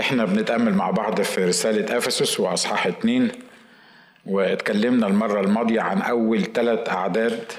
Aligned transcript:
إحنا 0.00 0.24
بنتأمل 0.24 0.74
مع 0.74 0.90
بعض 0.90 1.20
في 1.20 1.44
رسالة 1.44 1.96
أفسس 1.98 2.40
وأصحاح 2.40 2.86
اتنين 2.86 3.28
واتكلمنا 4.26 5.06
المرة 5.06 5.40
الماضية 5.40 5.80
عن 5.80 6.02
أول 6.02 6.42
ثلاث 6.42 6.88
أعداد 6.88 7.52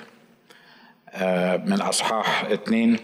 آه، 1.09 1.57
من 1.57 1.81
أصحاح 1.81 2.45
اتنين. 2.45 2.97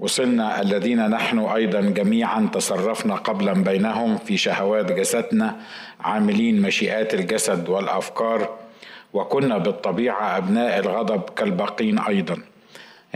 وصلنا 0.00 0.60
الذين 0.60 1.10
نحن 1.10 1.38
أيضا 1.38 1.80
جميعا 1.80 2.48
تصرفنا 2.52 3.14
قبلا 3.14 3.52
بينهم 3.52 4.16
في 4.16 4.36
شهوات 4.36 4.92
جسدنا 4.92 5.56
عاملين 6.00 6.62
مشيئات 6.62 7.14
الجسد 7.14 7.68
والأفكار 7.68 8.58
وكنا 9.12 9.58
بالطبيعة 9.58 10.36
أبناء 10.36 10.78
الغضب 10.78 11.22
كالباقين 11.30 11.98
أيضا. 11.98 12.38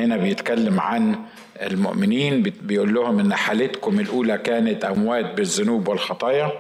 هنا 0.01 0.17
بيتكلم 0.17 0.81
عن 0.81 1.17
المؤمنين 1.63 2.43
بيقول 2.43 2.95
لهم 2.95 3.19
إن 3.19 3.35
حالتكم 3.35 4.01
الأولى 4.01 4.39
كانت 4.39 4.85
أموات 4.85 5.35
بالذنوب 5.35 5.89
والخطايا 5.89 6.53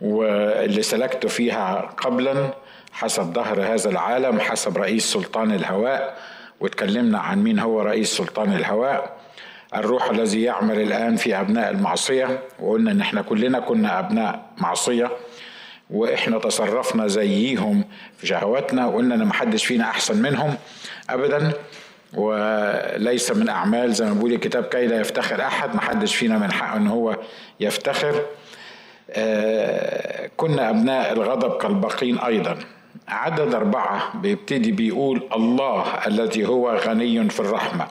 واللي 0.00 0.82
سلكتوا 0.82 1.30
فيها 1.30 1.94
قبلا 1.96 2.54
حسب 2.92 3.22
ظهر 3.32 3.62
هذا 3.74 3.90
العالم 3.90 4.40
حسب 4.40 4.78
رئيس 4.78 5.12
سلطان 5.12 5.52
الهواء 5.52 6.16
واتكلمنا 6.60 7.18
عن 7.18 7.42
مين 7.42 7.58
هو 7.58 7.80
رئيس 7.82 8.16
سلطان 8.16 8.52
الهواء. 8.52 9.16
الروح 9.74 10.10
الذي 10.10 10.42
يعمل 10.42 10.80
الآن 10.80 11.16
في 11.16 11.40
أبناء 11.40 11.70
المعصية 11.70 12.38
وقلنا 12.60 12.90
إن 12.90 13.00
إحنا 13.00 13.22
كلنا 13.22 13.60
كنا 13.60 13.98
أبناء 13.98 14.46
معصية 14.58 15.10
وإحنا 15.90 16.38
تصرفنا 16.38 17.06
زيهم 17.06 17.84
في 18.18 18.26
شهواتنا 18.26 18.86
وقلنا 18.86 19.14
إن 19.14 19.24
محدش 19.24 19.64
فينا 19.64 19.84
أحسن 19.84 20.22
منهم 20.22 20.54
ابدا. 21.10 21.52
وليس 22.14 23.30
من 23.30 23.48
أعمال 23.48 23.92
زي 23.92 24.04
ما 24.04 24.12
بيقول 24.12 24.32
الكتاب 24.32 24.64
كي 24.64 24.86
لا 24.86 25.00
يفتخر 25.00 25.42
أحد 25.42 25.74
محدش 25.76 26.14
فينا 26.16 26.38
من 26.38 26.52
حقه 26.52 26.76
إن 26.76 26.86
هو 26.86 27.16
يفتخر. 27.60 28.22
آه، 29.10 30.30
كنا 30.36 30.70
أبناء 30.70 31.12
الغضب 31.12 31.56
كالباقين 31.56 32.18
أيضا. 32.18 32.58
عدد 33.08 33.54
أربعة 33.54 34.16
بيبتدي 34.16 34.72
بيقول 34.72 35.28
الله 35.34 35.84
الذي 36.06 36.46
هو 36.46 36.76
غني 36.76 37.30
في 37.30 37.40
الرحمة 37.40 37.86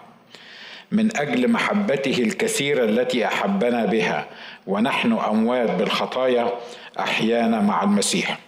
من 0.92 1.18
أجل 1.18 1.48
محبته 1.48 2.24
الكثيرة 2.24 2.84
التي 2.86 3.26
أحبنا 3.26 3.86
بها 3.86 4.28
ونحن 4.68 5.12
أموات 5.12 5.72
بالخطايا 5.72 6.52
أحيانا 7.00 7.62
مع 7.62 7.84
المسيح. 7.84 8.40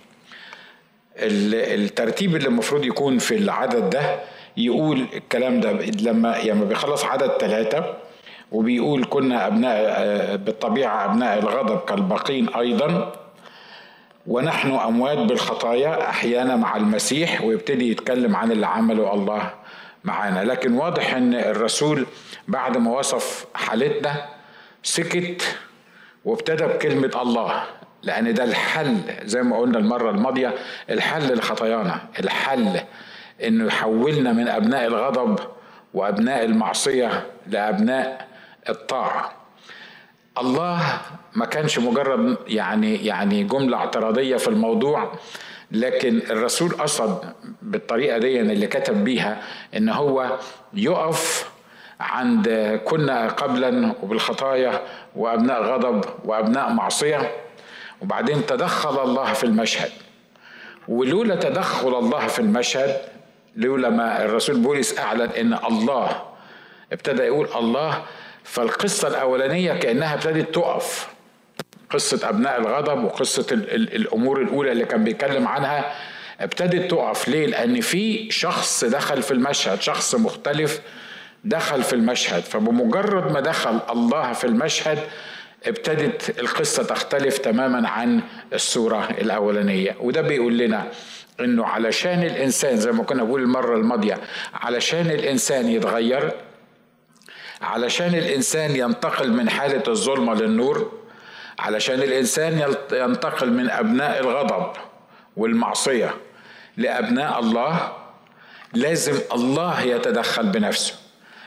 الترتيب 1.18 2.36
اللي 2.36 2.48
المفروض 2.48 2.86
يكون 2.86 3.18
في 3.18 3.36
العدد 3.36 3.90
ده 3.90 4.20
يقول 4.58 5.06
الكلام 5.14 5.60
ده 5.60 5.72
لما 6.02 6.38
يعني 6.38 6.66
بيخلص 6.66 7.06
عدد 7.06 7.28
ثلاثة 7.40 7.94
وبيقول 8.52 9.06
كنا 9.10 9.48
أبناء 9.48 10.36
بالطبيعة 10.36 11.06
أبناء 11.06 11.40
الغضب 11.40 11.80
كالباقين 11.80 12.50
أيضا 12.50 13.14
ونحن 14.28 14.72
أموات 14.72 15.18
بالخطايا 15.18 16.10
أحيانا 16.10 16.56
مع 16.56 16.78
المسيح 16.78 17.42
ويبتدي 17.44 17.92
يتكلم 17.92 18.36
عن 18.36 18.52
اللي 18.52 18.68
عمله 18.68 19.14
الله 19.14 19.50
معانا. 20.04 20.44
لكن 20.44 20.74
واضح 20.74 21.14
إن 21.14 21.34
الرسول 21.36 22.06
بعد 22.48 22.78
ما 22.78 22.92
وصف 22.92 23.46
حالتنا 23.54 24.26
سكت 24.84 25.58
وابتدى 26.26 26.64
بكلمة 26.66 27.12
الله 27.22 27.64
لأن 28.04 28.34
ده 28.34 28.44
الحل 28.44 28.98
زي 29.24 29.42
ما 29.42 29.58
قلنا 29.58 29.78
المرة 29.80 30.10
الماضية 30.10 30.54
الحل 30.90 31.34
لخطايانا 31.38 32.02
الحل 32.20 32.80
إنه 33.44 33.66
يحولنا 33.66 34.34
من 34.34 34.48
أبناء 34.48 34.88
الغضب 34.88 35.40
وأبناء 35.94 36.46
المعصية 36.46 37.26
لأبناء 37.48 38.28
الطاعة. 38.70 39.32
الله 40.38 40.82
ما 41.36 41.46
كانش 41.46 41.80
مجرد 41.80 42.38
يعني 42.48 43.06
يعني 43.06 43.44
جملة 43.44 43.78
اعتراضية 43.78 44.38
في 44.38 44.48
الموضوع 44.48 45.12
لكن 45.72 46.22
الرسول 46.30 46.70
قصد 46.72 47.34
بالطريقة 47.62 48.18
دي 48.18 48.40
اللي 48.42 48.68
كتب 48.68 49.04
بيها 49.04 49.42
إن 49.78 49.90
هو 49.90 50.38
يقف 50.74 51.50
عند 52.00 52.80
كنا 52.86 53.28
قبلا 53.28 53.94
وبالخطايا 54.04 54.82
وأبناء 55.16 55.62
غضب 55.64 56.06
وأبناء 56.26 56.74
معصية 56.74 57.32
وبعدين 58.02 58.46
تدخل 58.46 59.04
الله 59.04 59.34
في 59.34 59.44
المشهد. 59.44 59.92
ولولا 60.88 61.36
تدخل 61.36 62.00
الله 62.00 62.28
في 62.28 62.40
المشهد 62.40 62.98
لولا 63.56 63.90
ما 63.90 64.26
الرسول 64.26 64.58
بولس 64.60 65.00
أعلن 65.00 65.30
إن 65.30 65.54
الله 65.54 66.22
ابتدى 66.94 67.22
يقول 67.24 67.48
الله 67.56 68.04
فالقصة 68.44 69.08
الأولانية 69.08 69.74
كأنها 69.74 70.14
ابتدت 70.14 70.56
تقف. 70.56 71.08
قصة 71.90 72.30
أبناء 72.30 72.60
الغضب 72.60 73.04
وقصة 73.04 73.46
ال 73.52 73.76
ال 73.76 73.96
الأمور 73.96 74.42
الأولى 74.42 74.72
اللي 74.72 74.86
كان 74.86 75.04
بيتكلم 75.04 75.48
عنها 75.48 75.94
ابتدت 76.40 76.92
تقف. 76.92 77.28
ليه؟ 77.28 77.46
لأن 77.48 77.82
في 77.82 78.32
شخص 78.32 78.84
دخل 78.84 79.22
في 79.24 79.32
المشهد 79.32 79.82
شخص 79.82 80.16
مختلف 80.16 80.82
دخل 81.44 81.84
في 81.84 81.94
المشهد. 81.94 82.44
فبمجرد 82.44 83.32
ما 83.32 83.40
دخل 83.40 83.80
الله 83.90 84.34
في 84.34 84.44
المشهد 84.48 85.00
ابتدت 85.66 86.40
القصة 86.40 86.84
تختلف 86.84 87.38
تماما 87.38 87.90
عن 87.90 88.22
الصورة 88.54 89.10
الأولانية. 89.22 89.96
وده 90.00 90.22
بيقول 90.22 90.58
لنا 90.58 90.88
إنه 91.40 91.66
علشان 91.66 92.24
الإنسان 92.24 92.78
زي 92.78 92.92
ما 92.92 93.04
كنا 93.04 93.24
بقول 93.24 93.42
المرة 93.42 93.76
الماضية 93.78 94.18
علشان 94.54 95.12
الإنسان 95.12 95.70
يتغير 95.70 96.32
علشان 97.62 98.16
الإنسان 98.16 98.76
ينتقل 98.76 99.32
من 99.34 99.50
حالة 99.50 99.84
الظلمة 99.88 100.34
للنور 100.34 100.92
علشان 101.60 101.96
الإنسان 102.02 102.76
ينتقل 102.92 103.52
من 103.54 103.70
أبناء 103.70 104.20
الغضب 104.20 104.72
والمعصية 105.38 106.14
لأبناء 106.78 107.40
الله 107.40 107.94
لازم 108.74 109.20
الله 109.34 109.82
يتدخل 109.82 110.46
بنفسه. 110.46 110.94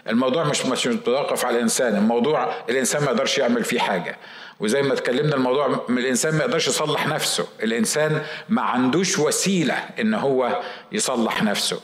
الموضوع 0.09 0.45
مش 0.45 0.67
مش 0.67 0.87
متوقف 0.87 1.45
على 1.45 1.57
الإنسان 1.57 1.97
الموضوع 1.97 2.55
الإنسان 2.71 3.05
ما 3.05 3.11
يقدرش 3.11 3.39
يعمل 3.39 3.65
فيه 3.65 3.79
حاجة. 3.79 4.17
وزي 4.61 4.83
ما 4.83 4.93
اتكلمنا 4.93 5.35
الموضوع 5.35 5.87
الإنسان 5.89 6.35
ما 6.35 6.41
يقدرش 6.41 6.69
يصلح 6.69 7.07
نفسه. 7.07 7.47
الإنسان 7.63 8.23
ما 8.49 8.63
عندوش 8.63 9.19
وسيلة 9.19 9.75
إن 10.01 10.15
هو 10.15 10.61
يصلح 10.93 11.43
نفسه. 11.43 11.81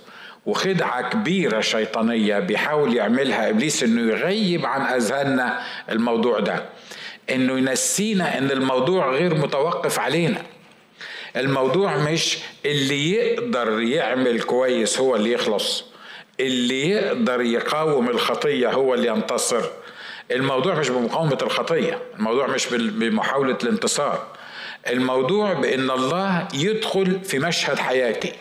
وخدعة 0.46 1.10
كبيرة 1.10 1.60
شيطانية 1.60 2.38
بيحاول 2.38 2.96
يعملها 2.96 3.50
إبليس 3.50 3.82
إنه 3.82 4.12
يغيب 4.12 4.66
عن 4.66 4.80
أذهاننا 4.94 5.60
الموضوع 5.90 6.40
ده. 6.40 6.64
إنه 7.30 7.58
ينسينا 7.58 8.38
إن 8.38 8.50
الموضوع 8.50 9.10
غير 9.10 9.34
متوقف 9.34 9.98
علينا. 9.98 10.42
الموضوع 11.36 11.96
مش 11.96 12.38
اللي 12.66 13.10
يقدر 13.10 13.80
يعمل 13.80 14.42
كويس 14.42 14.98
هو 15.00 15.16
اللي 15.16 15.32
يخلص. 15.32 15.84
اللي 16.40 16.90
يقدر 16.90 17.40
يقاوم 17.40 18.08
الخطية 18.08 18.70
هو 18.70 18.94
اللي 18.94 19.08
ينتصر. 19.08 19.62
الموضوع 20.32 20.75
مش 20.75 20.88
بمقاومة 20.88 21.38
الخطية 21.43 21.98
الموضوع 22.19 22.47
مش 22.47 22.66
بمحاولة 22.75 23.59
الانتصار. 23.62 24.26
الموضوع 24.88 25.53
بأن 25.53 25.91
الله 25.91 26.48
يدخل 26.54 27.20
في 27.25 27.38
مشهد 27.38 27.78
حياتي. 27.78 28.32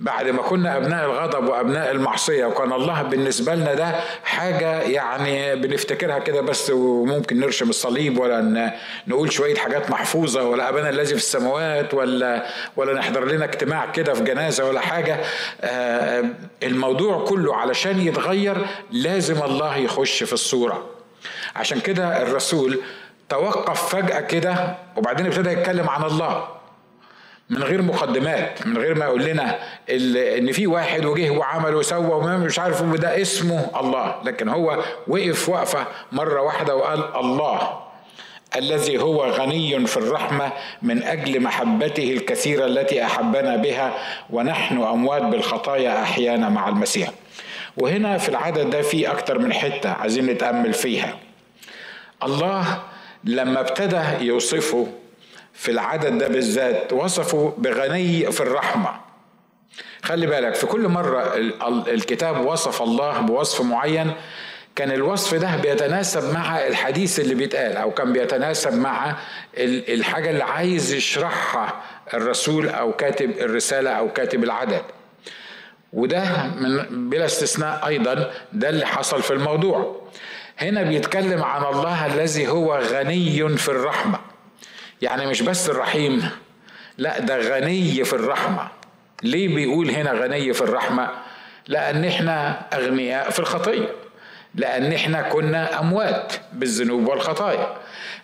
بعد 0.00 0.28
ما 0.28 0.42
كنا 0.42 0.76
أبناء 0.76 1.04
الغضب 1.06 1.48
وأبناء 1.48 1.90
المعصية 1.90 2.44
وكان 2.46 2.72
الله 2.72 3.02
بالنسبة 3.02 3.54
لنا 3.54 3.74
ده 3.74 4.00
حاجة 4.24 4.82
يعني 4.82 5.56
بنفتكرها 5.56 6.18
كده 6.18 6.40
بس 6.40 6.70
وممكن 6.70 7.40
نرشم 7.40 7.70
الصليب 7.70 8.18
ولا 8.18 8.72
نقول 9.06 9.32
شوية 9.32 9.54
حاجات 9.54 9.90
محفوظة 9.90 10.42
ولا 10.44 10.68
أبانا 10.68 10.88
الذي 10.90 11.06
في 11.06 11.20
السماوات 11.20 11.94
ولا 11.94 12.46
ولا 12.76 12.94
نحضر 12.94 13.24
لنا 13.24 13.44
اجتماع 13.44 13.86
كده 13.90 14.14
في 14.14 14.24
جنازة 14.24 14.64
ولا 14.64 14.80
حاجة. 14.80 15.20
آه، 15.60 16.24
الموضوع 16.62 17.24
كله 17.24 17.56
علشان 17.56 18.00
يتغير 18.00 18.56
لازم 18.90 19.42
الله 19.42 19.76
يخش 19.76 20.22
في 20.22 20.32
الصورة. 20.32 20.99
عشان 21.60 21.80
كده 21.80 22.22
الرسول 22.22 22.80
توقف 23.28 23.88
فجأة 23.96 24.20
كده 24.20 24.74
وبعدين 24.96 25.26
ابتدى 25.26 25.50
يتكلم 25.50 25.88
عن 25.90 26.04
الله 26.04 26.48
من 27.50 27.62
غير 27.62 27.82
مقدمات 27.82 28.66
من 28.66 28.78
غير 28.78 28.94
ما 28.94 29.04
يقول 29.04 29.24
لنا 29.24 29.58
إن 30.38 30.52
في 30.52 30.66
واحد 30.66 31.04
وجه 31.04 31.30
وعمل 31.30 31.74
وسوى 31.74 32.14
ومش 32.14 32.58
عارف 32.58 32.82
ده 32.82 33.22
اسمه 33.22 33.66
الله. 33.80 34.14
لكن 34.24 34.48
هو 34.48 34.84
وقف 35.08 35.48
وقفة 35.48 35.86
مرة 36.12 36.40
واحدة 36.42 36.76
وقال 36.76 37.16
الله 37.16 37.80
الذي 38.56 38.98
هو 38.98 39.24
غني 39.24 39.86
في 39.86 39.96
الرحمة 39.96 40.52
من 40.82 41.02
أجل 41.02 41.42
محبته 41.42 42.12
الكثيرة 42.12 42.64
التي 42.66 43.04
أحبنا 43.04 43.56
بها 43.56 43.94
ونحن 44.30 44.82
أموات 44.82 45.22
بالخطايا 45.22 46.02
أحيانا 46.02 46.48
مع 46.48 46.68
المسيح. 46.68 47.10
وهنا 47.76 48.18
في 48.18 48.28
العدد 48.28 48.70
ده 48.70 48.82
في 48.82 49.10
أكتر 49.10 49.38
من 49.38 49.52
حتة 49.52 49.90
عايزين 49.90 50.26
نتأمل 50.26 50.72
فيها. 50.72 51.14
الله 52.22 52.82
لما 53.24 53.60
ابتدى 53.60 54.24
يوصفه 54.24 54.86
في 55.54 55.70
العدد 55.70 56.18
ده 56.18 56.28
بالذات 56.28 56.92
وصفه 56.92 57.54
بغني 57.58 58.32
في 58.32 58.40
الرحمة. 58.40 59.00
خلي 60.02 60.26
بالك 60.26 60.54
في 60.54 60.66
كل 60.66 60.88
مرة 60.88 61.34
الكتاب 61.88 62.46
وصف 62.46 62.82
الله 62.82 63.20
بوصف 63.20 63.60
معين 63.60 64.12
كان 64.76 64.90
الوصف 64.92 65.34
ده 65.34 65.56
بيتناسب 65.56 66.34
مع 66.34 66.66
الحديث 66.66 67.20
اللي 67.20 67.34
بيتقال 67.34 67.76
أو 67.76 67.90
كان 67.90 68.12
بيتناسب 68.12 68.74
مع 68.74 69.16
الحاجة 69.58 70.30
اللي 70.30 70.44
عايز 70.44 70.92
يشرحها 70.92 71.82
الرسول 72.14 72.68
أو 72.68 72.92
كاتب 72.92 73.30
الرسالة 73.30 73.90
أو 73.90 74.12
كاتب 74.12 74.44
العدد. 74.44 74.82
وده 75.92 76.24
من 76.60 77.10
بلا 77.10 77.24
استثناء 77.24 77.86
أيضا 77.86 78.30
ده 78.52 78.68
اللي 78.68 78.86
حصل 78.86 79.22
في 79.22 79.30
الموضوع. 79.32 80.00
هنا 80.60 80.82
بيتكلم 80.82 81.42
عن 81.42 81.74
الله 81.74 82.06
الذي 82.06 82.48
هو 82.48 82.78
غني 82.78 83.56
في 83.56 83.68
الرحمة. 83.68 84.18
يعني 85.02 85.26
مش 85.26 85.42
بس 85.42 85.70
الرحيم 85.70 86.30
لا 86.98 87.20
ده 87.20 87.38
غني 87.38 88.04
في 88.04 88.12
الرحمة. 88.12 88.68
ليه 89.22 89.54
بيقول 89.54 89.90
هنا 89.90 90.12
غني 90.12 90.52
في 90.52 90.60
الرحمة؟ 90.60 91.10
لأن 91.68 92.04
إحنا 92.04 92.62
أغنياء 92.74 93.30
في 93.30 93.38
الخطية. 93.38 93.88
لأن 94.54 94.92
إحنا 94.92 95.22
كنا 95.22 95.80
أموات 95.80 96.32
بالذنوب 96.52 97.08
والخطايا. 97.08 97.76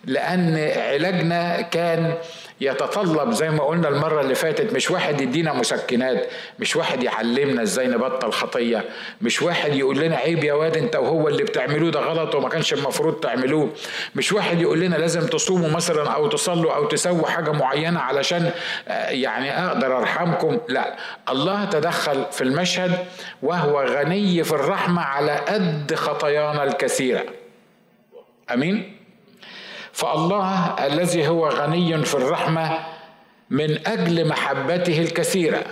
لأن 0.05 0.71
علاجنا 0.77 1.61
كان 1.61 2.13
يتطلب 2.61 3.31
زي 3.31 3.49
ما 3.49 3.63
قلنا 3.63 3.87
المرة 3.87 4.21
اللي 4.21 4.35
فاتت 4.35 4.73
مش 4.73 4.91
واحد 4.91 5.21
يدينا 5.21 5.53
مسكنات 5.53 6.27
مش 6.59 6.75
واحد 6.75 7.03
يعلمنا 7.03 7.61
إزاي 7.61 7.87
نبطل 7.87 8.31
خطية 8.31 8.85
مش 9.21 9.41
واحد 9.41 9.75
يقول 9.75 9.97
لنا 9.99 10.15
عيب 10.15 10.43
يا 10.43 10.53
واد 10.53 10.77
أنت 10.77 10.95
وهو 10.95 11.27
اللي 11.27 11.43
بتعملوه 11.43 11.91
ده 11.91 11.99
غلط 11.99 12.35
وما 12.35 12.49
كانش 12.49 12.73
المفروض 12.73 13.13
تعملوه. 13.19 13.69
مش 14.15 14.31
واحد 14.33 14.61
يقول 14.61 14.79
لنا 14.79 14.95
لازم 14.95 15.27
تصوموا 15.27 15.69
مثلا 15.69 16.09
أو 16.09 16.27
تصلوا 16.27 16.75
أو 16.75 16.85
تسووا 16.85 17.27
حاجة 17.27 17.51
معينة 17.51 17.99
علشان 17.99 18.51
آه، 18.87 19.09
يعني 19.09 19.65
أقدر 19.67 19.97
أرحمكم. 19.97 20.57
لا 20.69 20.95
الله 21.29 21.65
تدخل 21.65 22.25
في 22.31 22.41
المشهد 22.43 22.91
وهو 23.43 23.83
غني 23.83 24.43
في 24.43 24.51
الرحمة 24.51 25.01
على 25.01 25.31
قد 25.35 25.95
خطايانا 25.95 26.63
الكثيرة. 26.63 27.23
أمين؟ 28.53 28.96
فالله 29.97 30.75
الذي 30.87 31.27
هو 31.27 31.49
غني 31.49 32.05
في 32.05 32.15
الرحمة 32.15 32.79
من 33.49 33.87
أجل 33.87 34.27
محبته 34.27 35.01
الكثيرة. 35.01 35.63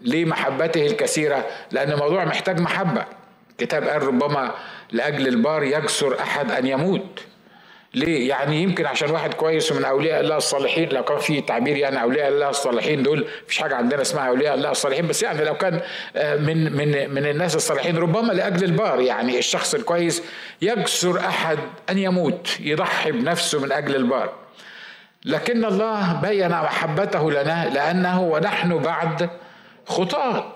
ليه 0.00 0.24
محبته 0.24 0.86
الكثيرة؟ 0.86 1.46
لأن 1.70 1.92
الموضوع 1.92 2.24
محتاج 2.24 2.60
محبة. 2.60 3.04
كتاب 3.58 3.84
قال 3.84 4.02
ربما 4.02 4.54
لأجل 4.92 5.28
البار 5.28 5.62
يجسر 5.62 6.20
أحد 6.20 6.50
أن 6.50 6.66
يموت. 6.66 7.24
ليه؟ 7.94 8.28
يعني 8.28 8.62
يمكن 8.62 8.86
عشان 8.86 9.10
واحد 9.10 9.34
كويس 9.34 9.72
ومن 9.72 9.84
أولياء 9.84 10.20
الله 10.20 10.36
الصالحين 10.36 10.88
لو 10.88 11.04
كان 11.04 11.18
في 11.18 11.40
تعبير 11.40 11.76
يعني 11.76 12.02
أولياء 12.02 12.28
الله 12.28 12.48
الصالحين 12.48 13.02
دول 13.02 13.26
مفيش 13.44 13.58
حاجة 13.58 13.74
عندنا 13.76 14.02
اسمها 14.02 14.28
أولياء 14.28 14.54
الله 14.54 14.70
الصالحين 14.70 15.06
بس 15.06 15.22
يعني 15.22 15.44
لو 15.44 15.54
كان 15.54 15.80
آه، 16.16 16.36
من 16.36 16.72
من 16.72 17.10
من 17.10 17.26
الناس 17.26 17.56
الصالحين 17.56 17.96
ربما 17.98 18.32
لأجل 18.32 18.64
البار 18.64 19.00
يعني 19.00 19.38
الشخص 19.38 19.74
الكويس 19.74 20.22
يكسر 20.62 21.18
أحد 21.18 21.58
أن 21.90 21.98
يموت 21.98 22.56
يضحي 22.60 23.12
بنفسه 23.12 23.60
من 23.60 23.72
أجل 23.72 23.96
البار. 23.96 24.32
لكن 25.24 25.64
الله 25.64 26.20
بين 26.20 26.48
محبته 26.48 27.30
لنا 27.30 27.70
لأنه 27.74 28.22
ونحن 28.22 28.78
بعد 28.78 29.30
خطاة 29.86 30.52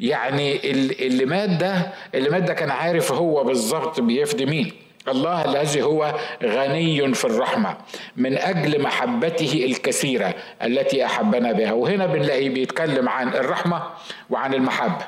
يعني 0.00 0.70
اللي 1.06 1.24
مات 1.24 1.50
ده 1.50 1.92
اللي 2.14 2.30
مات 2.30 2.42
ده 2.42 2.54
كان 2.54 2.70
عارف 2.70 3.12
هو 3.12 3.44
بالظبط 3.44 4.00
بيفدي 4.00 4.46
مين 4.46 4.87
الله 5.10 5.44
الذي 5.44 5.82
هو 5.82 6.14
غني 6.42 7.14
في 7.14 7.24
الرحمة 7.24 7.76
من 8.16 8.38
أجل 8.38 8.82
محبته 8.82 9.64
الكثيرة 9.64 10.34
التي 10.62 11.06
أحبنا 11.06 11.52
بها. 11.52 11.72
وهنا 11.72 12.06
بنلاقيه 12.06 12.50
بيتكلم 12.50 13.08
عن 13.08 13.28
الرحمة 13.28 13.82
وعن 14.30 14.54
المحبة. 14.54 15.06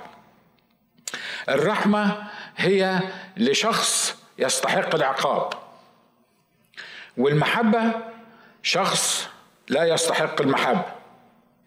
الرحمة 1.48 2.16
هي 2.56 3.00
لشخص 3.36 4.16
يستحق 4.38 4.94
العقاب. 4.94 5.52
والمحبة 7.16 7.82
شخص 8.62 9.28
لا 9.68 9.84
يستحق 9.84 10.40
المحبة. 10.42 10.99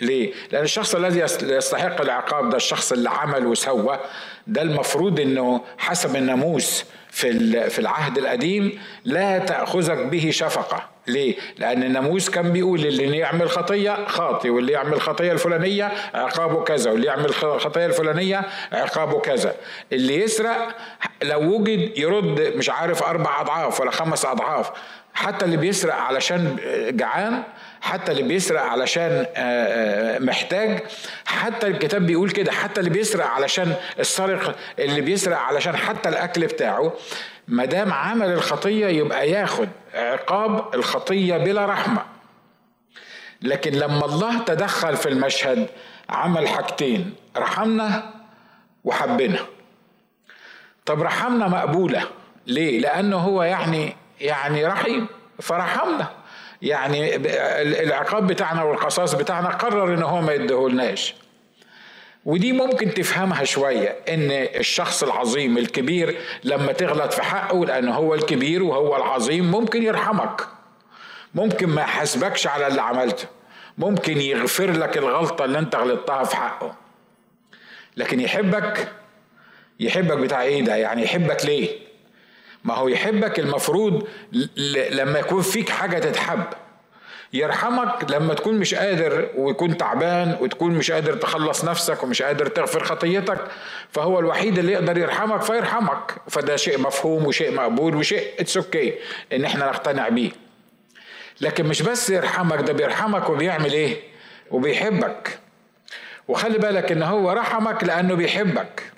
ليه؟ 0.01 0.34
لأن 0.51 0.63
الشخص 0.63 0.95
الذي 0.95 1.19
يستحق 1.42 2.01
العقاب 2.01 2.50
ده 2.50 2.57
الشخص 2.57 2.92
اللي 2.92 3.10
عمل 3.10 3.45
وسوى 3.48 4.00
ده 4.48 4.62
المفروض 4.62 5.19
إنه 5.19 5.62
حسب 5.78 6.16
الناموس 6.16 6.86
في 7.10 7.69
في 7.69 7.80
العهد 7.80 8.18
القديم 8.18 8.80
لا 9.06 9.38
تأخذك 9.40 9.98
به 9.98 10.30
شفقة 10.31 10.90
ليه؟ 11.07 11.36
لأن 11.57 11.84
الناموس 11.84 12.30
كان 12.30 12.51
بيقول 12.51 12.80
اللي 12.86 13.18
يعمل 13.18 13.50
خطية 13.50 14.06
خاطي 14.07 14.50
واللي 14.50 14.72
يعمل 14.72 15.01
خطية 15.01 15.31
الفلانية 15.31 15.92
عقابه 16.13 16.63
كذا 16.63 16.92
واللي 16.92 17.07
يعمل 17.07 17.25
الخطية 17.25 17.86
الفلانية 17.86 18.42
عقابه 18.72 19.19
كذا 19.19 19.56
اللي 19.94 20.24
يسرق 20.24 20.75
لو 21.24 21.40
وجد 21.42 21.98
يرد 21.98 22.54
مش 22.56 22.69
عارف 22.69 23.04
أربع 23.04 23.42
أضعاف 23.42 23.81
ولا 23.81 23.92
خمس 23.92 24.25
أضعاف 24.25 24.72
حتى 25.13 25.45
اللي 25.45 25.57
بيسرق 25.57 25.95
علشان 25.95 26.57
جعان 26.90 27.44
حتى 27.83 28.12
اللي 28.12 28.24
بيسرق 28.24 28.62
علشان 28.62 29.12
آه، 29.12 29.25
آه، 29.38 30.19
محتاج 30.19 30.83
حتى 31.25 31.68
الكتاب 31.68 32.06
بيقول 32.06 32.30
كده 32.31 32.51
حتى 32.51 32.80
اللي 32.80 32.89
بيسرق 32.89 33.25
علشان 33.25 33.75
السرق 34.00 34.56
اللي 34.80 35.01
بيسرق 35.01 35.38
علشان 35.38 35.75
حتى 35.77 36.09
الأكل 36.09 36.47
بتاعه 36.47 36.94
ما 37.47 37.65
دام 37.65 37.94
عمل 37.94 38.30
الخطية 38.30 38.88
يبقى 38.88 39.30
ياخد 39.30 39.69
عقاب 39.94 40.75
الخطية 40.75 41.38
بلا 41.38 41.65
رحمة. 41.65 42.03
لكن 43.41 43.71
لما 43.71 44.06
الله 44.06 44.44
تدخل 44.44 44.97
في 44.97 45.09
المشهد 45.09 45.68
عمل 46.09 46.47
حاجتين 46.47 47.13
رحمنا 47.38 48.13
وحبنا. 48.83 49.39
طب 50.85 51.01
رحمنا 51.01 51.47
مقبولة 51.47 52.03
ليه؟ 52.47 52.80
لأنه 52.80 53.18
هو 53.18 53.44
يعني 53.44 53.95
يعني 54.21 54.65
رحيم 54.65 55.07
فرحمنا. 55.39 56.23
يعني 56.63 57.15
العقاب 57.83 58.27
بتاعنا 58.27 58.63
والقصاص 58.63 59.15
بتاعنا 59.15 59.50
قرر 59.50 59.94
إن 59.94 60.04
هو 60.04 60.21
ما 60.21 60.33
يديهولناش. 60.33 61.15
ودي 62.25 62.51
ممكن 62.54 62.94
تفهمها 62.94 63.44
شوية 63.44 63.88
إن 64.10 64.31
الشخص 64.31 65.04
العظيم 65.04 65.57
الكبير 65.57 66.18
لما 66.44 66.71
تغلط 66.71 67.13
في 67.13 67.21
حقه 67.21 67.65
لأن 67.65 67.88
هو 67.89 68.13
الكبير 68.15 68.63
وهو 68.63 68.95
العظيم 68.95 69.51
ممكن 69.51 69.83
يرحمك. 69.83 70.48
ممكن 71.36 71.69
ما 71.69 71.81
يحاسبكش 71.81 72.48
على 72.48 72.68
اللي 72.68 72.81
عملته. 72.81 73.27
ممكن 73.77 74.18
يغفر 74.21 74.71
لك 74.71 74.98
الغلطة 74.98 75.45
اللي 75.45 75.59
أنت 75.59 75.75
غلطتها 75.75 76.24
في 76.24 76.36
حقه. 76.36 76.75
لكن 77.98 78.19
يحبك 78.19 78.92
يحبك 79.80 80.18
بتاع 80.18 80.42
إيه 80.42 80.62
ده؟ 80.62 80.75
يعني 80.75 81.04
يحبك 81.04 81.45
ليه؟ 81.45 81.69
ما 82.63 82.74
هو 82.74 82.88
يحبك 82.88 83.39
المفروض 83.39 84.07
لما 84.92 85.19
يكون 85.19 85.42
فيك 85.42 85.69
حاجة 85.69 86.00
تتحب. 86.00 86.44
يرحمك 87.33 88.11
لما 88.11 88.33
تكون 88.33 88.56
مش 88.56 88.76
قادر 88.76 89.30
ويكون 89.35 89.78
تعبان 89.78 90.38
وتكون 90.42 90.71
مش 90.73 90.92
قادر 90.92 91.14
تخلص 91.14 91.66
نفسك 91.66 92.04
ومش 92.04 92.21
قادر 92.21 92.47
تغفر 92.47 92.83
خطيتك 92.83 93.47
فهو 93.92 94.19
الوحيد 94.19 94.57
اللي 94.59 94.71
يقدر 94.71 94.97
يرحمك 94.97 95.42
فيرحمك. 95.42 96.16
فده 96.30 96.56
شيء 96.56 96.80
مفهوم 96.80 97.26
وشيء 97.26 97.54
مقبول 97.56 97.95
وشيء 97.95 98.28
it's 98.40 98.57
okay 98.57 98.94
إن 99.33 99.45
إحنا 99.45 99.66
نقتنع 99.66 100.09
بيه. 100.09 100.31
لكن 101.42 101.66
مش 101.66 101.81
بس 101.81 102.09
يرحمك 102.09 102.61
ده 102.61 102.73
بيرحمك 102.73 103.30
وبيعمل 103.30 103.73
إيه؟ 103.73 103.97
وبيحبك. 104.52 105.40
وخلي 106.28 106.57
بالك 106.57 106.92
إن 106.92 107.04
هو 107.04 107.31
رحمك 107.31 107.83
لأنه 107.83 108.16
بيحبك. 108.16 108.93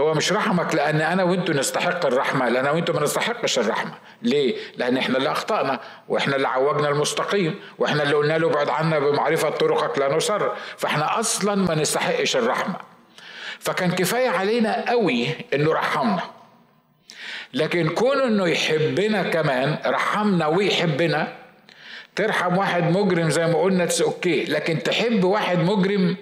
هو 0.00 0.14
مش 0.14 0.32
رحمك 0.32 0.74
لأن 0.74 1.00
أنا 1.00 1.22
وانتوا 1.22 1.54
نستحق 1.54 2.06
الرحمة 2.06 2.48
لأن 2.48 2.66
وانتوا 2.66 2.94
ما 2.94 3.02
نستحقش 3.02 3.58
الرحمة. 3.58 3.94
ليه؟ 4.22 4.56
لأن 4.76 4.96
إحنا 4.96 5.18
اللي 5.18 5.32
أخطأنا 5.32 5.80
وإحنا 6.08 6.36
اللي 6.36 6.48
عوجنا 6.48 6.88
المستقيم 6.88 7.60
وإحنا 7.78 8.02
اللي 8.02 8.14
قلنا 8.14 8.38
له 8.38 8.46
ابعد 8.50 8.68
عنا 8.68 8.98
بمعرفة 8.98 9.50
طرقك 9.50 9.98
لا 9.98 10.16
نصر. 10.16 10.48
فإحنا 10.76 11.20
أصلا 11.20 11.54
ما 11.54 11.74
نستحقش 11.74 12.36
الرحمة. 12.36 12.76
فكان 13.58 13.90
كفاية 13.90 14.28
علينا 14.28 14.90
قوي 14.90 15.28
إنه 15.54 15.72
رحمنا. 15.72 16.22
لكن 17.54 17.88
كون 17.88 18.20
إنه 18.20 18.48
يحبنا 18.48 19.22
كمان 19.22 19.78
رحمنا 19.86 20.46
ويحبنا 20.46 21.32
ترحم 22.16 22.58
واحد 22.58 22.82
مجرم 22.82 23.30
زي 23.30 23.46
ما 23.46 23.62
قلنا 23.62 23.88
أوكي 24.02 24.44
لكن 24.44 24.82
تحب 24.82 25.24
واحد 25.24 25.58
مجرم 25.58 26.16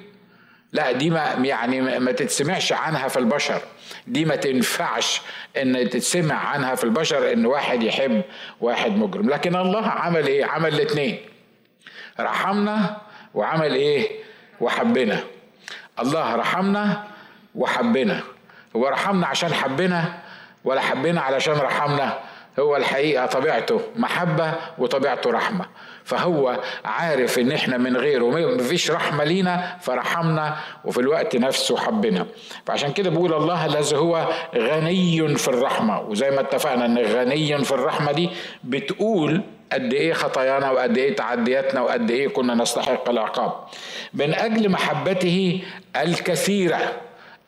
لا 0.72 0.92
دي 0.92 1.10
ما 1.10 1.20
يعني 1.42 1.98
ما 1.98 2.12
تتسمعش 2.12 2.72
عنها 2.72 3.08
في 3.08 3.18
البشر. 3.18 3.62
دي 4.06 4.24
ما 4.24 4.36
تنفعش 4.36 5.22
إن 5.56 5.90
تتسمع 5.90 6.34
عنها 6.34 6.74
في 6.74 6.84
البشر 6.84 7.32
إن 7.32 7.46
واحد 7.46 7.82
يحب 7.82 8.22
واحد 8.60 8.90
مجرم. 8.90 9.30
لكن 9.30 9.56
الله 9.56 9.86
عمل 9.86 10.26
إيه؟ 10.26 10.44
عمل 10.44 10.74
الاثنين 10.74 11.18
رحمنا 12.20 12.96
وعمل 13.34 13.74
إيه؟ 13.74 14.10
وحبنا. 14.60 15.20
الله 16.00 16.34
رحمنا 16.34 17.04
وحبنا. 17.54 18.22
هو 18.76 18.88
رحمنا 18.88 19.26
عشان 19.26 19.54
حبنا 19.54 20.18
ولا 20.64 20.80
حبنا 20.80 21.20
علشان 21.20 21.54
رحمنا؟ 21.54 22.18
هو 22.58 22.76
الحقيقة 22.76 23.26
طبيعته 23.26 23.80
محبة 23.96 24.52
وطبيعته 24.78 25.30
رحمة. 25.30 25.64
فهو 26.04 26.60
عارف 26.84 27.38
إن 27.38 27.52
إحنا 27.52 27.78
من 27.78 27.96
غيره 27.96 28.54
مفيش 28.54 28.90
رحمة 28.90 29.24
لينا 29.24 29.76
فرحمنا 29.80 30.56
وفي 30.84 31.00
الوقت 31.00 31.36
نفسه 31.36 31.76
حبنا. 31.76 32.26
فعشان 32.66 32.92
كده 32.92 33.10
بقول 33.10 33.34
الله 33.34 33.66
الذي 33.66 33.96
هو 33.96 34.28
غني 34.56 35.36
في 35.36 35.48
الرحمة. 35.48 36.00
وزي 36.00 36.30
ما 36.30 36.40
اتفقنا 36.40 36.86
إن 36.86 36.98
غني 36.98 37.64
في 37.64 37.72
الرحمة 37.72 38.12
دي 38.12 38.30
بتقول 38.64 39.40
قد 39.72 39.92
إيه 39.94 40.12
خطايانا 40.12 40.70
وقد 40.70 40.98
إيه 40.98 41.16
تعدياتنا 41.16 41.80
وقد 41.80 42.10
إيه 42.10 42.28
كنا 42.28 42.54
نستحق 42.54 43.08
العقاب. 43.10 43.52
من 44.14 44.34
أجل 44.34 44.68
محبته 44.68 45.62
الكثيرة 45.96 46.78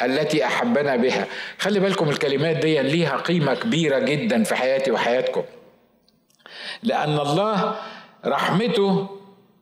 التي 0.04 0.46
أحبنا 0.46 0.96
بها. 0.96 1.26
خلي 1.58 1.80
بالكم 1.80 2.08
الكلمات 2.08 2.56
دي 2.56 2.82
ليها 2.82 3.16
قيمة 3.16 3.54
كبيرة 3.54 3.98
جدا 3.98 4.44
في 4.44 4.54
حياتي 4.54 4.90
وحياتكم. 4.90 5.42
لأن 6.82 7.18
الله 7.18 7.76
رحمته 8.26 9.18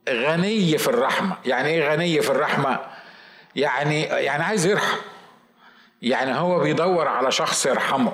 غني 0.08 0.78
في 0.78 0.88
الرحمة. 0.88 1.36
يعني 1.46 1.68
إيه 1.68 1.88
غني 1.92 2.20
في 2.20 2.30
الرحمة؟ 2.30 2.78
يعني 3.56 4.02
يعني 4.02 4.42
عايز 4.42 4.66
يرحم. 4.66 4.96
يعني 6.02 6.34
هو 6.34 6.58
بيدور 6.58 7.08
على 7.08 7.32
شخص 7.32 7.66
يرحمه. 7.66 8.12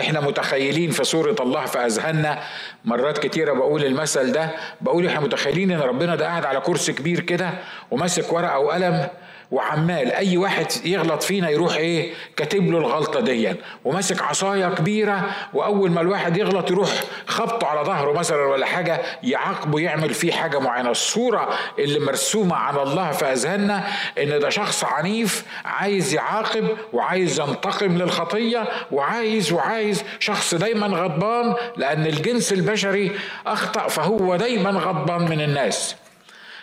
إحنا 0.00 0.20
متخيلين 0.20 0.90
في 0.90 1.04
صورة 1.04 1.36
الله 1.40 1.66
في 1.66 1.78
أذهاننا. 1.78 2.42
مرات 2.84 3.18
كتيرة 3.18 3.52
بقول 3.52 3.84
المثل 3.84 4.32
ده. 4.32 4.50
بقول 4.80 5.06
إحنا 5.06 5.20
متخيلين 5.20 5.70
إن 5.72 5.80
ربنا 5.80 6.16
ده 6.16 6.26
قاعد 6.26 6.44
على 6.44 6.60
كرسي 6.60 6.92
كبير 6.92 7.20
كده 7.20 7.50
وماسك 7.90 8.32
ورقة 8.32 8.58
وقلم 8.58 9.08
وعمال 9.50 10.12
أي 10.12 10.36
واحد 10.36 10.66
يغلط 10.84 11.22
فينا 11.22 11.50
يروح 11.50 11.76
إيه 11.76 12.14
كاتب 12.36 12.70
له 12.70 12.78
الغلطة 12.78 13.20
دي 13.20 13.54
وماسك 13.84 14.22
عصاية 14.22 14.74
كبيرة 14.74 15.30
وأول 15.54 15.90
ما 15.90 16.00
الواحد 16.00 16.36
يغلط 16.36 16.70
يروح 16.70 16.88
خبطه 17.26 17.66
على 17.66 17.80
ظهره 17.80 18.12
مثلا 18.12 18.44
ولا 18.44 18.66
حاجة 18.66 19.00
يعاقبه 19.22 19.80
يعمل 19.80 20.14
فيه 20.14 20.32
حاجة 20.32 20.58
معينة. 20.58 20.90
الصورة 20.90 21.48
اللي 21.78 21.98
مرسومة 21.98 22.56
على 22.56 22.82
الله 22.82 23.10
في 23.12 23.24
أذهاننا 23.24 23.84
إن 24.22 24.38
ده 24.38 24.48
شخص 24.50 24.84
عنيف 24.84 25.44
عايز 25.64 26.14
يعاقب 26.14 26.68
وعايز 26.92 27.40
ينتقم 27.40 27.98
للخطية 27.98 28.64
وعايز 28.92 29.52
وعايز 29.52 30.04
شخص 30.20 30.54
دايما 30.54 30.86
غضبان 30.86 31.54
لأن 31.76 32.06
الجنس 32.06 32.52
البشري 32.52 33.12
أخطأ 33.46 33.88
فهو 33.88 34.36
دايما 34.36 34.70
غضبان 34.70 35.22
من 35.30 35.40
الناس. 35.40 35.96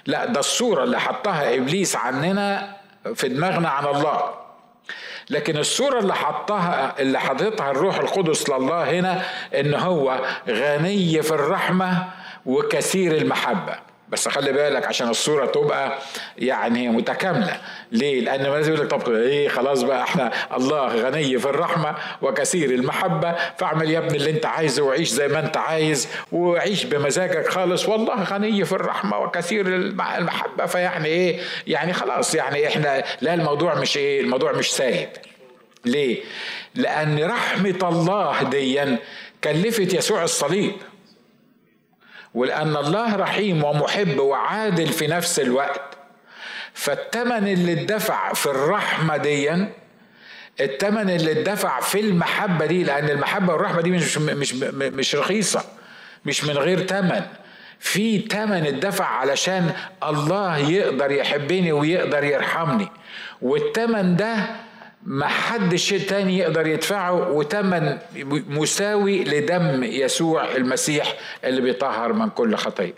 لا 0.06 0.26
ده 0.26 0.40
الصورة 0.40 0.84
اللي 0.84 1.00
حطها 1.00 1.56
إبليس 1.56 1.96
عننا 1.96 2.76
في 3.16 3.28
دماغنا 3.30 3.70
عن 3.70 3.86
الله. 3.86 4.34
لكن 5.30 5.58
الصورة 5.58 6.00
اللي 6.00 6.16
حطها 6.16 6.96
اللي 7.00 7.20
حطتها 7.20 7.72
الروح 7.72 7.96
القدس 8.00 8.50
لله 8.50 8.90
هنا 9.00 9.22
إن 9.56 9.74
هو 9.74 10.20
غني 10.50 11.22
في 11.22 11.32
الرحمة 11.32 12.08
وكثير 12.46 13.16
المحبة. 13.18 13.76
بس 14.14 14.28
خلي 14.28 14.52
بالك 14.52 14.86
عشان 14.86 15.10
الصورة 15.10 15.46
تبقى 15.46 15.98
يعني 16.38 16.90
متكاملة 16.90 17.62
ليه؟ 17.92 18.22
لأن 18.22 18.42
لازم 18.44 18.74
يقول 18.74 18.86
لك 18.86 18.92
طب 18.92 19.12
إيه 19.14 19.50
خلاص 19.50 19.82
بقى 19.82 20.04
إحنا 20.04 20.32
الله 20.56 20.88
غني 20.88 21.40
في 21.40 21.46
الرحمة 21.46 21.96
وكثير 22.22 22.70
المحبة 22.70 23.36
فاعمل 23.58 23.90
يا 23.92 24.00
ابني 24.00 24.18
اللي 24.18 24.30
أنت 24.30 24.46
عايزه 24.46 24.84
وعيش 24.84 25.10
زي 25.10 25.28
ما 25.28 25.40
أنت 25.40 25.58
عايز 25.58 26.08
وعيش 26.32 26.84
بمزاجك 26.84 27.48
خالص 27.50 27.90
والله 27.90 28.24
غني 28.24 28.66
في 28.66 28.72
الرحمة 28.72 29.18
وكثير 29.18 29.68
المحبة 29.68 30.66
فيعني 30.66 31.08
إيه؟ 31.08 31.40
يعني 31.68 31.94
خلاص 31.94 32.36
يعني 32.36 32.68
إحنا 32.68 33.04
لا 33.22 33.34
الموضوع 33.34 33.76
مش 33.76 33.98
إيه؟ 33.98 34.22
الموضوع 34.22 34.52
مش 34.52 34.72
سايب 34.74 35.10
ليه؟ 35.86 36.18
لأن 36.76 37.24
رحمة 37.24 37.80
الله 37.90 38.44
ديا 38.44 38.98
كلفت 39.44 39.94
يسوع 39.94 40.24
الصليب 40.24 40.72
ولأن 42.34 42.76
الله 42.78 43.16
رحيم 43.16 43.64
ومحب 43.64 44.20
وعادل 44.20 44.88
في 44.88 45.08
نفس 45.08 45.40
الوقت. 45.40 45.82
فالتمن 46.74 47.48
اللي 47.48 47.74
اتدفع 47.74 48.34
في 48.34 48.46
الرحمة 48.46 49.18
ديا 49.18 49.70
التمن 50.62 51.10
اللي 51.10 51.32
اتدفع 51.32 51.80
في 51.80 52.00
المحبة 52.00 52.66
دي 52.66 52.84
لأن 52.84 53.10
المحبة 53.10 53.54
والرحمة 53.54 53.82
دي 53.82 53.92
مش 53.92 54.18
مش 54.18 54.54
مش 54.74 55.16
رخيصة 55.16 55.64
مش 56.26 56.44
من 56.44 56.58
غير 56.58 56.80
تمن. 56.80 57.22
في 57.80 58.20
تمن 58.20 58.66
اتدفع 58.66 59.06
علشان 59.06 59.72
الله 60.04 60.58
يقدر 60.58 61.12
يحبني 61.12 61.72
ويقدر 61.72 62.24
يرحمني. 62.24 62.88
والتمن 63.42 64.16
ده 64.16 64.36
ما 65.06 65.28
حدش 65.28 65.90
تاني 65.90 66.38
يقدر 66.38 66.68
يدفعه 66.68 67.32
وتمن 67.32 67.98
مساوي 68.48 69.24
لدم 69.24 69.84
يسوع 69.84 70.52
المسيح 70.56 71.14
اللي 71.44 71.62
بيطهر 71.62 72.14
من 72.14 72.30
كل 72.30 72.56
خطيه 72.56 72.94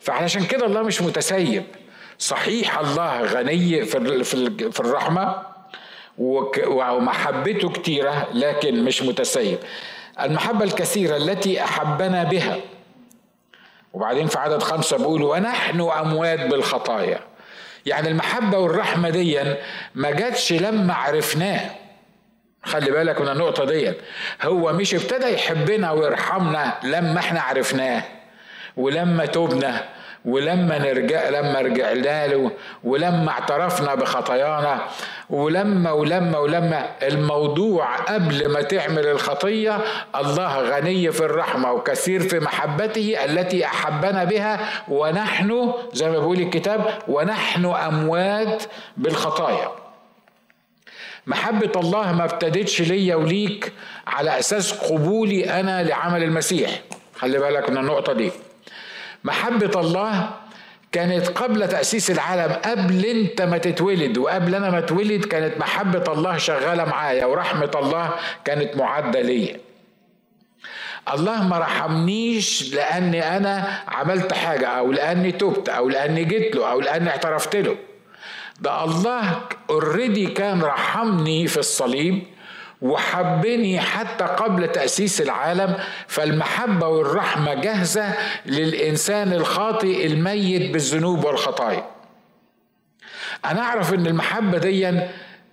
فعلشان 0.00 0.44
كده 0.44 0.66
الله 0.66 0.82
مش 0.82 1.02
متسيب. 1.02 1.64
صحيح 2.18 2.78
الله 2.78 3.20
غني 3.22 3.84
في 3.84 4.80
الرحمة 4.80 5.36
ومحبته 6.18 7.68
كتيرة 7.68 8.28
لكن 8.34 8.84
مش 8.84 9.02
متسيب. 9.02 9.58
المحبة 10.20 10.64
الكثيرة 10.64 11.16
التي 11.16 11.64
أحبنا 11.64 12.24
بها. 12.24 12.56
وبعدين 13.92 14.26
في 14.26 14.38
عدد 14.38 14.62
خمسة 14.62 14.96
بيقول 14.96 15.22
ونحن 15.22 15.80
أموات 15.80 16.40
بالخطايا. 16.46 17.20
يعني 17.86 18.08
المحبة 18.08 18.58
والرحمة 18.58 19.10
دي 19.10 19.40
ما 19.94 20.10
جاتش 20.10 20.52
لما 20.52 20.94
عرفناه. 20.94 21.70
خلي 22.64 22.90
بالك 22.90 23.20
من 23.20 23.28
النقطة 23.28 23.64
دي 23.64 23.92
هو 24.42 24.72
مش 24.72 24.94
ابتدى 24.94 25.26
يحبنا 25.34 25.90
ويرحمنا 25.90 26.78
لما 26.84 27.18
إحنا 27.18 27.40
عرفناه 27.40 28.02
ولما 28.76 29.26
تبنا 29.26 29.84
ولما 30.24 30.78
نرجع 30.78 31.28
لما 31.28 31.60
رجعنا 31.60 32.26
له 32.26 32.50
ولما 32.84 33.30
اعترفنا 33.30 33.94
بخطايانا 33.94 34.80
ولما 35.30 35.92
ولما 35.92 36.38
ولما 36.38 36.86
الموضوع 37.02 37.96
قبل 37.96 38.48
ما 38.52 38.62
تعمل 38.62 39.06
الخطية 39.06 39.78
الله 40.16 40.58
غني 40.60 41.12
في 41.12 41.20
الرحمة 41.20 41.72
وكثير 41.72 42.20
في 42.20 42.40
محبته 42.40 43.24
التي 43.24 43.64
أحبنا 43.66 44.24
بها 44.24 44.60
ونحن 44.88 45.72
زي 45.92 46.06
ما 46.10 46.18
بيقول 46.18 46.40
الكتاب 46.40 46.98
ونحن 47.08 47.64
أموات 47.64 48.62
بالخطايا. 48.96 49.68
محبة 51.26 51.72
الله 51.80 52.12
ما 52.12 52.24
ابتدتش 52.24 52.82
ليا 52.82 53.14
وليك 53.16 53.72
على 54.06 54.38
أساس 54.38 54.72
قبولي 54.72 55.60
أنا 55.60 55.82
لعمل 55.82 56.22
المسيح. 56.22 56.70
خلي 57.16 57.38
بالك 57.38 57.70
من 57.70 57.78
النقطة 57.78 58.12
دي. 58.12 58.32
محبة 59.24 59.80
الله 59.80 60.30
كانت 60.92 61.28
قبل 61.28 61.68
تأسيس 61.68 62.10
العالم 62.10 62.52
قبل 62.52 63.04
أنت 63.06 63.42
ما 63.42 63.58
تتولد 63.58 64.18
وقبل 64.18 64.54
أنا 64.54 64.70
ما 64.70 64.78
اتولد 64.78 65.24
كانت 65.24 65.58
محبة 65.58 66.12
الله 66.12 66.36
شغالة 66.36 66.84
معايا 66.84 67.24
ورحمة 67.26 67.70
الله 67.74 68.10
كانت 68.44 68.76
معدة 68.76 69.20
ليا. 69.20 69.60
الله 71.14 71.48
ما 71.48 71.58
رحمنيش 71.58 72.74
لأني 72.74 73.36
أنا 73.36 73.82
عملت 73.88 74.32
حاجة 74.32 74.66
أو 74.66 74.92
لأني 74.92 75.32
تبت 75.32 75.68
أو 75.68 75.88
لأني 75.88 76.24
جيت 76.24 76.56
له 76.56 76.70
أو 76.70 76.80
لأني 76.80 77.10
اعترفت 77.10 77.56
له. 77.56 77.76
ده 78.60 78.84
الله 78.84 79.40
اوريدي 79.70 80.26
كان 80.26 80.62
رحمني 80.62 81.46
في 81.46 81.56
الصليب 81.56 82.22
وحبني 82.82 83.80
حتى 83.80 84.24
قبل 84.24 84.68
تأسيس 84.72 85.20
العالم 85.20 85.74
فالمحبة 86.06 86.88
والرحمة 86.88 87.54
جاهزة 87.54 88.14
للإنسان 88.46 89.32
الخاطئ 89.32 90.06
الميت 90.06 90.72
بالذنوب 90.72 91.24
والخطايا. 91.24 91.84
أنا 93.44 93.60
أعرف 93.60 93.94
إن 93.94 94.06
المحبة 94.06 94.58
دي 94.58 94.98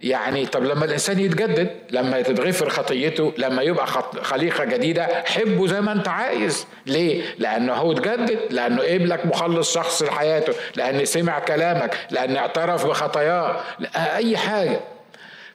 يعني 0.03 0.45
طب 0.45 0.63
لما 0.63 0.85
الإنسان 0.85 1.19
يتجدد 1.19 1.69
لما 1.91 2.21
تتغفر 2.21 2.69
خطيته 2.69 3.33
لما 3.37 3.61
يبقى 3.61 3.87
خليقة 4.21 4.65
جديدة 4.65 5.23
حبه 5.25 5.67
زي 5.67 5.81
ما 5.81 5.91
أنت 5.91 6.07
عايز. 6.07 6.67
ليه؟ 6.85 7.23
لأنه 7.39 7.73
هو 7.73 7.91
اتجدد 7.91 8.39
لأنه 8.49 8.81
قبلك 8.83 9.25
مخلص 9.25 9.73
شخص 9.73 10.03
لحياته 10.03 10.53
لأن 10.75 11.05
سمع 11.05 11.39
كلامك 11.39 11.97
لأن 12.11 12.35
اعترف 12.35 12.85
بخطاياه 12.85 13.61
أي 13.95 14.37
حاجة. 14.37 14.79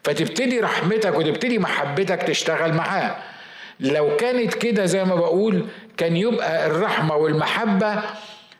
فتبتدي 0.04 0.60
رحمتك 0.60 1.14
وتبتدي 1.18 1.58
محبتك 1.58 2.22
تشتغل 2.22 2.72
معاه. 2.72 3.16
لو 3.80 4.16
كانت 4.16 4.54
كده 4.54 4.84
زي 4.86 5.04
ما 5.04 5.14
بقول 5.14 5.66
كان 5.96 6.16
يبقى 6.16 6.66
الرحمة 6.66 7.16
والمحبة 7.16 8.02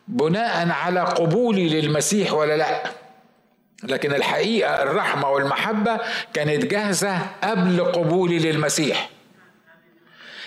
بناء 0.07 0.69
على 0.69 0.99
قبولي 0.99 1.81
للمسيح 1.81 2.33
ولا 2.33 2.57
لأ. 2.57 2.83
لكن 3.83 4.13
الحقيقة 4.13 4.83
الرحمة 4.83 5.29
والمحبة 5.29 5.99
كانت 6.33 6.65
جاهزة 6.65 7.17
قبل 7.43 7.85
قبولي 7.85 8.39
للمسيح. 8.39 9.09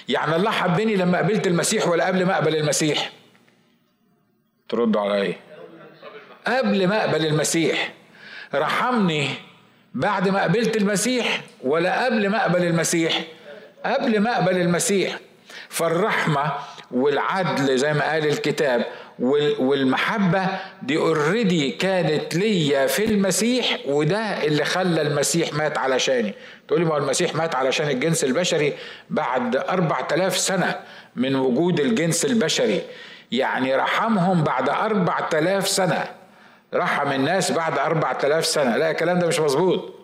يعني 0.08 0.36
الله 0.36 0.50
حبني 0.50 0.96
لما 0.96 1.18
قبلت 1.18 1.46
المسيح 1.46 1.88
ولا 1.88 2.06
قبل 2.06 2.26
ما 2.26 2.34
أقبل 2.34 2.56
المسيح؟ 2.56 3.10
تردوا 4.68 5.00
على 5.00 5.22
إيه 5.22 5.36
قبل 6.46 6.86
ما 6.88 7.00
أقبل 7.04 7.26
المسيح. 7.26 7.92
رحمني 8.54 9.28
بعد 9.94 10.28
ما 10.28 10.42
قبلت 10.42 10.76
المسيح 10.76 11.40
ولا 11.64 12.04
قبل 12.04 12.28
ما 12.28 12.42
اقبل 12.42 12.64
المسيح 12.64 13.22
قبل 13.84 14.20
ما 14.20 14.34
اقبل 14.36 14.56
المسيح 14.60 15.18
فالرحمة 15.68 16.52
والعدل 16.90 17.78
زي 17.78 17.92
ما 17.92 18.10
قال 18.12 18.26
الكتاب 18.26 18.84
والمحبة 19.58 20.46
دي 20.82 20.96
اوريدي 20.96 21.70
كانت 21.70 22.34
ليا 22.34 22.86
في 22.86 23.04
المسيح 23.04 23.78
وده 23.86 24.44
اللي 24.44 24.64
خلى 24.64 25.02
المسيح 25.02 25.52
مات 25.54 25.78
علشاني. 25.78 26.34
تقولي 26.68 26.84
ما 26.84 26.92
هو 26.94 26.96
المسيح 26.96 27.34
مات 27.34 27.54
علشان 27.54 27.88
الجنس 27.88 28.24
البشري 28.24 28.72
بعد 29.10 29.56
أربع 29.56 30.00
تلاف 30.00 30.38
سنة 30.38 30.76
من 31.16 31.34
وجود 31.36 31.80
الجنس 31.80 32.24
البشري. 32.24 32.82
يعني 33.32 33.74
رحمهم 33.76 34.44
بعد 34.44 34.68
أربع 34.68 35.20
تلاف 35.20 35.68
سنة. 35.68 36.04
رحم 36.74 37.12
الناس 37.12 37.52
بعد 37.52 37.78
أربع 37.78 38.12
تلاف 38.12 38.46
سنة. 38.46 38.76
لا 38.76 38.90
الكلام 38.90 39.18
ده 39.18 39.26
مش 39.26 39.40
مظبوط. 39.40 39.94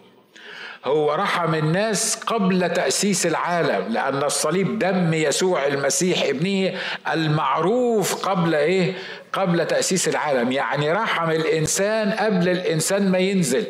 هو 0.84 1.14
رحم 1.14 1.54
الناس 1.54 2.16
قبل 2.16 2.72
تأسيس 2.72 3.26
العالم 3.26 3.92
لأن 3.92 4.22
الصليب 4.22 4.78
دم 4.78 5.14
يسوع 5.14 5.66
المسيح 5.66 6.22
ابنه 6.22 6.72
المعروف 7.12 8.28
قبل 8.28 8.54
إيه؟ 8.54 8.94
قبل 9.32 9.66
تأسيس 9.66 10.08
العالم. 10.08 10.52
يعني 10.52 10.92
رحم 10.92 11.30
الإنسان 11.30 12.12
قبل 12.12 12.48
الإنسان 12.48 13.10
ما 13.10 13.18
ينزل. 13.18 13.66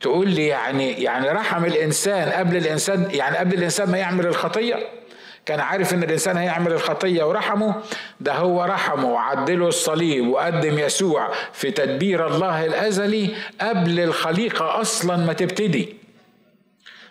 تقول 0.00 0.28
لي 0.28 0.46
يعني 0.46 1.02
يعني 1.02 1.28
رحم 1.28 1.64
الإنسان 1.64 2.28
قبل 2.28 2.56
الإنسان 2.56 3.08
يعني 3.10 3.36
قبل 3.36 3.54
الإنسان 3.54 3.90
ما 3.90 3.98
يعمل 3.98 4.26
الخطية 4.26 4.76
كان 5.46 5.60
عارف 5.60 5.94
إن 5.94 6.02
الإنسان 6.02 6.36
هيعمل 6.36 6.72
الخطية 6.72 7.24
ورحمه 7.24 7.74
ده 8.20 8.34
هو 8.34 8.64
رحمه. 8.64 9.12
وعدله 9.12 9.68
الصليب 9.68 10.28
وقدم 10.28 10.78
يسوع 10.78 11.28
في 11.52 11.70
تدبير 11.70 12.26
الله 12.26 12.66
الأزلي 12.66 13.30
قبل 13.60 14.00
الخليقة 14.00 14.80
أصلا 14.80 15.16
ما 15.16 15.32
تبتدي. 15.32 15.96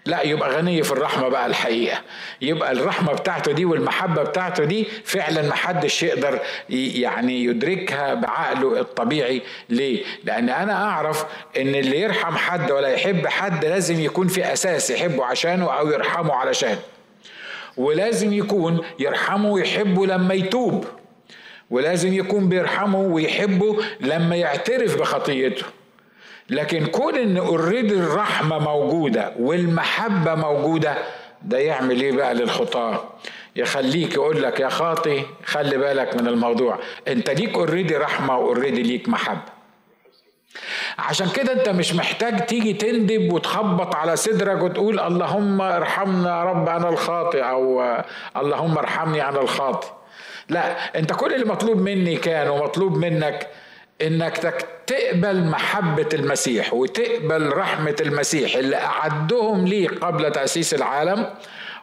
لا 0.06 0.22
يبقى 0.22 0.50
غني 0.58 0.84
في 0.84 0.92
الرحمة 0.92 1.28
بقى 1.28 1.46
الحقيقة. 1.46 2.02
يبقى 2.42 2.72
الرحمة 2.72 3.14
بتاعته 3.14 3.52
دي 3.52 3.66
والمحبة 3.66 4.24
بتاعته 4.24 4.64
دي 4.66 4.88
فعلا 5.06 5.42
ما 5.42 5.54
حدش 5.56 6.04
يقدر 6.04 6.40
يعني 6.70 7.44
يدركها 7.44 8.14
بعقله 8.14 8.80
الطبيعي. 8.80 9.42
ليه؟ 9.70 10.04
لأن 10.24 10.50
أنا 10.50 10.84
أعرف 10.86 11.26
إن 11.58 11.76
اللي 11.76 12.00
يرحم 12.02 12.38
حد 12.38 12.72
ولا 12.72 12.88
يحب 12.88 13.28
حد 13.28 13.66
لازم 13.66 14.00
يكون 14.00 14.28
في 14.28 14.54
أساس 14.54 14.90
يحبه 14.90 15.26
عشانه 15.26 15.72
أو 15.72 15.88
يرحمه 15.88 16.34
علشانه. 16.34 16.80
ولازم 17.78 18.34
يكون 18.34 18.82
يرحمه 19.00 19.50
ويحبه 19.52 20.06
لما 20.06 20.34
يتوب. 20.34 20.86
ولازم 21.70 22.14
يكون 22.14 22.50
بيرحمه 22.50 23.00
ويحبه 23.02 23.78
لما 24.02 24.36
يعترف 24.36 24.98
بخطيته. 25.00 25.66
لكن 26.50 26.86
كون 26.86 27.16
إن 27.18 27.38
already 27.38 27.94
الرحمة 27.94 28.60
موجودة 28.60 29.34
والمحبة 29.40 30.36
موجودة 30.36 30.98
ده 31.42 31.58
يعمل 31.58 32.02
إيه 32.02 32.12
بقى 32.12 32.34
للخطاة؟ 32.34 33.04
يخليك 33.56 34.14
يقول 34.14 34.44
لك 34.44 34.60
يا 34.60 34.70
خاطي 34.70 35.22
خلي 35.46 35.78
بالك 35.78 36.16
من 36.22 36.28
الموضوع. 36.28 36.80
أنت 37.08 37.30
ليك 37.30 37.54
already 37.56 37.98
رحمة 37.98 38.38
و 38.38 38.44
already 38.44 38.84
ليك 38.84 39.10
محبة. 39.10 39.61
عشان 41.00 41.30
كده 41.30 41.54
انت 41.54 41.70
مش 41.70 41.94
محتاج 41.96 42.46
تيجي 42.46 42.74
تندب 42.74 43.34
وتخبط 43.34 43.96
على 43.96 44.16
صدرك 44.16 44.64
وتقول 44.64 45.00
اللهم 45.00 45.62
ارحمنا 45.62 46.30
يا 46.40 46.44
رب 46.44 46.70
أنا 46.70 46.90
الخاطئ 46.90 47.42
أو 47.42 47.84
اللهم 48.38 48.78
ارحمني 48.78 49.30
أنا 49.30 49.42
الخاطئ. 49.42 49.88
لا 50.50 50.76
انت 51.00 51.14
كل 51.14 51.34
اللي 51.34 51.46
مطلوب 51.46 51.78
مني 51.78 52.16
كان 52.16 52.50
ومطلوب 52.50 52.98
منك 52.98 53.48
انك 54.02 54.38
تقبل 54.88 55.44
محبة 55.44 56.10
المسيح 56.14 56.74
وتقبل 56.74 57.54
رحمة 57.58 57.96
المسيح 58.02 58.56
اللي 58.56 58.76
أعدهم 58.76 59.66
لي 59.68 59.88
قبل 59.88 60.32
تأسيس 60.32 60.74
العالم 60.74 61.26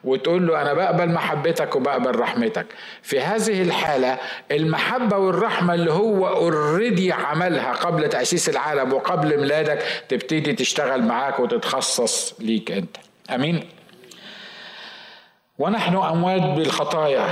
وتقول 0.04 0.46
له 0.46 0.62
أنا 0.62 0.72
بقبل 0.72 1.08
محبتك 1.08 1.76
وبقبل 1.76 2.18
رحمتك. 2.20 2.66
في 3.02 3.20
هذه 3.20 3.62
الحالة 3.62 4.18
المحبة 4.50 5.16
والرحمة 5.16 5.74
اللي 5.74 5.92
هو 5.92 6.28
اوريدي 6.28 7.12
عملها 7.12 7.72
قبل 7.72 8.08
تأسيس 8.08 8.48
العالم 8.48 8.92
وقبل 8.92 9.40
ميلادك 9.40 9.82
تبتدي 10.08 10.52
تشتغل 10.52 11.02
معاك 11.02 11.40
وتتخصص 11.40 12.34
ليك 12.40 12.70
أنت. 12.70 12.96
أمين؟ 13.34 13.68
ونحن 15.58 15.96
أموات 15.96 16.42
بالخطايا 16.42 17.28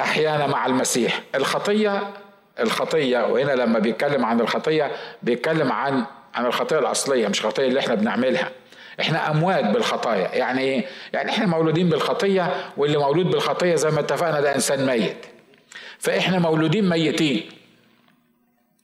أحيانا 0.00 0.46
مع 0.46 0.66
المسيح. 0.66 1.20
الخطيه 1.34 2.02
الخطية 2.60 3.26
وهنا 3.26 3.52
لما 3.52 3.78
بيتكلم 3.78 4.24
عن 4.24 4.40
الخطية 4.40 4.90
بيتكلم 5.22 5.72
عن 5.72 6.04
عن 6.34 6.46
الخطية 6.46 6.78
الأصلية 6.78 7.28
مش 7.28 7.40
الخطية 7.40 7.66
اللي 7.68 7.80
إحنا 7.80 7.94
بنعملها. 7.94 8.50
إحنا 9.00 9.30
أموات 9.30 9.64
بالخطايا. 9.64 10.34
يعني 10.34 10.60
إيه؟ 10.60 10.84
يعني 11.12 11.30
إحنا 11.30 11.46
مولودين 11.46 11.88
بالخطية 11.88 12.72
واللي 12.76 12.98
مولود 12.98 13.26
بالخطية 13.30 13.74
زي 13.74 13.90
ما 13.90 14.00
اتفقنا 14.00 14.40
ده 14.40 14.54
إنسان 14.54 14.86
ميت. 14.86 15.26
فإحنا 15.98 16.38
مولودين 16.38 16.88
ميتين. 16.88 17.48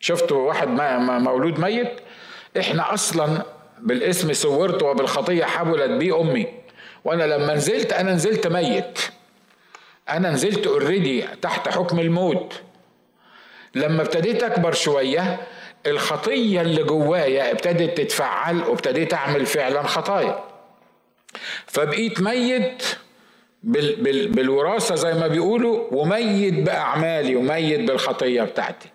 شفتوا 0.00 0.48
واحد 0.48 0.68
مولود 0.68 1.61
ميت؟ 1.61 2.00
إحنا 2.61 2.94
أصلا 2.94 3.42
بالاسم 3.79 4.33
صورت 4.33 4.83
وبالخطية 4.83 5.44
حبلت 5.44 5.90
بي 5.90 6.12
أمي. 6.12 6.46
وأنا 7.05 7.24
لما 7.24 7.55
نزلت 7.55 7.92
أنا 7.92 8.12
نزلت 8.12 8.46
ميت. 8.46 8.98
أنا 10.09 10.31
نزلت 10.31 10.66
already 10.66 11.23
تحت 11.42 11.68
حكم 11.68 11.98
الموت. 12.00 12.61
لما 13.74 14.03
ابتديت 14.03 14.42
أكبر 14.42 14.72
شوية 14.72 15.40
الخطية 15.87 16.61
اللي 16.61 16.83
جوايا 16.83 17.51
ابتدت 17.53 17.99
تتفعل 17.99 18.62
وابتديت 18.62 19.14
أعمل 19.14 19.47
فعلا 19.47 19.83
خطايا. 19.83 20.44
فبقيت 21.66 22.20
ميت 22.20 22.83
بال 23.62 23.97
بال 23.97 24.29
بالوراثة 24.29 24.94
زي 24.94 25.14
ما 25.14 25.27
بيقولوا 25.27 25.88
وميت 25.92 26.55
بأعمالي 26.55 27.37
وميت 27.37 27.81
بالخطية 27.81 28.42
بتاعتي. 28.42 28.88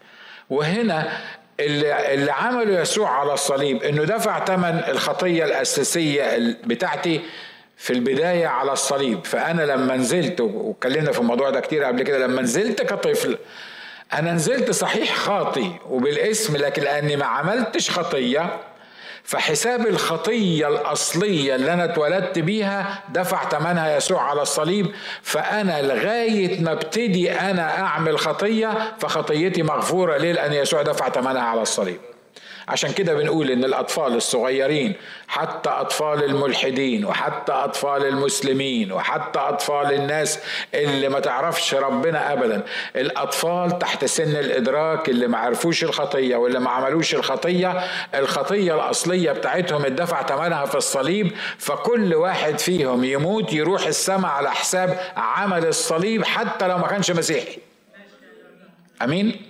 وهنا 0.49 1.17
اللي, 1.59 2.13
اللي 2.13 2.31
عمله 2.31 2.81
يسوع 2.81 3.09
على 3.09 3.33
الصليب 3.33 3.83
إنه 3.83 4.03
دفع 4.03 4.45
ثمن 4.45 4.81
الخطية 4.87 5.45
الأساسية 5.45 6.55
بتاعتي 6.65 7.21
في 7.77 7.93
البداية 7.93 8.47
على 8.47 8.71
الصليب. 8.71 9.25
فأنا 9.25 9.61
لما 9.61 9.95
نزلت 9.95 10.41
واتكلمنا 10.41 11.11
في 11.11 11.19
الموضوع 11.19 11.49
ده 11.49 11.59
كتير 11.59 11.83
قبل 11.83 12.03
كده 12.03 12.17
لما 12.27 12.41
نزلت 12.41 12.81
كطفل 12.81 13.37
أنا 14.13 14.31
نزلت 14.31 14.71
صحيح 14.71 15.15
خاطي 15.15 15.71
وبالاسم 15.89 16.57
لكن 16.57 16.81
لأني 16.81 17.15
ما 17.15 17.25
عملتش 17.25 17.91
خطية 17.91 18.59
فحساب 19.23 19.87
الخطية 19.87 20.67
الأصلية 20.67 21.55
اللي 21.55 21.73
أنا 21.73 21.85
اتولدت 21.85 22.39
بيها 22.39 23.03
دفع 23.09 23.49
ثمنها 23.49 23.97
يسوع 23.97 24.21
على 24.21 24.41
الصليب 24.41 24.91
فأنا 25.21 25.81
لغاية 25.81 26.61
ما 26.61 26.71
ابتدي 26.71 27.31
أنا 27.31 27.81
أعمل 27.81 28.19
خطية 28.19 28.93
فخطيتي 28.99 29.63
مغفورة 29.63 30.17
ليه؟ 30.17 30.31
لأن 30.31 30.53
يسوع 30.53 30.81
دفع 30.81 31.09
ثمنها 31.09 31.41
على 31.41 31.61
الصليب. 31.61 31.99
عشان 32.69 32.91
كده 32.91 33.13
بنقول 33.13 33.51
إن 33.51 33.63
الأطفال 33.63 34.15
الصغيرين 34.15 34.93
حتى 35.27 35.69
أطفال 35.69 36.23
الملحدين 36.23 37.05
وحتى 37.05 37.51
أطفال 37.51 38.05
المسلمين 38.05 38.91
وحتى 38.91 39.39
أطفال 39.39 39.93
الناس 39.93 40.39
اللي 40.73 41.09
ما 41.09 41.19
تعرفش 41.19 41.73
ربنا 41.73 42.33
ابدا 42.33 42.63
الأطفال 42.95 43.79
تحت 43.79 44.05
سن 44.05 44.35
الإدراك 44.35 45.09
اللي 45.09 45.27
ما 45.27 45.37
عرفوش 45.37 45.83
الخطية 45.83 46.35
واللي 46.35 46.59
ما 46.59 46.69
عملوش 46.69 47.15
الخطية 47.15 47.79
الخطية 48.15 48.75
الأصلية 48.75 49.31
بتاعتهم 49.31 49.85
اتدفع 49.85 50.23
ثمنها 50.23 50.65
في 50.65 50.75
الصليب 50.75 51.31
فكل 51.57 52.15
واحد 52.15 52.59
فيهم 52.59 53.03
يموت 53.03 53.53
يروح 53.53 53.87
السماء 53.87 54.31
على 54.31 54.51
حساب 54.51 54.99
عمل 55.17 55.65
الصليب 55.65 56.23
حتى 56.25 56.67
لو 56.67 56.77
ما 56.77 56.87
كانش 56.87 57.11
مسيحي. 57.11 57.57
أمين؟ 59.01 59.48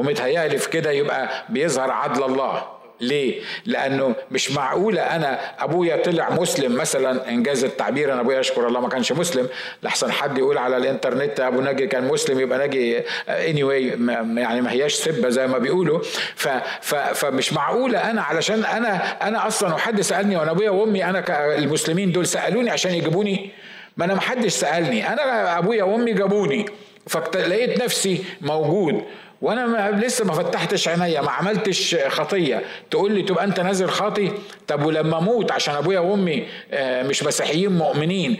ومتهيألي 0.00 0.58
في 0.58 0.70
كده 0.70 0.90
يبقى 0.90 1.28
بيظهر 1.48 1.90
عدل 1.90 2.22
الله. 2.24 2.62
ليه؟ 3.00 3.40
لأنه 3.66 4.14
مش 4.30 4.50
معقولة 4.52 5.02
أنا 5.02 5.40
أبويا 5.64 5.96
طلع 6.02 6.30
مسلم 6.30 6.76
مثلا 6.76 7.28
إنجاز 7.28 7.64
التعبير 7.64 8.12
أنا 8.12 8.20
أبويا 8.20 8.40
أشكر 8.40 8.66
الله 8.66 8.80
ما 8.80 8.88
كانش 8.88 9.12
مسلم. 9.12 9.48
لحسن 9.82 10.12
حد 10.12 10.38
يقول 10.38 10.58
على 10.58 10.76
الإنترنت 10.76 11.40
أبو 11.40 11.60
ناجي 11.60 11.86
كان 11.86 12.08
مسلم 12.08 12.40
يبقى 12.40 12.58
ناجي 12.58 13.00
anyway 13.28 14.10
يعني 14.38 14.60
ما 14.60 14.72
هياش 14.72 14.94
سبة 14.94 15.28
زي 15.28 15.46
ما 15.46 15.58
بيقولوا. 15.58 16.00
ف 16.34 16.48
ف 16.80 16.94
فمش 16.94 17.52
معقولة 17.52 18.10
أنا 18.10 18.22
علشان 18.22 18.64
أنا 18.64 18.96
أنا 19.28 19.46
أصلا 19.46 19.74
وحد 19.74 20.00
سألني 20.00 20.36
وأنا 20.36 20.50
أبويا 20.50 20.70
وأمي 20.70 21.04
أنا 21.04 21.24
المسلمين 21.58 22.12
دول 22.12 22.26
سألوني 22.26 22.70
عشان 22.70 22.94
يجيبوني؟ 22.94 23.50
ما 23.96 24.04
أنا 24.04 24.14
ما 24.14 24.20
حدش 24.20 24.52
سألني. 24.52 25.12
أنا 25.12 25.58
أبويا 25.58 25.84
وأمي 25.84 26.12
جابوني. 26.12 26.66
فلقيت 27.06 27.82
نفسي 27.82 28.24
موجود. 28.40 29.02
وأنا 29.42 29.66
ما 29.66 29.90
لسه 29.90 30.24
ما 30.24 30.32
فتحتش 30.32 30.88
عينيا 30.88 31.20
ما 31.20 31.30
عملتش 31.30 31.96
خطية. 32.08 32.62
تقول 32.90 33.12
لي 33.12 33.22
تبقى 33.22 33.44
أنت 33.44 33.60
نازل 33.60 33.88
خاطي؟ 33.88 34.32
طب 34.68 34.84
ولما 34.84 35.18
أموت 35.18 35.52
عشان 35.52 35.74
أبويا 35.74 36.00
وأمي 36.00 36.46
آه، 36.72 37.02
مش 37.02 37.22
مسيحيين 37.22 37.72
مؤمنين 37.72 38.36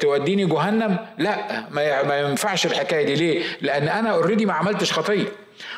توديني 0.00 0.44
جهنم؟ 0.46 0.98
لا 1.18 1.36
ما 2.04 2.20
ينفعش 2.20 2.66
الحكاية 2.66 3.06
دي. 3.06 3.14
ليه؟ 3.14 3.42
لأن 3.60 3.88
أنا 3.88 4.10
اوريدي 4.10 4.46
ما 4.46 4.52
عملتش 4.52 4.92
خطية. 4.92 5.26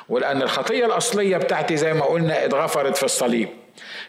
ولأن 0.09 0.42
الخطية 0.42 0.87
الأصلية 0.87 1.37
بتاعتي 1.37 1.76
زي 1.76 1.94
ما 1.94 2.04
قلنا 2.04 2.44
اتغفرت 2.44 2.96
في 2.96 3.02
الصليب. 3.04 3.48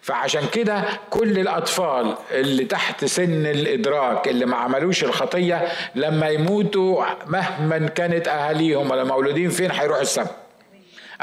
فعشان 0.02 0.41
كده 0.54 0.84
كل 1.10 1.39
الأطفال 1.39 2.15
اللي 2.32 2.65
تحت 2.65 3.06
سن 3.06 3.45
الإدراك 3.45 4.28
اللي 4.28 4.45
ما 4.45 4.56
عملوش 4.56 5.04
الخطية 5.04 5.67
لما 5.95 6.30
يموتوا 6.30 7.04
مهما 7.28 7.88
كانت 7.88 8.28
أهاليهم 8.28 8.91
ولا 8.91 9.04
مولودين 9.04 9.50
فين 9.50 9.71
هيروحوا 9.71 10.02
السماء. 10.02 10.40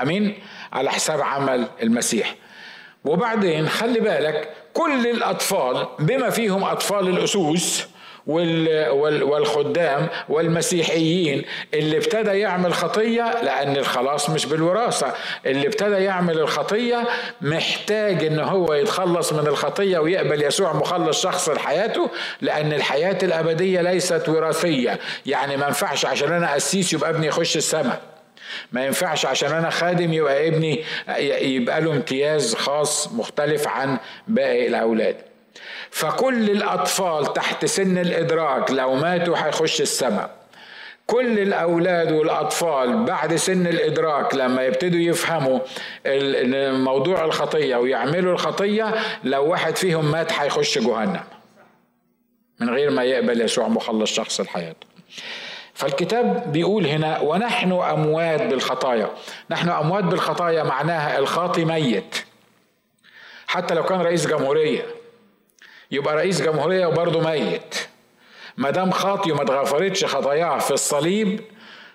أمين 0.03 0.39
على 0.73 0.91
حساب 0.91 1.21
عمل 1.21 1.67
المسيح. 1.83 2.35
وبعدين 3.05 3.69
خلي 3.69 4.01
بالك 4.01 4.49
كل 4.75 5.07
الأطفال 5.07 5.87
بما 5.99 6.31
فيهم 6.31 6.65
أطفال 6.65 7.09
الأسوس 7.09 7.87
والخدام 8.27 10.09
والمسيحيين 10.29 11.45
اللي 11.75 11.97
ابتدى 11.97 12.31
يعمل 12.31 12.75
خطية 12.75 13.43
لأن 13.43 13.77
الخلاص 13.77 14.31
مش 14.31 14.47
بالوراثة. 14.47 15.15
اللي 15.47 15.67
ابتدى 15.67 15.95
يعمل 16.05 16.39
الخطية 16.39 17.05
محتاج 17.41 18.25
إن 18.25 18.39
هو 18.39 18.75
يتخلص 18.75 19.33
من 19.33 19.47
الخطية 19.47 19.99
ويقبل 19.99 20.43
يسوع 20.43 20.73
مخلص 20.73 21.23
شخص 21.23 21.49
لحياته 21.49 22.11
لأن 22.41 22.73
الحياة 22.73 23.19
الأبدية 23.23 23.81
ليست 23.81 24.29
وراثية. 24.29 24.99
يعني 25.27 25.57
ما 25.57 25.67
ينفعش 25.67 26.07
عشان 26.07 26.33
أنا 26.33 26.53
قسيس 26.53 26.93
يبقى 26.93 27.11
ابني 27.11 27.27
يخش 27.27 27.57
السماء. 27.57 28.01
ما 28.73 28.87
ينفعش 28.87 29.27
عشان 29.27 29.53
أنا 29.53 29.71
خادم 29.71 30.13
يبقى 30.13 30.49
ابني 30.49 30.85
يبقى 31.57 31.81
له 31.81 31.93
امتياز 31.93 32.55
خاص 32.55 33.13
مختلف 33.13 33.69
عن 33.69 33.99
باقي 34.29 34.67
الأولاد. 34.67 35.17
فكل 35.91 36.51
الأطفال 36.51 37.33
تحت 37.33 37.65
سن 37.65 37.99
الإدراك 37.99 38.71
لو 38.71 38.95
ماتوا 38.95 39.37
هيخش 39.47 39.81
السماء 39.81 40.31
كل 41.07 41.39
الأولاد 41.39 42.13
والأطفال 42.13 43.05
بعد 43.05 43.35
سن 43.37 43.67
الإدراك 43.67 44.35
لما 44.35 44.63
يبتدوا 44.63 45.01
يفهموا 45.01 45.59
موضوع 46.85 47.25
الخطية 47.25 47.77
ويعملوا 47.77 48.33
الخطية 48.33 48.95
لو 49.25 49.45
واحد 49.47 49.77
فيهم 49.77 50.11
مات 50.11 50.33
هيخش 50.33 50.79
جهنم. 50.79 51.21
من 52.61 52.71
غير 52.71 52.91
ما 52.91 53.05
يقبل 53.05 53.41
يسوع 53.41 53.69
مخلص 53.69 54.13
شخص 54.13 54.41
لحياته 54.41 54.87
فالكتاب 55.79 56.53
بيقول 56.53 56.87
هنا 56.87 57.21
ونحن 57.21 57.73
أموات 57.73 58.43
بالخطايا. 58.43 59.11
نحن 59.51 59.69
أموات 59.69 60.05
بالخطايا 60.05 60.63
معناها 60.63 61.19
الخاطي 61.19 61.65
ميت. 61.65 62.17
حتى 63.47 63.75
لو 63.75 63.83
كان 63.85 64.01
رئيس 64.01 64.27
جمهورية 64.27 64.87
يبقى 65.91 66.17
رئيس 66.17 66.43
جمهورية 66.43 66.87
وبرضه 66.87 67.21
ميت. 67.21 67.75
ما 68.57 68.71
دام 68.71 68.91
خاطي 68.91 69.33
وما 69.33 69.43
اتغفرتش 69.43 70.05
خطاياه 70.05 70.59
في 70.59 70.71
الصليب 70.71 71.41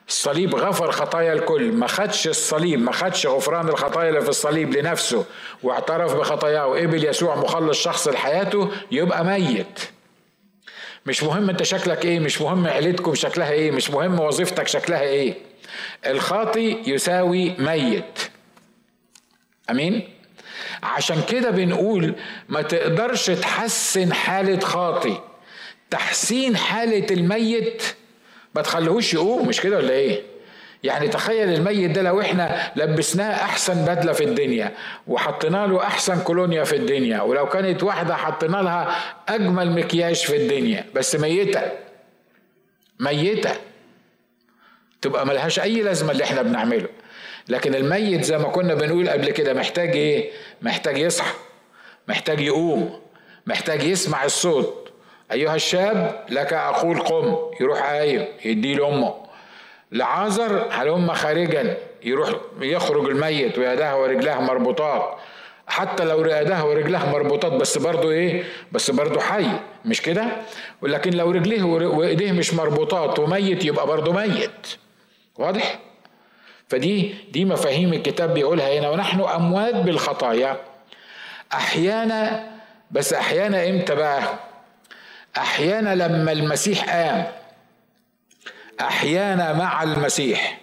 الصليب 0.08 0.56
غفر 0.56 0.92
خطايا 0.92 1.34
الكل. 1.34 1.72
ما 1.72 1.88
خدش 1.88 2.28
الصليب 2.28 2.82
ما 2.82 2.92
خدش 2.92 3.28
غفران 3.28 3.70
الخطايا 3.70 4.10
اللي 4.10 4.22
في 4.22 4.30
الصليب 4.30 4.76
لنفسه 4.78 5.26
واعترف 5.64 6.16
بخطاياه 6.16 6.68
وقبل 6.68 7.06
يسوع 7.06 7.36
مخلص 7.36 7.78
شخص 7.84 8.08
لحياته 8.08 8.72
يبقى 8.92 9.26
ميت. 9.26 9.93
مش 11.06 11.24
مهم 11.24 11.50
انت 11.50 11.64
شكلك 11.64 12.06
إيه 12.06 12.20
مش 12.20 12.42
مهم 12.42 12.68
عيلتكم 12.68 13.16
شكلها 13.16 13.52
إيه 13.52 13.72
مش 13.72 13.90
مهم 13.90 14.20
وظيفتك 14.20 14.68
شكلها 14.68 15.02
إيه. 15.02 15.34
الخاطي 16.06 16.78
يساوي 16.88 17.56
ميت. 17.60 18.20
أمين؟ 19.70 20.10
عشان 20.84 21.22
كده 21.30 21.50
بنقول 21.50 22.16
ما 22.50 22.62
تقدرش 22.62 23.26
تحسن 23.26 24.14
حالة 24.14 24.60
خاطي. 24.60 25.22
تحسين 25.90 26.58
حالة 26.58 27.06
الميت 27.12 27.84
ما 28.56 28.62
تخليهوش 28.62 29.14
يقوم 29.14 29.48
مش 29.48 29.62
كده 29.62 29.78
ولا 29.78 29.94
إيه؟ 29.94 30.22
يعني 30.84 31.08
تخيل 31.08 31.50
الميت 31.50 31.92
ده 31.92 32.02
لو 32.02 32.22
إحنا 32.22 32.72
لبسناه 32.76 33.34
أحسن 33.46 33.86
بدلة 33.86 34.14
في 34.14 34.24
الدنيا 34.24 34.72
وحطينا 35.08 35.68
له 35.68 35.84
أحسن 35.84 36.22
كولونيا 36.22 36.64
في 36.64 36.76
الدنيا 36.76 37.22
ولو 37.22 37.46
كانت 37.50 37.84
واحدة 37.84 38.16
حطينا 38.16 38.58
لها 38.58 38.96
أجمل 39.30 39.72
مكياج 39.72 40.16
في 40.16 40.36
الدنيا 40.36 40.86
بس 40.96 41.16
ميتة. 41.16 41.62
ميتة. 43.00 43.52
تبقى 45.02 45.26
ملهاش 45.26 45.60
أي 45.60 45.82
لازمة 45.82 46.12
اللي 46.12 46.24
إحنا 46.24 46.42
بنعمله. 46.42 46.90
لكن 47.50 47.76
الميت 47.76 48.24
زي 48.24 48.38
ما 48.38 48.48
كنا 48.50 48.74
بنقول 48.74 49.10
قبل 49.10 49.30
كده 49.32 49.54
محتاج 49.54 49.90
إيه؟ 49.90 50.32
محتاج 50.62 50.98
يصحى 50.98 51.34
محتاج 52.08 52.42
يقوم 52.42 53.00
محتاج 53.46 53.84
يسمع 53.84 54.24
الصوت. 54.26 54.92
أيها 55.32 55.56
الشاب 55.56 56.26
لك 56.30 56.54
أقول 56.54 57.00
قم 57.00 57.36
يروح 57.62 57.82
قايم 57.84 58.26
يدي 58.46 58.76
لأمه. 58.76 59.23
لعازر 59.94 60.68
هلم 60.72 61.14
خارجا 61.14 61.78
يروح 62.04 62.30
يخرج 62.62 63.06
الميت 63.10 63.58
ويداه 63.58 64.02
ورجلاه 64.02 64.40
مربوطات؟ 64.42 65.18
حتى 65.68 66.04
لو 66.06 66.20
يداه 66.26 66.66
ورجلاه 66.66 67.12
مربوطات 67.12 67.52
بس 67.52 67.78
برضه 67.78 68.12
إيه؟ 68.12 68.44
بس 68.72 68.92
برضه 68.92 69.20
حي 69.20 69.48
مش 69.86 70.02
كده؟ 70.02 70.26
ولكن 70.82 71.14
لو 71.14 71.32
رجليه 71.32 71.64
وإيديه 71.64 72.32
مش 72.32 72.54
مربوطات 72.54 73.20
وميت 73.20 73.66
يبقى 73.66 73.88
برضه 73.88 74.12
ميت. 74.14 74.68
واضح؟ 75.36 75.80
فدي 76.70 77.16
دي 77.32 77.46
مفاهيم 77.46 77.94
الكتاب 77.94 78.34
بيقولها 78.34 78.80
هنا 78.80 78.90
ونحن 78.90 79.22
أموات 79.22 79.76
بالخطايا. 79.76 80.58
أحيانا 81.54 82.48
بس 82.92 83.14
أحيانا 83.14 83.70
إمتى 83.70 83.96
بقى؟ 83.96 84.22
أحيانا 85.38 85.96
لما 85.96 86.32
المسيح 86.32 86.90
قام. 86.96 87.26
أحيانا 88.82 89.54
مع 89.54 89.84
المسيح. 89.84 90.60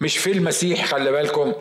مش 0.00 0.18
في 0.18 0.32
المسيح 0.32 0.84
خلي 0.84 1.12
بالكم. 1.12 1.52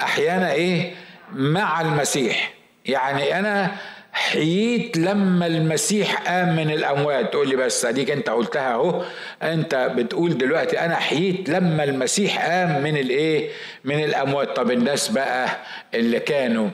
أحيانا 0.00 0.52
إيه؟ 0.52 0.94
مع 1.32 1.80
المسيح. 1.80 2.54
يعني 2.86 3.38
أنا 3.38 3.70
حييت 4.12 4.96
لما 4.96 5.46
المسيح 5.46 6.22
قام 6.28 6.56
من 6.56 6.70
الأموات. 6.70 7.32
تقول 7.32 7.48
لي 7.48 7.56
بس 7.56 7.84
أديك 7.84 8.10
أنت 8.10 8.30
قلتها 8.30 8.72
أهو. 8.72 9.02
أنت 9.42 9.74
بتقول 9.96 10.38
دلوقتي 10.38 10.80
أنا 10.80 10.96
حييت 10.96 11.48
لما 11.48 11.84
المسيح 11.84 12.46
قام 12.46 12.82
من 12.82 12.96
الإيه؟ 12.96 13.50
من 13.84 14.04
الأموات. 14.04 14.56
طب 14.56 14.70
الناس 14.70 15.08
بقى 15.08 15.48
اللي 15.94 16.20
كانوا 16.20 16.68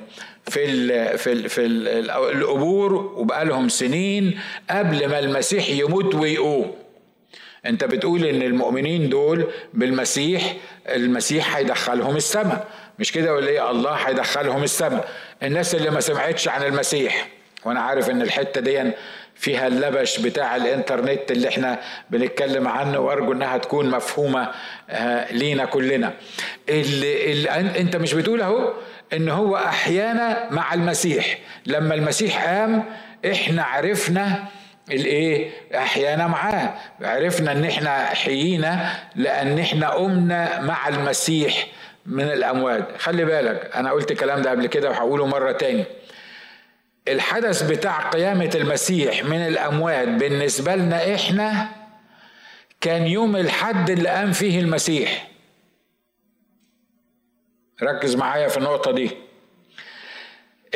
في 0.48 0.64
ال 0.64 1.18
في 1.18 1.32
ال 1.32 1.48
في 1.48 1.66
ال 1.66 2.10
القبور 2.10 2.94
وبقى 2.94 3.44
لهم 3.44 3.68
سنين 3.68 4.40
قبل 4.70 5.08
ما 5.08 5.18
المسيح 5.18 5.68
يموت 5.68 6.14
ويقوم. 6.14 6.74
انت 7.66 7.84
بتقول 7.84 8.24
ان 8.24 8.42
المؤمنين 8.42 9.08
دول 9.08 9.46
بالمسيح 9.74 10.56
المسيح 10.88 11.56
هيدخلهم 11.56 12.16
السماء. 12.16 12.66
مش 12.98 13.12
كده 13.12 13.34
ولا 13.34 13.48
إيه؟ 13.48 13.70
الله 13.70 13.92
هيدخلهم 13.92 14.62
السماء. 14.62 15.08
الناس 15.42 15.74
اللي 15.74 15.90
ما 15.90 16.00
سمعتش 16.00 16.48
عن 16.48 16.62
المسيح 16.62 17.28
وأنا 17.64 17.80
عارف 17.80 18.10
ان 18.10 18.22
الحتة 18.22 18.60
دي 18.60 18.90
فيها 19.34 19.66
اللبش 19.66 20.18
بتاع 20.20 20.56
الانترنت 20.56 21.30
اللي 21.30 21.48
إحنا 21.48 21.80
بنتكلم 22.10 22.68
عنه 22.68 22.98
وارجو 22.98 23.32
انها 23.32 23.58
تكون 23.58 23.90
مفهومة 23.90 24.48
آه، 24.90 25.32
لينا 25.32 25.64
كلنا. 25.64 26.12
اللي, 26.68 27.32
اللي 27.32 27.50
انت 27.80 27.96
مش 27.96 28.14
بتقول 28.14 28.40
اهو 28.40 28.72
ان 29.12 29.28
هو 29.28 29.56
أحيانا 29.56 30.48
مع 30.50 30.74
المسيح. 30.74 31.38
لما 31.66 31.94
المسيح 31.94 32.44
قام 32.44 32.84
إحنا 33.32 33.62
عرفنا 33.62 34.44
الايه؟ 34.90 35.50
أحيانا 35.74 36.26
معاه. 36.26 36.74
عرفنا 37.00 37.52
ان 37.52 37.64
إحنا 37.64 38.04
حيينا 38.06 38.94
لأن 39.14 39.58
إحنا 39.58 39.90
قمنا 39.90 40.60
مع 40.60 40.88
المسيح 40.88 41.66
من 42.06 42.24
الاموات. 42.24 42.88
خلي 42.98 43.24
بالك 43.24 43.70
أنا 43.76 43.90
قلت 43.92 44.10
الكلام 44.10 44.42
ده 44.42 44.50
قبل 44.50 44.66
كده 44.66 44.90
وهقوله 44.90 45.26
مرة 45.26 45.52
تاني. 45.52 45.84
الحدث 47.08 47.62
بتاع 47.62 48.08
قيامة 48.10 48.50
المسيح 48.54 49.24
من 49.24 49.36
الأموات 49.46 50.08
بالنسبة 50.08 50.76
لنا 50.76 51.14
إحنا 51.14 51.68
كان 52.80 53.06
يوم 53.06 53.36
الحد 53.36 53.90
اللي 53.90 54.08
قام 54.08 54.32
فيه 54.32 54.60
المسيح. 54.60 55.28
ركز 57.82 58.16
معايا 58.16 58.48
في 58.48 58.56
النقطة 58.56 58.92
دي. 58.92 59.10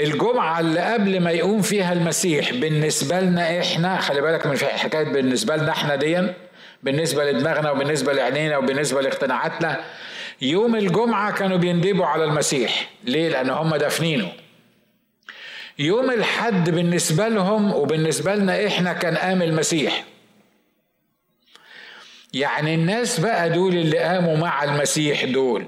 الجمعة 0.01 0.61
اللي 0.61 0.81
قبل 0.81 1.21
ما 1.21 1.31
يقوم 1.31 1.63
فيها 1.63 1.93
المسيح 1.93 2.53
بالنسبة 2.53 3.21
لنا 3.21 3.61
إحنا 3.61 4.01
خلي 4.01 4.21
بالك 4.21 4.47
من 4.47 4.59
حكاية 4.59 5.05
بالنسبة 5.05 5.57
لنا 5.57 5.71
إحنا 5.73 5.97
دي 5.97 6.27
بالنسبة 6.83 7.31
لدماغنا 7.33 7.71
وبالنسبة 7.71 8.13
لعينينا 8.13 8.57
وبالنسبة 8.59 9.01
لاقتناعاتنا 9.01 9.81
يوم 10.43 10.77
الجمعة 10.77 11.33
كانوا 11.33 11.57
بيندبوا 11.57 12.07
على 12.07 12.25
المسيح. 12.25 12.91
ليه؟ 13.05 13.29
لأن 13.29 13.51
هم 13.51 13.77
دافنينه. 13.77 14.33
يوم 15.79 16.11
الحد 16.11 16.71
بالنسبة 16.71 17.29
لهم 17.29 17.73
وبالنسبة 17.75 18.35
لنا 18.35 18.67
إحنا 18.67 18.93
كان 18.93 19.17
قام 19.17 19.43
المسيح. 19.43 20.05
يعني 22.33 22.75
الناس 22.75 23.21
بقى 23.21 23.51
دول 23.51 23.77
اللي 23.77 23.99
قاموا 23.99 24.37
مع 24.37 24.65
المسيح 24.65 25.25
دول. 25.25 25.67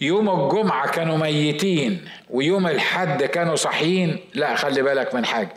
يوم 0.00 0.30
الجمعة 0.40 0.90
كانوا 0.90 1.18
ميتين 1.18 2.08
ويوم 2.30 2.66
الحد 2.66 3.22
كانوا 3.22 3.56
صحيين 3.56 4.20
لا 4.34 4.54
خلي 4.54 4.82
بالك 4.82 5.14
من 5.14 5.24
حاجة. 5.24 5.54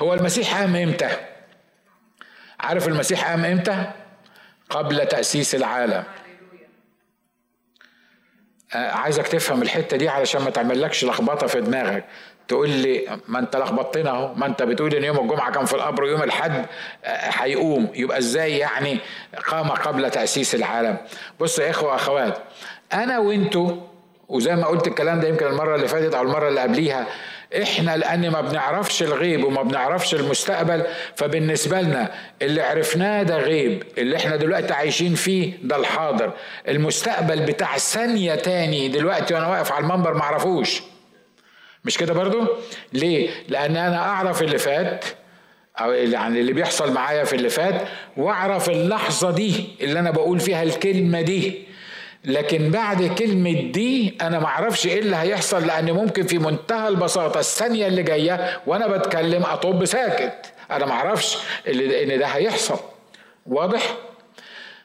هو 0.00 0.14
المسيح 0.14 0.60
قام 0.60 0.76
إمتى؟ 0.76 1.16
عارف 2.60 2.88
المسيح 2.88 3.30
قام 3.30 3.44
إمتى؟ 3.44 3.90
قبل 4.70 5.06
تأسيس 5.06 5.54
العالم. 5.54 6.04
آه، 8.74 8.90
عايزك 8.90 9.28
تفهم 9.28 9.62
الحتة 9.62 9.96
دي 9.96 10.08
علشان 10.08 10.42
ما 10.42 10.50
تعملكش 10.50 11.04
لخبطة 11.04 11.46
في 11.46 11.60
دماغك. 11.60 12.04
تقول 12.48 12.70
لي 12.70 13.18
ما 13.28 13.38
انت 13.38 13.56
لخبطتنا 13.56 14.10
اهو 14.10 14.34
ما 14.34 14.46
انت 14.46 14.62
بتقول 14.62 14.94
ان 14.94 15.04
يوم 15.04 15.18
الجمعة 15.18 15.52
كان 15.52 15.64
في 15.64 15.74
القبر 15.74 16.04
ويوم 16.04 16.22
الحد 16.22 16.66
آه، 17.04 17.30
هيقوم. 17.32 17.88
يبقى 17.94 18.18
إزاي 18.18 18.58
يعني 18.58 18.98
قام 19.46 19.68
قبل 19.68 20.10
تأسيس 20.10 20.54
العالم؟ 20.54 20.96
بصوا 21.40 21.64
يا 21.64 21.70
إخوة 21.70 21.92
وأخوات 21.92 22.38
أنا 22.92 23.18
وأنتوا 23.18 23.76
وزي 24.28 24.56
ما 24.56 24.66
قلت 24.66 24.86
الكلام 24.86 25.20
ده 25.20 25.28
يمكن 25.28 25.46
المرة 25.46 25.74
اللي 25.76 25.88
فاتت 25.88 26.14
أو 26.14 26.22
المرة 26.22 26.48
اللي 26.48 26.60
قبليها 26.60 27.06
إحنا 27.62 27.96
لأن 27.96 28.30
ما 28.30 28.40
بنعرفش 28.40 29.02
الغيب 29.02 29.44
وما 29.44 29.62
بنعرفش 29.62 30.14
المستقبل 30.14 30.82
فبالنسبة 31.16 31.80
لنا 31.80 32.10
اللي 32.42 32.62
عرفناه 32.62 33.22
ده 33.22 33.36
غيب 33.38 33.82
اللي 33.98 34.16
إحنا 34.16 34.36
دلوقتي 34.36 34.72
عايشين 34.74 35.14
فيه 35.14 35.52
ده 35.62 35.76
الحاضر. 35.76 36.32
المستقبل 36.68 37.40
بتاع 37.40 37.76
ثانية 37.76 38.34
تاني 38.34 38.88
دلوقتي 38.88 39.34
وأنا 39.34 39.46
واقف 39.48 39.72
على 39.72 39.82
المنبر 39.82 40.14
ما 40.14 40.22
أعرفوش. 40.22 40.82
مش 41.86 41.98
كده 41.98 42.14
برضو؟ 42.14 42.46
ليه؟ 42.92 43.30
لأن 43.48 43.76
أنا 43.76 43.98
أعرف 43.98 44.42
اللي 44.42 44.58
فات 44.58 45.04
أو 45.80 45.92
يعني 45.92 46.40
اللي 46.40 46.52
بيحصل 46.52 46.92
معايا 46.92 47.24
في 47.24 47.36
اللي 47.36 47.48
فات 47.48 47.82
وأعرف 48.16 48.70
اللحظة 48.70 49.30
دي 49.30 49.64
اللي 49.80 49.98
أنا 50.00 50.10
بقول 50.10 50.40
فيها 50.40 50.62
الكلمة 50.62 51.20
دي. 51.20 51.66
لكن 52.24 52.70
بعد 52.70 53.02
كلمة 53.18 53.52
دي 53.60 54.16
أنا 54.20 54.38
معرفش 54.38 54.86
إيه 54.86 54.98
اللي 54.98 55.16
هيحصل 55.16 55.66
لأن 55.66 55.92
ممكن 55.92 56.26
في 56.26 56.38
منتهى 56.38 56.88
البساطة 56.88 57.40
الثانية 57.40 57.86
اللي 57.86 58.02
جاية 58.02 58.60
وأنا 58.66 58.86
بتكلم 58.86 59.42
أطب 59.42 59.84
ساكت. 59.84 60.52
أنا 60.70 60.86
معرفش 60.86 61.38
إن 61.68 62.18
ده 62.18 62.26
هيحصل. 62.26 62.78
واضح؟ 63.46 63.94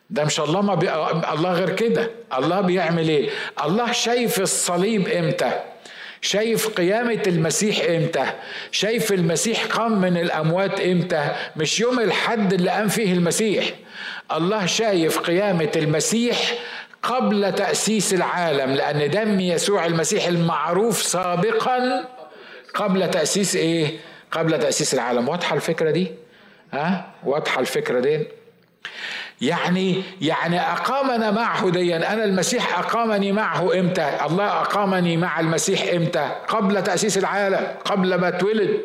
ده 0.10 0.26
مش 0.26 0.40
الله 0.40 0.62
ما 0.62 0.76
بي... 0.76 0.90
الله 1.34 1.54
غير 1.54 1.70
كده. 1.70 2.12
الله 2.38 2.62
بيعمل 2.62 3.10
إيه؟ 3.10 3.30
الله 3.66 3.92
شايف 3.92 4.40
الصليب 4.40 5.08
إمتى؟ 5.08 5.52
شايف 6.22 6.68
قيامة 6.68 7.22
المسيح 7.28 7.86
إمتى 7.90 8.26
شايف 8.72 9.12
المسيح 9.14 9.66
قام 9.66 10.02
من 10.02 10.18
الأموات 10.18 10.80
إمتى 10.82 11.36
مش 11.56 11.80
يوم 11.80 12.00
الحد 12.00 12.54
اللي 12.54 12.70
قام 12.70 12.88
فيه 12.88 13.14
المسيح 13.14 13.66
الله 14.32 14.66
شايف 14.66 15.20
قيامة 15.20 15.72
المسيح 15.76 16.54
قبل 17.04 17.54
تأسيس 17.56 18.14
العالم 18.14 18.72
لأن 18.72 19.10
دم 19.10 19.40
يسوع 19.40 19.86
المسيح 19.86 20.28
المعروف 20.28 21.02
سابقا 21.04 22.06
قبل 22.74 23.12
تأسيس 23.12 23.56
إيه؟ 23.56 23.98
قبل 24.32 24.60
تأسيس 24.60 24.94
العالم 24.94 25.30
واضحة 25.30 25.56
الفكرة 25.56 25.92
دي؟ 25.92 26.12
ها؟ 26.74 27.12
واضحة 27.24 27.60
الفكرة 27.62 28.00
دي؟ 28.00 28.28
يعني 29.42 30.04
يعني 30.22 30.62
أقامنا 30.62 31.32
معه 31.32 31.70
ديا 31.70 32.14
أنا 32.14 32.24
المسيح 32.24 32.80
أقامني 32.80 33.32
معه 33.32 33.80
إمتى؟ 33.80 34.10
الله 34.26 34.48
أقامني 34.48 35.18
مع 35.18 35.40
المسيح 35.40 35.94
إمتى؟ 35.94 36.30
قبل 36.48 36.84
تأسيس 36.84 37.18
العالم 37.18 37.68
قبل 37.86 38.16
ما 38.16 38.28
اتولد 38.28 38.82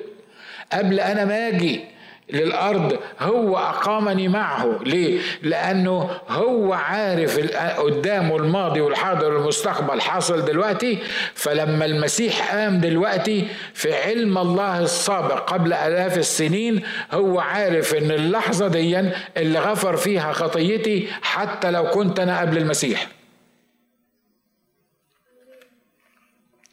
قبل 0.72 1.00
أنا 1.00 1.24
ما 1.24 1.48
أجي 1.48 1.84
للأرض 2.32 2.98
هو 3.20 3.58
أقامني 3.58 4.28
معه 4.28 4.78
ليه؟ 4.82 5.20
لأنه 5.42 6.10
هو 6.28 6.72
عارف 6.72 7.38
قدامه 7.78 8.36
الماضي 8.36 8.80
والحاضر 8.80 9.32
والمستقبل 9.34 10.00
حاصل 10.00 10.44
دلوقتي 10.44 10.98
فلما 11.34 11.84
المسيح 11.84 12.54
قام 12.54 12.80
دلوقتي 12.80 13.48
في 13.74 13.94
علم 13.94 14.38
الله 14.38 14.80
السابق 14.80 15.52
قبل 15.52 15.72
آلاف 15.72 16.18
السنين 16.18 16.82
هو 17.12 17.40
عارف 17.40 17.94
إن 17.94 18.10
اللحظة 18.10 18.68
دي 18.68 19.00
اللي 19.36 19.58
غفر 19.58 19.96
فيها 19.96 20.32
خطيتي 20.32 21.08
حتى 21.22 21.70
لو 21.70 21.84
كنت 21.90 22.20
أنا 22.20 22.40
قبل 22.40 22.58
المسيح 22.58 23.08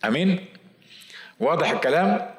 أمين؟ 0.06 0.46
واضح 1.40 1.72
الكلام؟ 1.72 2.33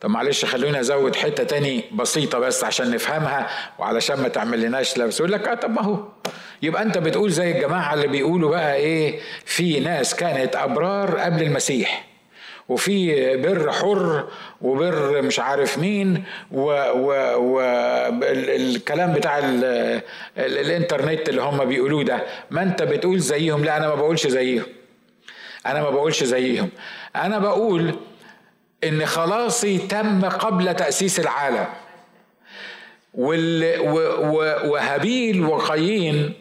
طب 0.00 0.10
معلش 0.10 0.44
خلوني 0.44 0.80
أزود 0.80 1.16
حتة 1.16 1.44
تاني 1.44 1.84
بسيطة 1.92 2.38
بس 2.38 2.64
عشان 2.64 2.90
نفهمها 2.90 3.48
وعلشان 3.78 4.20
ما 4.20 4.28
تعمل 4.28 4.60
لناش 4.60 4.98
لبس. 4.98 5.20
يقول 5.20 5.32
لك 5.32 5.48
آه 5.48 5.54
طب 5.54 5.70
ما 5.70 5.82
هو. 5.82 6.04
يبقى 6.62 6.82
أنت 6.82 6.98
بتقول 6.98 7.30
زي 7.30 7.50
الجماعة 7.50 7.94
اللي 7.94 8.06
بيقولوا 8.08 8.50
بقى 8.50 8.74
إيه 8.76 9.20
في 9.44 9.80
ناس 9.80 10.14
كانت 10.14 10.56
أبرار 10.56 11.18
قبل 11.18 11.42
المسيح 11.42 12.04
وفي 12.68 13.36
بر 13.36 13.72
حر 13.72 14.28
وبر 14.60 15.22
مش 15.22 15.40
عارف 15.40 15.78
مين 15.78 16.24
والكلام 18.08 19.12
بتاع 19.12 19.38
ال 19.38 19.64
ال 19.64 20.58
الإنترنت 20.58 21.28
اللي 21.28 21.42
هم 21.42 21.64
بيقولوه 21.64 22.04
ده. 22.04 22.22
ما 22.50 22.62
أنت 22.62 22.82
بتقول 22.82 23.18
زيهم. 23.20 23.64
لا 23.64 23.76
أنا 23.76 23.88
ما 23.88 23.94
بقولش 23.94 24.26
زيهم. 24.26 24.64
أنا 25.66 25.82
ما 25.82 25.90
بقولش 25.90 26.24
زيهم. 26.24 26.68
أنا 27.16 27.38
بقول 27.38 27.94
إن 28.84 29.06
خلاصي 29.06 29.78
تم 29.78 30.24
قبل 30.24 30.74
تأسيس 30.74 31.20
العالم. 31.20 31.66
وهابيل 34.70 35.44
وقايين 35.44 36.34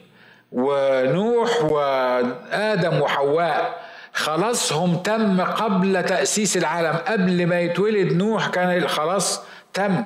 ونوح 0.52 1.64
وآدم 1.64 3.02
وحواء 3.02 3.88
خلاصهم 4.14 4.96
تم 4.96 5.42
قبل 5.42 6.04
تأسيس 6.04 6.58
العالم. 6.58 6.96
قبل 7.08 7.48
ما 7.48 7.60
يتولد 7.62 8.14
نوح 8.14 8.48
كان 8.48 8.78
الخلاص 8.78 9.42
تم. 9.74 10.04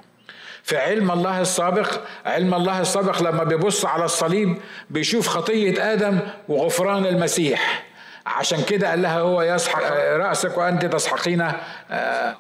في 0.64 0.78
علم 0.78 1.12
الله 1.12 1.42
السابق 1.42 2.00
علم 2.26 2.54
الله 2.54 2.82
السابق 2.82 3.22
لما 3.22 3.44
بيبص 3.44 3.86
على 3.86 4.06
الصليب 4.06 4.58
بيشوف 4.90 5.28
خطية 5.28 5.94
آدم 5.94 6.20
وغفران 6.48 7.06
المسيح. 7.06 7.91
عشان 8.26 8.64
كده 8.64 8.90
قال 8.90 9.02
لها 9.02 9.20
هو 9.20 9.42
يسحق 9.42 9.82
رأسك 10.16 10.58
وأنت 10.58 10.86
تسحقين 10.86 11.52
آه، 11.92 12.36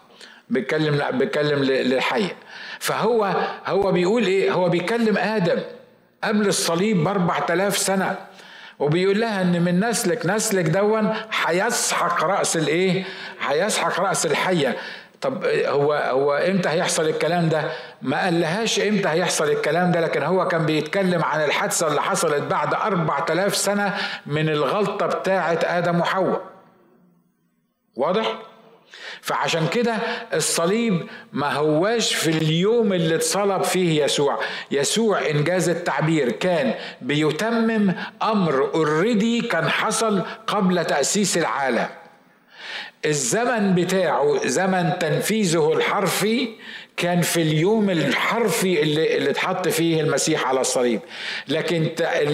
بيتكلم 0.49 1.17
بيتكلم 1.17 1.63
للحية. 1.63 2.35
فهو 2.79 3.33
هو 3.67 3.91
بيقول 3.91 4.25
إيه؟ 4.25 4.51
هو 4.51 4.69
بيكلم 4.69 5.17
آدم 5.17 5.59
قبل 6.23 6.47
الصليب 6.47 7.03
بأربع 7.03 7.39
تلاف 7.39 7.77
سنة 7.77 8.15
وبيقول 8.79 9.21
لها 9.21 9.41
إن 9.41 9.61
من 9.61 9.89
نسلك 9.89 10.25
نسلك 10.25 10.65
دون 10.65 11.15
هيسحق 11.45 12.23
رأس 12.23 12.57
الإيه؟ 12.57 13.03
هيسحق 13.47 13.99
رأس 13.99 14.25
الحية. 14.25 14.77
طب 15.21 15.45
هو 15.65 15.93
هو 15.93 16.33
إمتى 16.33 16.69
هيحصل 16.69 17.07
الكلام 17.09 17.49
ده؟ 17.49 17.63
ما 18.01 18.23
قالهاش 18.23 18.79
إمتى 18.79 19.09
هيحصل 19.09 19.49
الكلام 19.49 19.91
ده 19.91 20.01
لكن 20.01 20.23
هو 20.23 20.47
كان 20.47 20.65
بيتكلم 20.65 21.23
عن 21.23 21.43
الحادثة 21.43 21.87
اللي 21.87 22.01
حصلت 22.01 22.43
بعد 22.43 22.73
4000 22.73 23.55
سنة 23.55 23.97
من 24.25 24.49
الغلطة 24.49 25.05
بتاعه 25.05 25.59
آدم 25.63 25.99
وحواء. 25.99 26.41
واضح؟ 27.95 28.35
فعشان 29.21 29.67
كده 29.67 29.95
الصليب 30.33 31.07
ما 31.33 31.53
هواش 31.53 32.15
في 32.15 32.29
اليوم 32.29 32.93
اللي 32.93 33.15
اتصلب 33.15 33.63
فيه 33.63 34.03
يسوع 34.03 34.39
يسوع 34.71 35.29
إنجاز 35.29 35.69
التعبير 35.69 36.31
كان 36.31 36.73
بيتمم 37.01 37.95
أمر 38.23 38.71
اوريدي 38.75 39.41
كان 39.41 39.69
حصل 39.69 40.21
قبل 40.47 40.85
تأسيس 40.85 41.37
العالم 41.37 41.87
الزمن 43.05 43.75
بتاعه 43.75 44.47
زمن 44.47 44.93
تنفيذه 44.99 45.73
الحرفي 45.73 46.49
كان 46.97 47.21
في 47.21 47.41
اليوم 47.41 47.89
الحرفي 47.89 48.81
اللي 48.81 49.17
اللي 49.17 49.29
اتحط 49.29 49.67
فيه 49.67 50.01
المسيح 50.01 50.47
على 50.47 50.61
الصليب. 50.61 50.99
لكن 51.47 51.89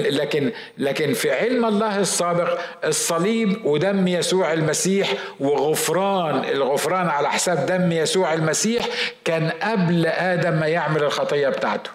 لكن 0.09 0.51
لكن 0.77 1.13
في 1.13 1.31
علم 1.31 1.65
الله 1.65 1.99
السابق 1.99 2.59
الصليب 2.85 3.65
ودم 3.65 4.07
يسوع 4.07 4.53
المسيح 4.53 5.13
وغفران 5.39 6.43
الغفران 6.43 7.07
على 7.09 7.29
حساب 7.31 7.65
دم 7.65 7.91
يسوع 7.91 8.33
المسيح 8.33 8.87
كان 9.25 9.49
قبل 9.49 10.05
آدم 10.05 10.59
ما 10.59 10.67
يعمل 10.67 11.03
الخطية 11.03 11.49
بتاعته. 11.49 11.89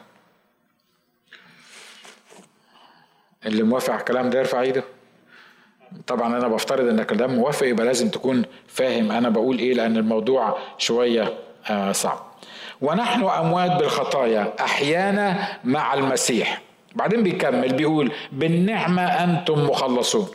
اللي 3.46 3.62
موافق 3.62 3.90
على 3.90 4.00
الكلام 4.00 4.30
ده 4.30 4.38
يرفع 4.38 4.61
إيده. 4.61 4.85
طبعا 6.07 6.37
أنا 6.38 6.48
بفترض 6.48 6.88
إنك 6.88 7.12
ده 7.12 7.26
موافق 7.26 7.66
يبقى 7.66 7.87
لازم 7.87 8.09
تكون 8.09 8.42
فاهم 8.68 9.12
أنا 9.12 9.28
بقول 9.28 9.59
إيه 9.59 9.74
لأن 9.74 9.96
الموضوع 9.96 10.59
شوية 10.78 11.35
آه 11.70 11.92
صعب. 11.92 12.18
ونحن 12.81 13.22
أموات 13.24 13.70
بالخطايا 13.70 14.52
أحيانا 14.61 15.48
مع 15.64 15.94
المسيح. 15.94 16.61
بعدين 16.94 17.22
بيكمل 17.22 17.72
بيقول 17.72 18.12
بالنعمة 18.33 19.02
أنتم 19.02 19.64
مخلصون. 19.66 20.28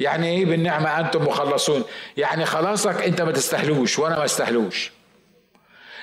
يعني 0.00 0.26
إيه 0.28 0.46
بالنعمة 0.46 1.00
أنتم 1.00 1.22
مخلصون؟ 1.22 1.82
يعني 2.16 2.44
خلاصك 2.44 3.02
أنت 3.02 3.22
ما 3.22 3.32
تستهلوش 3.32 3.98
وأنا 3.98 4.18
ما 4.18 4.24
استهلوش 4.24 4.92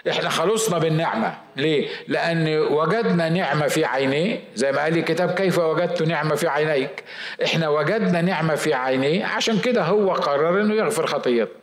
إحنا 0.09 0.29
خلصنا 0.29 0.77
بالنعمة. 0.77 1.33
ليه؟ 1.55 1.87
لأن 2.07 2.59
وجدنا 2.59 3.29
نعمة 3.29 3.67
في 3.67 3.85
عينيه. 3.85 4.43
زي 4.55 4.71
ما 4.71 4.81
قال 4.81 4.97
الكتاب 4.97 5.31
كيف 5.31 5.59
وجدت 5.59 6.01
نعمة 6.01 6.35
في 6.35 6.47
عينيك؟ 6.47 7.03
إحنا 7.45 7.69
وجدنا 7.69 8.21
نعمة 8.21 8.55
في 8.55 8.73
عينيه. 8.73 9.25
عشان 9.25 9.59
كده 9.59 9.83
هو 9.83 10.13
قرر 10.13 10.61
إنه 10.61 10.73
يغفر 10.73 11.07
خطيئتنا 11.07 11.55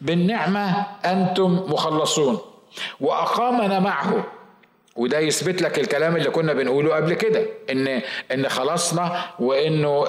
بالنعمة 0.00 0.86
أنتم 1.04 1.52
مخلصون. 1.68 2.38
وأقامنا 3.00 3.80
معه. 3.80 4.24
وده 4.96 5.18
يثبت 5.18 5.62
لك 5.62 5.78
الكلام 5.78 6.16
اللي 6.16 6.30
كنا 6.30 6.52
بنقوله 6.52 6.94
قبل 6.94 7.14
كده 7.14 7.46
ان 7.70 8.00
إن 8.32 8.48
خلصنا 8.48 9.24
وإنه 9.38 10.00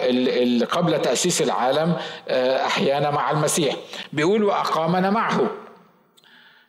قبل 0.65 1.01
تأسيس 1.01 1.41
العالم 1.41 1.95
آه، 2.29 2.65
أحيانا 2.65 3.11
مع 3.11 3.31
المسيح. 3.31 3.75
بيقول 4.13 4.43
وأقامنا 4.43 5.09
معه. 5.09 5.39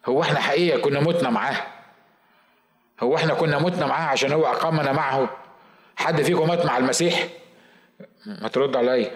هو 0.07 0.23
إحنا 0.23 0.41
حقيقة 0.41 0.81
كنا 0.81 1.01
متنا 1.01 1.31
معاه. 1.31 1.57
هو 3.01 3.17
إحنا 3.17 3.35
كنا 3.35 3.59
متنا 3.59 3.87
معاه 3.87 4.09
عشان 4.09 4.33
هو 4.33 4.47
أقامنا 4.47 4.93
معه. 4.93 5.29
حد 5.97 6.23
فيكم 6.23 6.49
مات 6.49 6.67
مع 6.67 6.79
المسيح؟ 6.79 7.27
ما 8.27 8.49
ترد 8.49 8.77
عليا. 8.77 9.11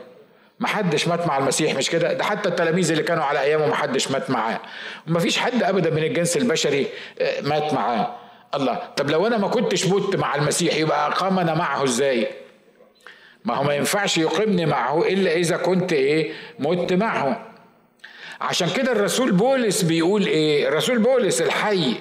ما 0.60 0.68
حدش 0.68 1.08
مات 1.08 1.26
مع 1.26 1.38
المسيح 1.38 1.74
مش 1.74 1.90
كده؟ 1.90 2.12
ده 2.12 2.24
حتى 2.24 2.48
التلاميذ 2.48 2.90
اللي 2.90 3.02
كانوا 3.02 3.24
على 3.24 3.40
أيامه 3.40 3.66
ما 3.66 3.74
حدش 3.74 4.10
مات 4.10 4.30
معاه. 4.30 4.60
وما 5.08 5.18
فيش 5.20 5.38
حد 5.38 5.62
ابدا 5.62 5.90
من 5.90 6.02
الجنس 6.02 6.36
البشري 6.36 6.86
آه، 7.20 7.40
مات 7.40 7.74
معاه. 7.74 8.16
الله. 8.54 8.74
طب 8.96 9.10
لو 9.10 9.26
أنا 9.26 9.38
ما 9.38 9.48
كنتش 9.48 9.86
مت 9.86 10.16
مع 10.16 10.34
المسيح 10.34 10.74
يبقى 10.74 11.06
أقامنا 11.08 11.54
معه 11.54 11.84
إزاي؟ 11.84 12.28
ما 13.44 13.54
هو 13.54 13.62
ما 13.62 13.74
ينفعش 13.74 14.18
يقيمني 14.18 14.66
معه 14.66 15.02
إلا 15.02 15.32
إذا 15.32 15.56
كنت 15.56 15.92
إيه؟ 15.92 16.32
مت 16.58 16.92
معه. 16.92 17.49
عشان 18.40 18.70
كده 18.70 18.92
الرسول 18.92 19.32
بولس 19.32 19.82
بيقول 19.82 20.26
إيه؟ 20.26 20.68
الرسول 20.68 20.98
بولس 20.98 21.42
الحي 21.42 21.94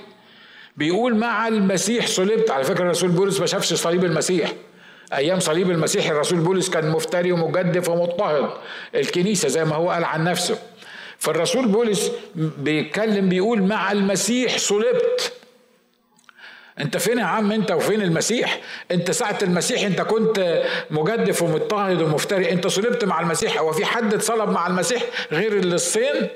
بيقول 0.77 1.15
مع 1.15 1.47
المسيح 1.47 2.07
صلبت. 2.07 2.51
على 2.51 2.63
فكرة 2.63 2.83
الرسول 2.83 3.09
بولس 3.09 3.39
ما 3.39 3.45
شافش 3.45 3.73
صليب 3.73 4.05
المسيح. 4.05 4.53
أيام 5.13 5.39
صليب 5.39 5.71
المسيح 5.71 6.09
الرسول 6.09 6.39
بولس 6.39 6.69
كان 6.69 6.89
مفتري 6.89 7.31
ومجدف 7.31 7.89
ومضطهد. 7.89 8.49
الكنيسة 8.95 9.47
زي 9.47 9.65
ما 9.65 9.75
هو 9.75 9.89
قال 9.89 10.03
عن 10.03 10.23
نفسه. 10.23 10.57
فالرسول 11.17 11.67
بولس 11.67 12.11
بيتكلم 12.35 13.29
بيقول 13.29 13.61
مع 13.61 13.91
المسيح 13.91 14.57
صلبت. 14.57 15.33
انت 16.81 16.97
فين 16.97 17.17
يا 17.17 17.23
عم 17.23 17.51
انت 17.51 17.71
وفين 17.71 18.01
المسيح؟ 18.01 18.59
انت 18.91 19.11
ساعة 19.11 19.37
المسيح 19.41 19.83
انت 19.83 20.01
كنت 20.01 20.63
مجدف 20.91 21.41
ومضطهد 21.41 22.01
ومفتري 22.01 22.51
انت 22.51 22.67
صلبت 22.67 23.05
مع 23.05 23.19
المسيح 23.19 23.59
هو 23.59 23.71
في 23.71 23.85
حد 23.85 24.13
اتصلب 24.13 24.49
مع 24.49 24.67
المسيح 24.67 25.03
غير 25.31 25.53
الصين 25.53 26.27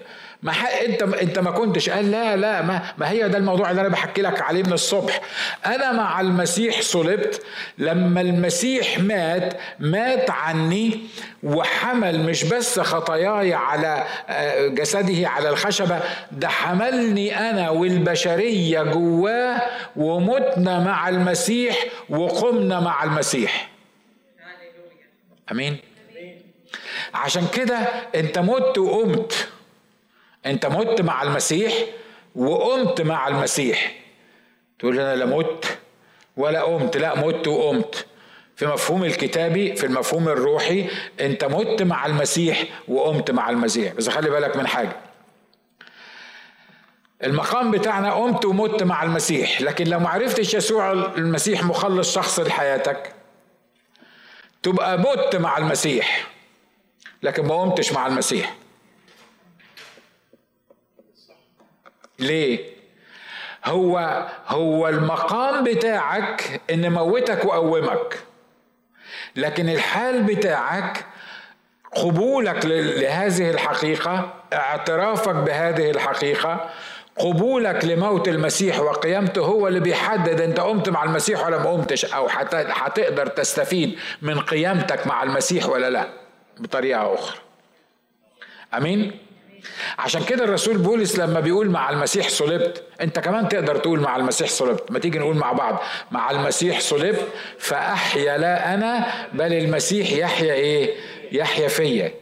ما 0.44 0.54
انت 0.86 1.02
انت 1.02 1.40
ما 1.40 1.52
كنتش 1.52 1.90
قال 1.90 2.12
لا 2.12 2.36
لا 2.36 2.62
ما, 2.62 2.82
ما 2.98 3.10
هي 3.10 3.30
ده 3.30 3.38
الموضوع 3.38 3.72
اللي 3.72 3.82
أنا 3.82 3.90
بحكي 3.90 4.22
لك 4.22 4.42
عليه 4.42 4.64
من 4.64 4.74
الصبح. 4.74 5.22
أنا 5.66 5.92
مع 5.92 6.22
المسيح 6.22 6.82
صلبت. 6.82 7.44
لما 7.78 8.22
المسيح 8.22 9.00
مات 9.00 9.54
مات 9.80 10.30
عني 10.30 11.00
وحمل 11.44 12.20
مش 12.20 12.44
بس 12.44 12.80
خطاياي 12.80 13.54
على 13.54 14.04
آه، 14.30 14.68
جسده 14.68 15.28
على 15.28 15.50
الخشبة 15.50 16.00
ده 16.32 16.48
حملني 16.48 17.50
أنا 17.50 17.70
والبشرية 17.70 18.84
جواه 18.84 19.62
ومتنا 19.96 20.80
مع 20.80 21.10
المسيح 21.10 21.86
وقمنا 22.10 22.80
مع 22.80 23.04
المسيح. 23.04 23.70
آمين. 25.52 25.78
عشان 27.14 27.48
كده 27.54 27.78
انت 28.16 28.40
مت 28.40 28.78
وقمت. 28.78 29.48
انت 30.46 30.66
مت 30.66 31.02
مع 31.02 31.24
المسيح 31.24 31.74
وقمت 32.36 33.02
مع 33.02 33.28
المسيح. 33.28 33.96
تقول 34.80 35.00
أنا 35.00 35.16
لا 35.16 35.26
مت 35.26 35.78
ولا 36.38 36.62
قمت. 36.62 36.98
لا 36.98 37.28
مت 37.28 37.48
وقمت. 37.48 38.06
في 38.56 38.66
مفهوم 38.66 39.04
الكتابي 39.04 39.76
في 39.76 39.86
المفهوم 39.86 40.28
الروحي 40.30 40.90
انت 41.20 41.46
مت 41.46 41.82
مع 41.82 42.06
المسيح 42.06 42.64
وقمت 42.88 43.32
مع 43.32 43.50
المسيح. 43.50 43.94
بس 43.94 44.10
خلي 44.10 44.30
بالك 44.30 44.56
من 44.56 44.68
حاجة. 44.68 44.96
المقام 47.24 47.72
بتاعنا 47.72 48.14
قمت 48.14 48.46
ومت 48.46 48.84
مع 48.84 49.04
المسيح. 49.04 49.62
لكن 49.62 49.88
لو 49.88 50.00
ما 50.00 50.10
عرفتش 50.10 50.54
يسوع 50.54 50.92
المسيح 50.92 51.64
مخلص 51.64 52.16
شخص 52.16 52.40
لحياتك 52.40 53.14
تبقى 54.64 54.98
مت 55.00 55.36
مع 55.36 55.58
المسيح. 55.58 56.28
لكن 57.24 57.46
ما 57.46 57.62
قمتش 57.62 57.94
مع 57.94 58.08
المسيح. 58.08 58.56
ليه؟ 62.20 62.74
هو 63.66 64.26
هو 64.48 64.88
المقام 64.90 65.64
بتاعك 65.64 66.62
إن 66.72 66.92
موتك 66.92 67.46
واقومك 67.46 68.20
لكن 69.36 69.70
الحال 69.70 70.24
بتاعك 70.24 71.06
قبولك 71.96 72.66
لهذه 72.66 73.50
الحقيقة 73.50 74.34
اعترافك 74.54 75.36
بهذه 75.36 75.90
الحقيقة 75.90 76.70
قبولك 77.18 77.86
لموت 77.86 78.28
المسيح 78.28 78.80
وقيامته 78.80 79.42
هو 79.46 79.68
اللي 79.68 79.80
بيحدد 79.80 80.42
إنت 80.42 80.60
قمت 80.60 80.90
مع 80.90 81.04
المسيح 81.04 81.46
ولا 81.46 81.58
ما 81.58 81.70
قمتش 81.70 82.06
أو 82.06 82.28
هتقدر 82.28 83.28
تستفيد 83.28 84.00
من 84.22 84.40
قيامتك 84.40 85.08
مع 85.08 85.24
المسيح 85.24 85.70
ولا 85.70 85.90
لا 85.90 86.08
بطريقة 86.60 87.14
أخرى. 87.14 87.38
أمين؟ 88.74 89.12
عشان 90.00 90.24
كده 90.24 90.44
الرسول 90.44 90.78
بولس 90.78 91.20
لما 91.20 91.40
بيقول 91.40 91.70
مع 91.70 91.90
المسيح 91.90 92.30
صلبت 92.30 92.84
انت 93.02 93.20
كمان 93.20 93.50
تقدر 93.50 93.76
تقول 93.78 94.00
مع 94.00 94.16
المسيح 94.16 94.50
صلبت 94.50 94.92
ما 94.92 95.00
تيجي 95.00 95.20
نقول 95.20 95.36
مع 95.36 95.52
بعض 95.52 95.82
مع 96.12 96.32
المسيح 96.32 96.80
صلبت 96.80 97.28
فأحيا 97.60 98.38
لا 98.38 98.74
أنا 98.74 99.06
بل 99.34 99.54
المسيح 99.54 100.12
يحيا 100.12 100.54
إيه؟ 100.54 100.94
يحيا 101.32 101.68
فيا. 101.68 102.14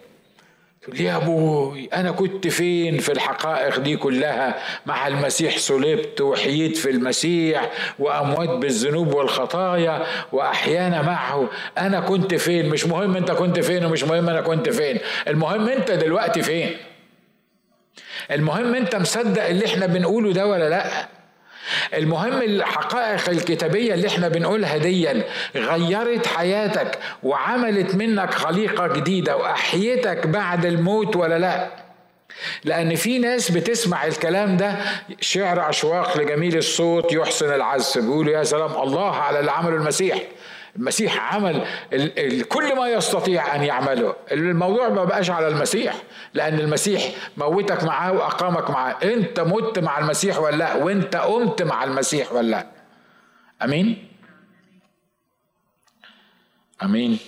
تقول 0.82 1.01
يا 1.01 1.15
أبوي 1.15 1.89
أنا 1.93 2.12
كنت 2.12 2.47
فين 2.47 2.97
في 2.99 3.12
الحقائق 3.12 3.80
دي 3.80 3.97
كلها؟ 3.97 4.56
مع 4.86 5.08
المسيح 5.08 5.58
صلبت 5.58 6.21
وحييت 6.21 6.77
في 6.77 6.89
المسيح 6.89 7.71
واموات 7.99 8.49
بالذنوب 8.49 9.13
والخطايا 9.13 10.06
وأحيانا 10.32 11.01
معه. 11.01 11.49
أنا 11.77 11.99
كنت 11.99 12.36
فين؟ 12.36 12.69
مش 12.69 12.86
مهم 12.86 13.15
أنت 13.15 13.32
كنت 13.32 13.60
فين 13.60 13.86
ومش 13.86 14.04
مهم 14.04 14.30
أنا 14.30 14.41
كنت 14.41 14.69
فين. 14.69 14.97
المهم 15.27 15.69
أنت 15.69 15.91
دلوقتي 15.91 16.41
فين؟ 16.41 16.77
المهم 18.31 18.75
انت 18.75 18.95
مصدق 18.95 19.45
اللي 19.45 19.65
إحنا 19.65 19.86
بنقوله 19.86 20.34
ده 20.34 20.47
ولا 20.47 20.69
لا؟ 20.69 20.86
المهم 21.93 22.41
الحقائق 22.41 23.29
الكتابية 23.29 23.93
اللي 23.93 24.07
إحنا 24.07 24.27
بنقولها 24.27 24.77
دي 24.77 25.23
غيرت 25.55 26.27
حياتك 26.27 26.99
وعملت 27.23 27.95
منك 27.95 28.34
خليقة 28.34 28.88
جديدة 28.88 29.38
وأحيتك 29.38 30.27
بعد 30.27 30.65
الموت 30.65 31.15
ولا 31.15 31.39
لا؟ 31.39 31.67
لأن 32.63 32.95
في 32.95 33.19
ناس 33.19 33.51
بتسمع 33.51 34.05
الكلام 34.05 34.57
ده 34.57 34.75
شعر 35.21 35.69
أشواق 35.69 36.17
لجميل 36.17 36.57
الصوت 36.57 37.13
يحسن 37.13 37.53
العزف 37.53 37.97
بيقولوا 38.01 38.34
يا 38.34 38.43
سلام 38.43 38.71
الله 38.81 39.15
على 39.15 39.39
اللي 39.39 39.51
عمله 39.51 39.75
المسيح. 39.75 40.17
المسيح 40.75 41.34
عمل 41.36 41.65
ال 41.93 42.19
ال 42.19 42.47
كل 42.47 42.75
ما 42.75 42.88
يستطيع 42.89 43.55
أن 43.55 43.63
يعمله. 43.63 44.15
الموضوع 44.31 44.89
ما 44.89 45.03
بقاش 45.03 45.29
على 45.29 45.47
المسيح 45.47 45.95
لأن 46.34 46.60
المسيح 46.60 47.12
موتك 47.38 47.84
معاه 47.84 48.12
وأقامك 48.12 48.69
معاه. 48.69 48.95
أنت 49.03 49.39
مت 49.39 49.79
مع 49.79 49.99
المسيح 49.99 50.39
ولا 50.39 50.55
لأ؟ 50.55 50.75
وأنت 50.75 51.15
قمت 51.15 51.62
مع 51.62 51.84
المسيح 51.84 52.34
ولا 52.34 52.47
لأ؟ 52.47 52.67
أمين؟ 53.63 54.07
أمين. 56.84 57.19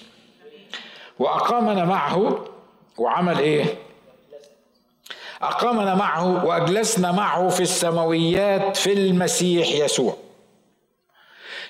واقامنا 1.19 1.85
معه 1.85 2.45
وعمل 2.97 3.39
إيه؟ 3.39 3.65
اقامنا 5.41 5.95
معه 5.95 6.45
وأجلسنا 6.45 7.11
معه 7.11 7.49
في 7.49 7.59
السماويات 7.61 8.77
في 8.77 8.93
المسيح 8.93 9.67
يسوع. 9.67 10.17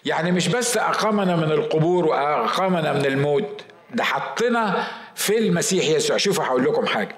يعني 0.06 0.32
مش 0.32 0.48
بس 0.48 0.78
أقامنا 0.78 1.36
من 1.36 1.52
القبور 1.52 2.06
وأقامنا 2.06 2.94
من 2.94 3.06
الموت 3.06 3.62
ده 3.94 4.04
حطنا 4.04 4.88
في 5.16 5.38
المسيح 5.38 5.86
يسوع. 5.86 6.18
شوفوا 6.18 6.44
هقول 6.44 6.64
لكم 6.66 6.86
حاجة. 6.86 7.16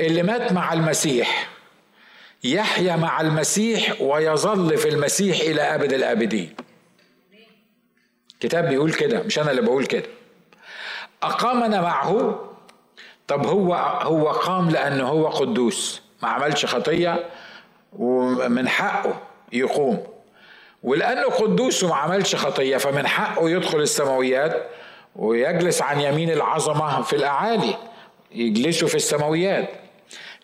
اللي 0.00 0.22
مات 0.22 0.52
مع 0.52 0.72
المسيح 0.72 1.48
يحيا 2.44 2.96
مع 2.96 3.20
المسيح 3.20 4.00
ويظل 4.00 4.76
في 4.78 4.88
المسيح 4.88 5.40
إلى 5.40 5.62
أبد 5.62 5.92
الآبدين. 5.92 6.54
كتاب 8.40 8.68
بيقول 8.68 8.92
كده 8.92 9.22
مش 9.22 9.38
أنا 9.38 9.50
اللي 9.50 9.62
بقول 9.62 9.86
كده. 9.86 10.06
أقامنا 11.22 11.80
معه. 11.80 12.40
طب 13.28 13.46
هو 13.46 13.74
هو 14.02 14.28
قام 14.30 14.70
لأنه 14.70 15.08
هو 15.08 15.28
قدوس 15.28 16.02
ما 16.22 16.28
عملش 16.28 16.66
خطية 16.66 17.30
ومن 17.92 18.68
حقه 18.68 19.20
يقوم. 19.52 20.13
ولأنه 20.84 21.22
قدوس 21.22 21.84
وما 21.84 21.94
عملش 21.94 22.34
خطية 22.34 22.76
فمن 22.76 23.06
حقه 23.06 23.50
يدخل 23.50 23.78
السماويات 23.80 24.66
ويجلس 25.16 25.82
عن 25.82 26.00
يمين 26.00 26.30
العظمة 26.30 27.02
في 27.02 27.16
الأعالي 27.16 27.74
يجلسوا 28.32 28.88
في 28.88 28.94
السماويات. 28.94 29.68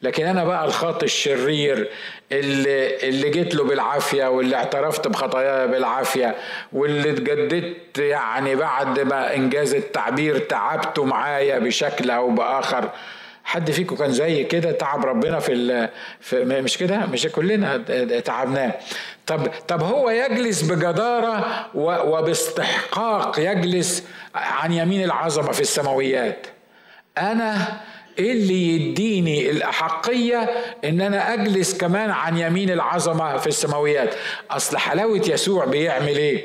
لكن 0.02 0.26
أنا 0.26 0.44
بقى 0.44 0.64
الخاطئ 0.64 1.04
الشرير 1.04 1.90
اللي 2.32 3.08
اللي 3.08 3.30
جيت 3.30 3.54
له 3.54 3.64
بالعافية 3.64 4.26
واللي 4.26 4.56
اعترفت 4.56 5.08
بخطاياي 5.08 5.68
بالعافية 5.68 6.34
واللي 6.72 7.10
اتجددت 7.10 7.98
يعني 7.98 8.56
بعد 8.56 9.00
ما 9.00 9.34
إنجاز 9.34 9.74
التعبير 9.74 10.38
تعبته 10.38 11.04
معايا 11.04 11.58
بشكل 11.58 12.10
أو 12.10 12.30
بآخر. 12.30 12.90
حد 13.50 13.70
فيكم 13.70 13.96
كان 13.96 14.12
زي 14.12 14.44
كده 14.44 14.72
تعب 14.72 15.04
ربنا 15.06 15.38
في, 15.38 15.88
في 16.20 16.44
مش 16.44 16.78
كده؟ 16.78 17.06
مش 17.06 17.26
كلنا 17.26 17.76
تعبناه. 18.24 18.74
طب 19.26 19.46
طب 19.68 19.82
هو 19.82 20.10
يجلس 20.10 20.62
بجدارة 20.62 21.66
وباستحقاق 21.74 23.38
يجلس 23.38 24.04
عن 24.34 24.72
يمين 24.72 25.04
العظمة 25.04 25.52
في 25.52 25.60
السماويات؟ 25.60 26.46
أنا 27.18 27.80
إيه 28.18 28.32
اللي 28.32 28.68
يديني 28.68 29.50
الأحقية 29.50 30.50
إن 30.84 31.00
أنا 31.00 31.34
أجلس 31.34 31.78
كمان 31.78 32.10
عن 32.10 32.38
يمين 32.38 32.70
العظمة 32.70 33.36
في 33.36 33.46
السماويات. 33.46 34.14
أصل 34.50 34.76
حلاوة 34.78 35.22
يسوع 35.28 35.64
بيعمل 35.64 36.16
إيه؟ 36.16 36.44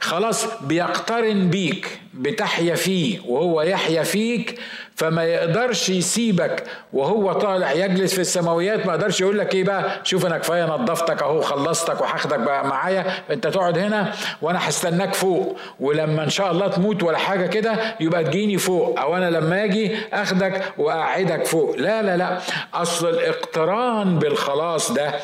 خلاص 0.00 0.62
بيقترن 0.62 1.50
بيك 1.50 1.98
بتحيا 2.14 2.74
فيه 2.74 3.18
وهو 3.26 3.62
يحيا 3.62 4.02
فيك 4.02 4.58
فما 4.96 5.24
يقدرش 5.24 5.88
يسيبك 5.88 6.64
وهو 6.92 7.32
طالع 7.32 7.72
يجلس 7.72 8.14
في 8.14 8.20
السماويات 8.20 8.86
ما 8.86 8.92
يقدرش 8.94 9.20
يقول 9.20 9.38
لك 9.38 9.54
إيه 9.54 9.64
بقى؟ 9.64 10.00
شوف 10.04 10.26
أنا 10.26 10.38
كفاية 10.38 10.64
نظفتك 10.64 11.22
أهو 11.22 11.40
خلصتك 11.40 12.00
وهاخدك 12.00 12.38
بقى 12.38 12.66
معايا 12.66 13.04
أنت 13.30 13.46
تقعد 13.46 13.78
هنا 13.78 14.12
وأنا 14.42 14.68
هستناك 14.68 15.14
فوق. 15.14 15.56
ولما 15.80 16.24
إن 16.24 16.30
شاء 16.30 16.50
الله 16.50 16.68
تموت 16.68 17.02
ولا 17.02 17.18
حاجة 17.18 17.46
كده 17.46 17.96
يبقى 18.00 18.24
تجيني 18.24 18.58
فوق. 18.58 19.00
أو 19.00 19.16
أنا 19.16 19.30
لما 19.30 19.64
أجي 19.64 19.96
أخدك 20.12 20.62
واقعدك 20.78 21.46
فوق. 21.46 21.76
لا 21.76 22.02
لا 22.02 22.16
لا. 22.16 22.38
أصل 22.74 23.08
الاقتران 23.08 24.18
بالخلاص 24.18 24.92
ده 24.92 25.14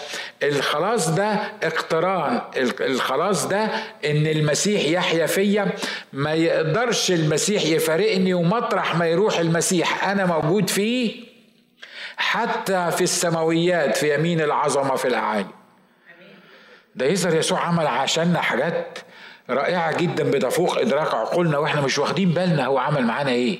الخلاص 0.42 1.08
ده 1.10 1.38
اقتران. 1.62 2.40
الخلاص 2.80 3.46
ده 3.48 3.64
إن 4.04 4.26
المسيح 4.26 4.82
يحيا 4.84 5.26
فيا. 5.26 5.66
ما 6.12 6.34
يقدرش 6.34 7.10
المسيح 7.10 7.62
يفارقني 7.64 8.34
ومطرح 8.34 8.96
ما 8.96 9.06
يروح 9.06 9.38
المسيح 9.38 9.59
أنا 10.02 10.26
موجود 10.26 10.70
فيه 10.70 11.24
حتى 12.16 12.90
في 12.90 13.00
السماويات 13.04 13.96
في 13.96 14.14
يمين 14.14 14.40
العظمة 14.40 14.96
في 14.96 15.08
الاعالي 15.08 15.46
ده 16.94 17.06
يظهر 17.06 17.34
يسوع 17.34 17.60
عمل 17.60 17.86
عشاننا 17.86 18.40
حاجات 18.40 18.98
رائعة 19.50 19.96
جدا 19.96 20.30
بتفوق 20.30 20.78
إدراك 20.78 21.14
عقولنا 21.14 21.58
وإحنا 21.58 21.80
مش 21.80 21.98
واخدين 21.98 22.30
بالنا 22.30 22.66
هو 22.66 22.78
عمل 22.78 23.04
معانا 23.04 23.30
إيه. 23.30 23.58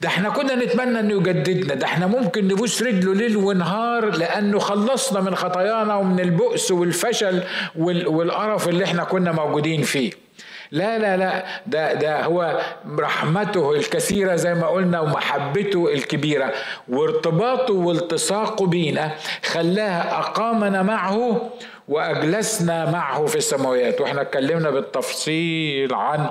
ده 0.00 0.08
إحنا 0.08 0.30
كنا 0.30 0.54
نتمنى 0.54 1.00
إنه 1.00 1.14
يجددنا 1.14 1.74
ده 1.74 1.86
إحنا 1.86 2.06
ممكن 2.06 2.48
نبوس 2.48 2.82
رجله 2.82 3.14
ليل 3.14 3.36
ونهار 3.36 4.04
لأنه 4.16 4.58
خلصنا 4.58 5.20
من 5.20 5.34
خطايانا 5.34 5.94
ومن 5.96 6.20
البؤس 6.20 6.70
والفشل 6.70 7.42
والقرف 7.76 8.68
اللي 8.68 8.84
إحنا 8.84 9.04
كنا 9.04 9.32
موجودين 9.32 9.82
فيه. 9.82 10.23
لا 10.70 10.98
لا 10.98 11.16
لا 11.16 11.44
ده 11.66 11.94
ده 11.94 12.22
هو 12.22 12.60
رحمته 12.98 13.72
الكثيرة 13.72 14.36
زي 14.36 14.54
ما 14.54 14.66
قلنا 14.66 15.00
ومحبته 15.00 15.92
الكبيرة. 15.92 16.52
وارتباطه 16.88 17.74
والتصاقه 17.74 18.66
بينا 18.66 19.10
خلاها 19.44 20.18
أقامنا 20.18 20.82
معه 20.82 21.50
وأجلسنا 21.88 22.90
معه 22.90 23.26
في 23.26 23.36
السماويات. 23.36 24.00
وإحنا 24.00 24.22
اتكلمنا 24.22 24.70
بالتفصيل 24.70 25.94
عن 25.94 26.26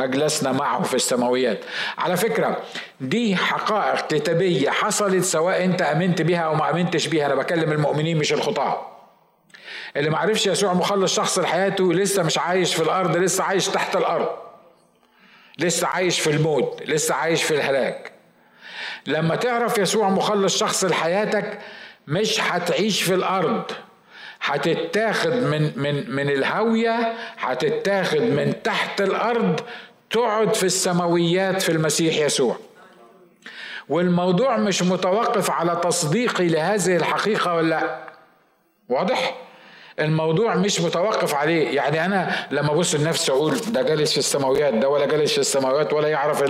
أجلسنا 0.00 0.52
معه 0.52 0.82
في 0.82 0.94
السماويات. 0.94 1.58
على 1.98 2.16
فكرة 2.16 2.56
دي 3.00 3.36
حقائق 3.36 4.06
كتابية 4.06 4.70
حصلت 4.70 5.24
سواء 5.24 5.64
أنت 5.64 5.82
أمنت 5.82 6.22
بها 6.22 6.40
أو 6.40 6.54
ما 6.54 6.70
أمنتش 6.70 7.06
بها. 7.06 7.26
أنا 7.26 7.34
بكلم 7.34 7.72
المؤمنين 7.72 8.18
مش 8.18 8.32
الخطاة. 8.32 8.86
اللي 9.96 10.10
ما 10.10 10.18
عرفش 10.18 10.46
يسوع 10.46 10.72
مخلص 10.72 11.14
شخص 11.16 11.38
لحياته 11.38 11.92
لسه 11.92 12.22
مش 12.22 12.38
عايش 12.38 12.74
في 12.74 12.82
الأرض 12.82 13.16
لسه 13.16 13.44
عايش 13.44 13.68
تحت 13.68 13.96
الأرض. 13.96 14.28
لسه 15.58 15.86
عايش 15.86 16.20
في 16.20 16.30
الموت 16.30 16.82
لسه 16.86 17.14
عايش 17.14 17.42
في 17.42 17.54
الهلاك. 17.54 18.12
لما 19.06 19.36
تعرف 19.36 19.78
يسوع 19.78 20.08
مخلص 20.08 20.58
شخص 20.58 20.84
لحياتك 20.84 21.58
مش 22.06 22.40
هتعيش 22.40 23.02
في 23.02 23.14
الأرض. 23.14 23.62
هتتاخد 24.42 25.32
من 25.32 25.72
من 25.76 26.10
من 26.10 26.30
الهاوية 26.30 27.14
هتتاخد 27.38 28.20
من 28.20 28.62
تحت 28.62 29.00
الأرض 29.00 29.60
تقعد 30.10 30.54
في 30.54 30.64
السماويات 30.66 31.62
في 31.62 31.72
المسيح 31.72 32.16
يسوع. 32.16 32.56
والموضوع 33.88 34.56
مش 34.56 34.82
متوقف 34.82 35.50
على 35.50 35.80
تصديقي 35.82 36.48
لهذه 36.48 36.96
الحقيقة 36.96 37.54
ولا 37.54 37.68
لا. 37.68 37.98
واضح؟ 38.88 39.34
الموضوع 40.00 40.54
مش 40.54 40.80
متوقف 40.80 41.34
عليه. 41.34 41.76
يعني 41.76 42.04
أنا 42.04 42.46
لما 42.50 42.72
أبص 42.72 42.94
لنفسي 42.94 43.32
أقول 43.32 43.56
ده 43.68 43.82
جالس 43.82 44.12
في 44.12 44.18
السماويات 44.18 44.74
ده 44.74 44.88
ولا 44.88 45.06
جالس 45.06 45.32
في 45.32 45.38
السماويات 45.38 45.92
ولا 45.92 46.08
يعرف 46.08 46.44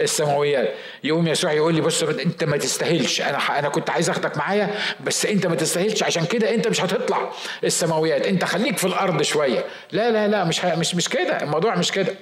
السماويات. 0.00 0.68
يقوم 1.04 1.28
يسوع 1.28 1.52
يقول 1.52 1.74
لي 1.74 1.80
بص 1.80 2.02
أنت 2.02 2.44
ما 2.44 2.56
تستاهلش. 2.56 3.20
أنا 3.20 3.58
أنا 3.58 3.68
كنت 3.68 3.90
عايز 3.90 4.10
أخدك 4.10 4.36
معايا 4.36 4.70
بس 5.04 5.26
أنت 5.26 5.46
ما 5.46 5.54
تستاهلش. 5.54 6.02
عشان 6.02 6.24
كده 6.24 6.54
أنت 6.54 6.68
مش 6.68 6.80
هتطلع 6.80 7.30
السماويات. 7.64 8.26
أنت 8.26 8.44
خليك 8.44 8.78
في 8.78 8.84
الأرض 8.86 9.22
شوية. 9.22 9.64
لا 9.92 10.10
لا 10.10 10.28
لا 10.28 10.44
مش 10.44 10.64
مش 10.64 10.94
مش 10.94 11.08
كده. 11.08 11.42
الموضوع 11.42 11.74
مش 11.74 11.92
كده. 11.92 12.14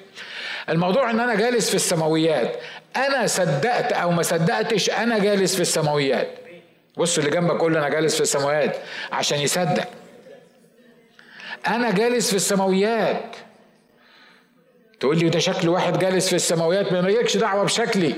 الموضوع 0.69 1.11
إن 1.11 1.21
أنا 1.21 1.35
جالس 1.35 1.69
في 1.69 1.75
السماويات. 1.75 2.57
أنا 2.97 3.27
صدقت 3.27 3.93
أو 3.93 4.11
ما 4.11 4.23
صدقتش 4.23 4.91
أنا 4.91 5.19
جالس 5.19 5.55
في 5.55 5.61
السماويات. 5.61 6.29
بص 6.97 7.19
اللي 7.19 7.31
جنبك 7.31 7.61
قول 7.61 7.77
أنا 7.77 7.89
جالس 7.89 8.15
في 8.15 8.21
السماويات 8.21 8.77
عشان 9.13 9.39
يصدق. 9.41 9.85
أنا 11.67 11.91
جالس 11.91 12.31
في 12.31 12.37
السماويات. 12.37 13.37
تقول 15.01 15.19
لي 15.19 15.29
ده 15.29 15.39
شكل 15.39 15.69
واحد 15.69 15.99
جالس 15.99 16.29
في 16.29 16.37
السماويات 16.37 16.93
ما 16.93 16.99
لكش 16.99 17.37
دعوة 17.37 17.65
بشكلي. 17.65 18.15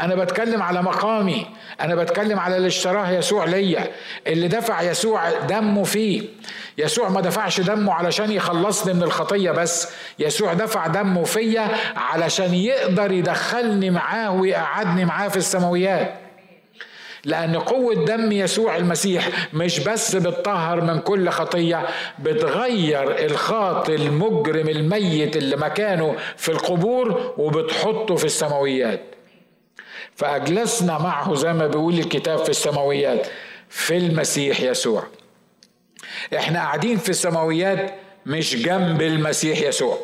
أنا 0.00 0.14
بتكلم 0.14 0.62
على 0.62 0.82
مقامي. 0.82 1.46
أنا 1.80 1.94
بتكلم 1.94 2.38
على 2.38 2.56
اللي 2.56 2.68
اشتراه 2.68 3.10
يسوع 3.10 3.44
ليا. 3.44 3.90
اللي 4.26 4.48
دفع 4.48 4.82
يسوع 4.82 5.30
دمه 5.30 5.84
فيه. 5.84 6.22
يسوع 6.78 7.08
ما 7.08 7.20
دفعش 7.20 7.60
دمه 7.60 7.92
علشان 7.92 8.32
يخلصني 8.32 8.94
من 8.94 9.02
الخطية 9.02 9.50
بس. 9.50 9.88
يسوع 10.18 10.52
دفع 10.52 10.86
دمه 10.86 11.24
فيا 11.24 11.68
علشان 11.96 12.54
يقدر 12.54 13.12
يدخلني 13.12 13.90
معاه 13.90 14.30
ويقعدني 14.30 15.04
معاه 15.04 15.28
في 15.28 15.36
السماويات. 15.36 16.23
لأن 17.24 17.56
قوة 17.56 17.94
دم 17.94 18.32
يسوع 18.32 18.76
المسيح 18.76 19.48
مش 19.54 19.80
بس 19.80 20.16
بتطهر 20.16 20.80
من 20.80 21.00
كل 21.00 21.28
خطية 21.28 21.86
بتغير 22.18 23.24
الخاطي 23.24 23.94
المجرم 23.94 24.68
الميت 24.68 25.36
اللي 25.36 25.56
مكانه 25.56 26.16
في 26.36 26.48
القبور 26.48 27.34
وبتحطه 27.38 28.16
في 28.16 28.24
السماويات. 28.24 29.00
فأجلسنا 30.16 30.98
معه 30.98 31.34
زي 31.34 31.52
ما 31.52 31.66
بيقول 31.66 31.94
الكتاب 31.98 32.38
في 32.38 32.48
السماويات 32.48 33.26
في 33.68 33.96
المسيح 33.96 34.60
يسوع. 34.60 35.04
إحنا 36.36 36.58
قاعدين 36.58 36.96
في 36.96 37.08
السماويات 37.08 37.94
مش 38.26 38.56
جنب 38.56 39.02
المسيح 39.02 39.60
يسوع. 39.62 39.98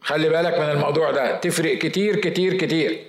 خلي 0.00 0.28
بالك 0.28 0.58
من 0.58 0.70
الموضوع 0.70 1.10
ده. 1.10 1.36
تفرق 1.36 1.78
كتير 1.78 2.16
كتير 2.16 2.54
كتير. 2.54 3.04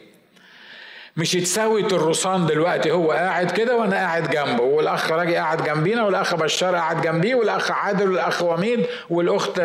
مش 1.17 1.35
يتساوي 1.35 1.81
الرصان 1.81 2.45
دلوقتي 2.45 2.91
هو 2.91 3.11
قاعد 3.11 3.51
كده 3.51 3.77
وأنا 3.77 3.95
قاعد 3.95 4.29
جنبه 4.29 4.63
والأخ 4.63 5.11
راجي 5.11 5.35
قاعد 5.35 5.63
جنبينا 5.63 6.05
والأخ 6.05 6.35
بشار 6.35 6.75
قاعد 6.75 7.01
جنبيه 7.01 7.35
والأخ 7.35 7.71
عادل 7.71 8.09
والأخ 8.11 8.41
وميد 8.43 8.85
والأخت 9.09 9.59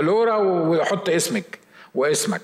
لورا 0.00 0.36
ويحط 0.36 1.08
اسمك 1.08 1.58
واسمك. 1.94 2.40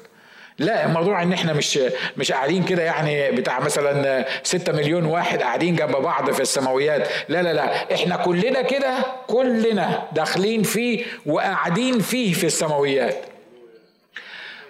لا 0.59 0.87
الموضوع 0.87 1.23
إن 1.23 1.33
إحنا 1.33 1.53
مش 1.53 1.81
مش 2.17 2.33
قاعدين 2.33 2.65
كده 2.65 2.83
يعني 2.83 3.31
بتاع 3.31 3.61
مثلا 3.61 4.25
ستة 4.43 4.73
مليون 4.73 5.05
واحد 5.05 5.43
قاعدين 5.43 5.77
جنب 5.77 5.97
بعض 5.97 6.31
في 6.31 6.41
السماويات. 6.41 7.09
لا 7.29 7.43
لا 7.43 7.53
لا 7.53 7.95
إحنا 7.95 8.17
كلنا 8.17 8.63
كده 8.63 8.95
كلنا 9.27 10.03
داخلين 10.13 10.63
فيه 10.63 11.05
وقاعدين 11.27 11.99
فيه 11.99 12.33
في 12.33 12.47
السماويات. 12.47 13.17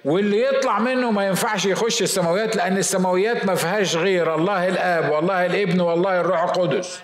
واللي 0.08 0.42
يطلع 0.42 0.78
منه 0.78 1.10
ما 1.10 1.26
ينفعش 1.26 1.66
يخش 1.66 2.02
السماويات 2.02 2.56
لأن 2.56 2.78
السماويات 2.78 3.46
ما 3.46 3.54
فيهاش 3.54 3.96
غير 3.96 4.34
الله 4.34 4.68
الآب 4.68 5.12
والله 5.12 5.46
الابن 5.46 5.80
والله 5.80 6.20
الروح 6.20 6.42
القدس. 6.42 7.00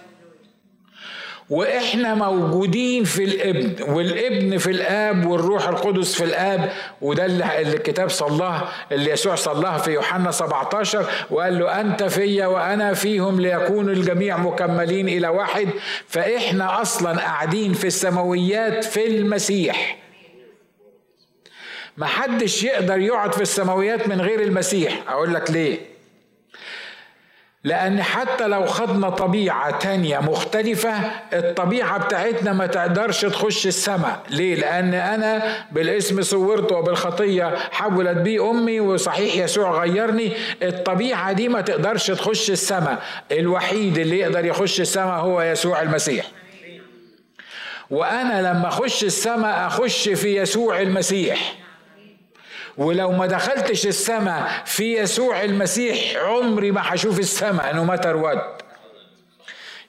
وإحنا 1.50 2.14
موجودين 2.14 3.05
في 3.05 3.24
الابن 3.24 3.92
والابن 3.92 4.59
في 4.59 4.70
الآب 4.70 5.26
والروح 5.26 5.68
القدس 5.68 6.14
في 6.14 6.24
الآب. 6.24 6.72
وده 7.02 7.24
اللي 7.26 7.62
الكتاب 7.62 8.09
صلاه 8.11 8.62
اللي 8.92 9.11
يسوع 9.11 9.34
صلاه 9.34 9.78
في 9.78 9.90
يوحنا 9.90 10.30
17 10.30 11.07
وقال 11.30 11.59
له 11.59 11.80
أنت 11.80 12.02
فيا 12.02 12.46
وأنا 12.46 12.94
فيهم 12.94 13.40
ليكون 13.40 13.88
الجميع 13.88 14.36
مكملين 14.36 15.09
إلى 15.09 15.28
واحد. 15.28 15.68
فإحنا 16.09 16.82
أصلا 16.82 17.18
قاعدين 17.20 17.72
في 17.72 17.86
السماويات 17.86 18.84
في 18.84 19.07
المسيح. 19.07 20.03
ما 21.97 22.07
حدش 22.07 22.62
يقدر 22.62 22.99
يقعد 22.99 23.32
في 23.34 23.42
السماويات 23.42 24.09
من 24.09 24.20
غير 24.20 24.40
المسيح. 24.40 25.03
أقول 25.09 25.34
لك 25.34 25.51
ليه؟ 25.51 25.78
لأن 27.64 28.03
حتى 28.03 28.47
لو 28.47 28.66
خدنا 28.66 29.11
طبيعة 29.11 29.78
تانية 29.78 30.18
مختلفة 30.18 30.90
الطبيعة 31.32 31.99
بتاعتنا 31.99 32.53
ما 32.53 32.66
تقدرش 32.66 33.20
تخش 33.20 33.66
السماء. 33.66 34.22
ليه؟ 34.30 34.55
لأن 34.55 34.95
أنا 34.95 35.64
بالاسم 35.72 36.22
صورت 36.22 36.72
وبالخطية 36.72 37.55
حولت 37.72 38.16
بي 38.16 38.40
أمي 38.40 38.80
وصحيح 38.80 39.36
يسوع 39.36 39.84
غيرني. 39.84 40.32
الطبيعة 40.62 41.32
دي 41.32 41.49
ما 41.49 41.61
تقدرش 41.61 42.07
تخش 42.07 42.51
السماء. 42.51 43.03
الوحيد 43.32 43.99
اللي 43.99 44.18
يقدر 44.18 44.45
يخش 44.45 44.80
السماء 44.80 45.20
هو 45.20 45.42
يسوع 45.42 45.82
المسيح. 45.82 46.26
وأنا 47.90 48.42
لما 48.42 48.68
أخش 48.68 49.05
السماء 49.05 49.66
أخش 49.66 50.09
في 50.09 50.36
يسوع 50.36 50.80
المسيح. 50.80 51.64
ولو 52.77 53.12
ما 53.12 53.27
دخلتش 53.27 53.87
السماء 53.87 54.62
في 54.64 54.99
يسوع 54.99 55.43
المسيح 55.45 56.16
عمري 56.16 56.70
ما 56.70 56.81
هشوف 56.85 57.18
السماء 57.18 57.75
no 57.74 57.85
matter 57.85 58.16
what 58.16 58.62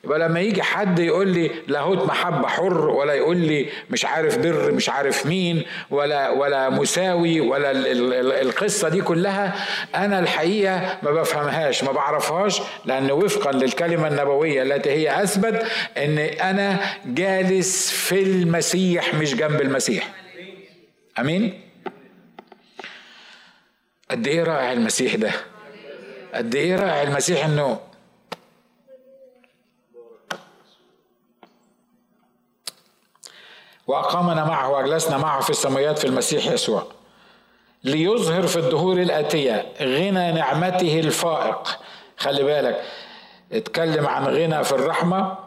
يبقى 0.04 0.20
لما 0.20 0.40
يجي 0.40 0.64
حد 0.64 1.00
يقول 1.00 1.28
لي 1.28 1.52
لاهوت 1.68 2.08
محبة 2.08 2.48
حر 2.48 2.90
ولا 2.90 3.14
يقول 3.14 3.38
لي 3.38 3.70
مش 3.90 4.06
عارف 4.06 4.38
بر 4.38 4.72
مش 4.72 4.90
عارف 4.90 5.26
مين 5.26 5.64
ولا 5.92 6.30
ولا 6.30 6.70
مساوي 6.70 7.40
ولا 7.42 7.72
القصة 8.42 8.90
دي 8.90 9.02
كلها 9.02 9.56
أنا 9.96 10.20
الحقيقة 10.20 10.98
ما 11.04 11.12
بفهمهاش 11.12 11.84
ما 11.84 11.92
بعرفهاش 11.92 12.62
لأن 12.86 13.12
وفقا 13.12 13.52
للكلمة 13.52 14.08
النبوية 14.08 14.64
التي 14.64 14.90
هي 14.90 15.24
أثبت 15.24 15.66
أن 15.98 16.18
أنا 16.20 16.80
جالس 17.06 17.92
في 17.92 18.22
المسيح 18.24 19.14
مش 19.14 19.36
جنب 19.36 19.62
المسيح. 19.62 20.10
أمين؟ 21.20 21.65
قد 24.12 24.28
إيه 24.28 24.44
رائع 24.44 24.72
المسيح 24.72 25.16
ده؟ 25.16 25.32
قد 26.34 26.56
إيه 26.56 26.76
رائع 26.76 27.02
المسيح 27.02 27.46
انه 27.46 27.80
واقامنا 33.88 34.46
معه 34.46 34.70
واجلسنا 34.70 35.18
معه 35.18 35.42
في 35.42 35.50
السماوات 35.50 36.00
في 36.00 36.06
المسيح 36.06 36.46
يسوع 36.48 36.88
ليظهر 37.84 38.48
في 38.48 38.60
الدهور 38.60 38.98
الآتية 39.02 39.66
غنى 39.82 40.32
نعمته 40.32 41.00
الفائق. 41.00 41.80
خلي 42.18 42.44
بالك 42.44 42.82
اتكلم 43.52 44.08
عن 44.08 44.24
غنى 44.28 44.64
في 44.64 44.72
الرحمة 44.72 45.38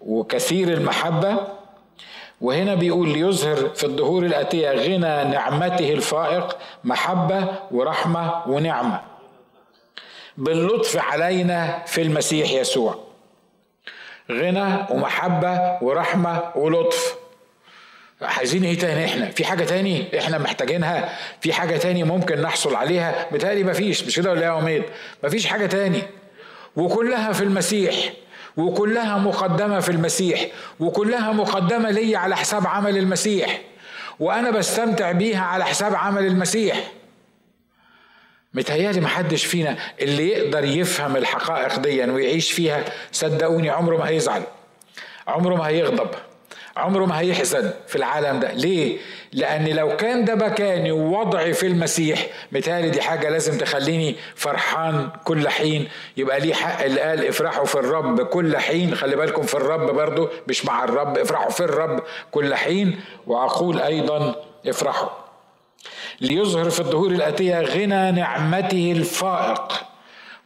وكثير 0.00 0.68
المحبة 0.68 1.36
وهنا 2.40 2.74
بيقول 2.74 3.08
ليظهر 3.08 3.68
في 3.74 3.84
الدهور 3.84 4.22
الآتية 4.26 4.70
غنى 4.70 5.30
نعمته 5.30 5.92
الفائق 5.92 6.58
محبة 6.84 7.48
ورحمة 7.70 8.42
ونعمة. 8.48 9.00
باللطف 10.36 10.96
علينا 10.96 11.82
في 11.86 12.02
المسيح 12.02 12.52
يسوع. 12.52 12.98
غنى 14.32 14.86
ومحبة 14.90 15.78
ورحمة 15.82 16.42
ولطف. 16.56 17.14
عايزين 18.22 18.64
إيه 18.64 18.78
تاني 18.78 19.04
إحنا؟ 19.04 19.30
في 19.30 19.44
حاجة 19.44 19.64
تاني 19.64 20.18
إحنا 20.18 20.38
محتاجينها؟ 20.38 21.18
في 21.40 21.52
حاجة 21.52 21.76
تاني 21.76 22.04
ممكن 22.04 22.42
نحصل 22.42 22.74
عليها؟ 22.74 23.26
بتهيألي 23.32 23.64
مفيش 23.64 24.04
مش 24.04 24.16
كده 24.16 24.30
ولا 24.30 24.42
يا 24.42 24.50
عميد؟ 24.50 24.82
مفيش 25.24 25.46
حاجة 25.46 25.66
تاني. 25.66 26.02
وكلها 26.76 27.32
في 27.32 27.44
المسيح. 27.44 27.94
وكلها 28.56 29.18
مقدمة 29.18 29.80
في 29.80 29.88
المسيح 29.88 30.46
وكلها 30.80 31.32
مقدمة 31.32 31.90
لي 31.90 32.16
على 32.16 32.36
حساب 32.36 32.66
عمل 32.66 32.96
المسيح 32.98 33.60
وأنا 34.20 34.50
بستمتع 34.50 35.12
بيها 35.12 35.42
على 35.44 35.64
حساب 35.64 35.94
عمل 35.94 36.26
المسيح. 36.26 36.92
متهيألي 38.54 39.00
محدش 39.00 39.44
فينا 39.44 39.76
اللي 40.00 40.28
يقدر 40.28 40.64
يفهم 40.64 41.16
الحقائق 41.16 41.78
دي 41.78 42.04
ويعيش 42.04 42.52
فيها 42.52 42.84
صدقوني 43.12 43.70
عمره 43.70 43.96
ما 43.96 44.08
هيزعل 44.08 44.42
عمره 45.28 45.54
ما 45.54 45.68
هيغضب 45.68 46.08
عمره 46.76 47.06
ما 47.06 47.20
هيحزن 47.20 47.70
في 47.88 47.96
العالم 47.96 48.40
ده. 48.40 48.52
ليه؟ 48.52 48.98
لأن 49.34 49.68
لو 49.68 49.96
كان 49.96 50.24
ده 50.24 50.34
مكاني 50.34 50.92
ووضعي 50.92 51.52
في 51.52 51.66
المسيح 51.66 52.26
متهيألي 52.52 52.90
دي 52.90 53.02
حاجة 53.02 53.28
لازم 53.30 53.58
تخليني 53.58 54.16
فرحان 54.36 55.08
كل 55.24 55.48
حين. 55.48 55.88
يبقى 56.16 56.40
ليه 56.40 56.54
حق 56.54 56.84
اللي 56.84 57.00
قال 57.00 57.26
افرحوا 57.26 57.64
في 57.64 57.74
الرب 57.74 58.20
كل 58.22 58.56
حين. 58.56 58.94
خلي 58.94 59.16
بالكم 59.16 59.42
في 59.42 59.54
الرب 59.54 59.90
برضو 59.94 60.28
مش 60.48 60.64
مع 60.64 60.84
الرب 60.84 61.18
افرحوا 61.18 61.50
في 61.50 61.60
الرب 61.60 62.00
كل 62.30 62.54
حين. 62.54 63.00
وأقول 63.26 63.80
أيضا 63.80 64.34
افرحوا. 64.66 65.08
ليظهر 66.20 66.70
في 66.70 66.80
الظهور 66.80 67.10
الأتية 67.10 67.60
غنى 67.60 68.10
نعمته 68.12 68.92
الفائق. 68.96 69.72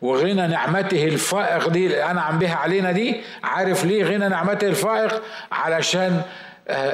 وغنى 0.03 0.47
نعمته 0.47 1.05
الفائق 1.05 1.69
دي 1.69 1.87
اللي 1.87 2.11
أنعم 2.11 2.39
بها 2.39 2.55
علينا 2.55 2.93
دي 2.93 3.21
عارف 3.45 3.85
ليه 3.85 4.05
غنى 4.05 4.29
نعمته 4.29 4.67
الفائق؟ 4.67 5.23
علشان 5.53 6.23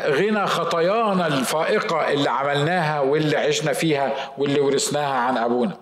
غنى 0.07 0.47
خطايانا 0.47 1.27
الفائقة 1.27 2.13
اللي 2.13 2.31
عملناها 2.31 3.01
واللي 3.01 3.37
عشنا 3.37 3.73
فيها 3.73 4.33
واللي 4.39 4.61
ورثناها 4.61 5.15
عن 5.15 5.37
أبونا. 5.39 5.77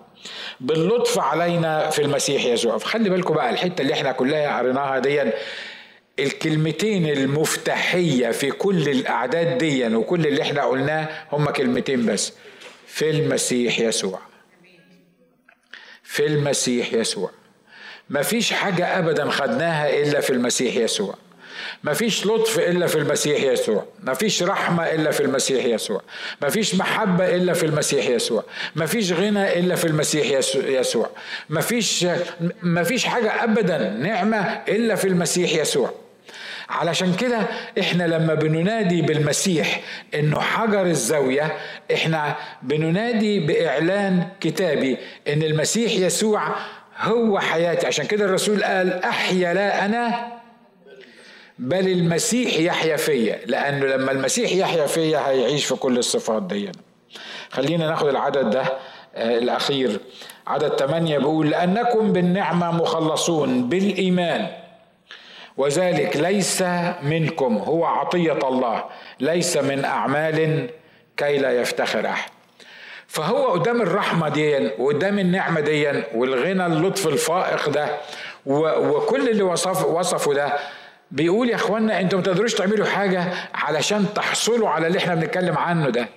باللطف 0.59 1.19
علينا 1.19 1.89
في 1.89 2.01
المسيح 2.01 2.45
يسوع. 2.45 2.77
فخلي 2.77 3.09
بالكم 3.09 3.33
بقى 3.33 3.49
الحتة 3.49 3.81
اللي 3.81 3.93
إحنا 3.93 4.11
كلها 4.11 4.57
قريناها 4.57 4.99
دي 4.99 5.31
الكلمتين 6.19 7.05
المفتاحية 7.09 8.31
في 8.31 8.51
كل 8.51 8.89
الأعداد 8.89 9.57
دي 9.57 9.95
وكل 9.95 10.27
اللي 10.27 10.41
إحنا 10.41 10.63
قلناه 10.65 11.07
هم 11.31 11.49
كلمتين 11.49 12.05
بس. 12.05 12.33
في 12.87 13.09
المسيح 13.09 13.79
يسوع. 13.79 14.19
في 16.03 16.25
المسيح 16.25 16.93
يسوع. 16.93 17.31
مفيش 18.09 18.53
حاجة 18.53 18.99
أبدا 18.99 19.29
خدناها 19.29 19.89
إلا 20.01 20.21
في 20.21 20.29
المسيح 20.29 20.75
يسوع. 20.75 21.15
مفيش 21.83 22.25
لطف 22.25 22.59
إلا 22.59 22.87
في 22.87 22.95
المسيح 22.95 23.43
يسوع. 23.43 23.85
مفيش 24.03 24.43
رحمة 24.43 24.83
إلا 24.83 25.11
في 25.11 25.21
المسيح 25.23 25.65
يسوع. 25.65 26.01
مفيش 26.41 26.75
محبة 26.75 27.35
إلا 27.35 27.53
في 27.53 27.65
المسيح 27.65 28.07
يسوع. 28.07 28.43
مفيش 28.75 29.11
غنى 29.11 29.59
إلا 29.59 29.75
في 29.75 29.85
المسيح 29.87 30.25
يسوع. 30.55 31.09
مفيش 31.49 32.05
مفيش 32.63 33.05
حاجة 33.05 33.43
أبدا 33.43 33.89
نعمة 33.89 34.61
إلا 34.67 34.95
في 34.95 35.07
المسيح 35.07 35.53
يسوع. 35.53 35.91
علشان 36.69 37.15
كده 37.15 37.39
إحنا 37.79 38.03
لما 38.03 38.33
بننادي 38.33 39.01
بالمسيح 39.01 39.81
إنه 40.15 40.39
حجر 40.39 40.85
الزاوية 40.85 41.57
إحنا 41.93 42.35
بننادي 42.61 43.39
بإعلان 43.39 44.27
كتابي 44.41 44.97
إن 45.27 45.43
المسيح 45.43 45.91
يسوع 45.91 46.55
هو 46.99 47.39
حياتي. 47.39 47.87
عشان 47.87 48.05
كده 48.05 48.25
الرسول 48.25 48.63
قال 48.63 49.03
أحيا 49.03 49.53
لا 49.53 49.85
أنا 49.85 50.32
بل 51.63 51.87
المسيح 51.87 52.59
يحيا 52.59 52.95
فيا 52.97 53.39
لأنه 53.45 53.85
لما 53.85 54.11
المسيح 54.11 54.51
يحيا 54.51 54.85
فيا 54.85 55.19
هيعيش 55.29 55.65
في 55.65 55.75
كل 55.75 55.97
الصفات 55.97 56.43
دي. 56.43 56.71
خلينا 57.51 57.87
ناخد 57.89 58.07
العدد 58.07 58.49
ده 58.49 58.61
آه 59.15 59.37
الأخير. 59.37 59.99
عدد 60.47 60.75
ثمانية 60.79 61.17
بيقول 61.17 61.49
لأنكم 61.49 62.13
بالنعمة 62.13 62.71
مخلصون 62.71 63.69
بالإيمان. 63.69 64.47
وذلك 65.57 66.17
ليس 66.17 66.61
منكم 67.01 67.57
هو 67.57 67.85
عطية 67.85 68.39
الله 68.47 68.83
ليس 69.19 69.57
من 69.57 69.85
أعمال 69.85 70.69
كي 71.17 71.37
لا 71.37 71.61
يفتخر 71.61 72.05
أحد. 72.07 72.31
فهو 73.07 73.47
قدام 73.47 73.81
الرحمة 73.81 74.29
دي 74.29 74.69
وقدام 74.79 75.19
النعمة 75.19 75.59
دي 75.61 75.87
والغنى 76.15 76.65
اللطف 76.65 77.07
الفائق 77.07 77.69
ده 77.69 77.87
وكل 78.45 79.29
اللي 79.29 79.43
وصف 79.43 79.85
وصفه 79.85 80.33
ده 80.33 80.53
بيقول 81.13 81.49
يا 81.49 81.55
اخوانا 81.55 81.99
أنتوا 82.01 82.19
ما 82.19 82.25
تقدروش 82.25 82.53
تعملوا 82.53 82.85
حاجة 82.85 83.23
علشان 83.53 84.05
تحصلوا 84.15 84.69
على 84.69 84.87
اللي 84.87 84.97
إحنا 84.97 85.15
بنتكلم 85.15 85.57
عنه 85.57 85.89
ده. 85.89 86.07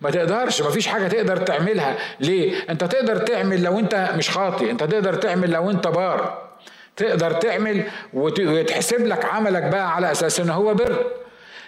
ما 0.00 0.10
تقدرش 0.10 0.62
ما 0.62 0.70
فيش 0.70 0.86
حاجة 0.86 1.08
تقدر 1.08 1.36
تعملها. 1.36 1.96
ليه؟ 2.20 2.64
انت 2.70 2.84
تقدر 2.84 3.16
تعمل 3.16 3.62
لو 3.62 3.78
انت 3.78 4.10
مش 4.16 4.30
خاطي 4.30 4.70
انت 4.70 4.84
تقدر 4.84 5.14
تعمل 5.14 5.50
لو 5.50 5.70
انت 5.70 5.86
بار. 5.86 6.48
تقدر 6.96 7.32
تعمل 7.32 7.82
ويتحسب 8.14 9.06
لك 9.06 9.24
عملك 9.24 9.62
بقى 9.62 9.94
على 9.94 10.12
أساس 10.12 10.40
إن 10.40 10.50
هو 10.50 10.74
بر. 10.74 11.06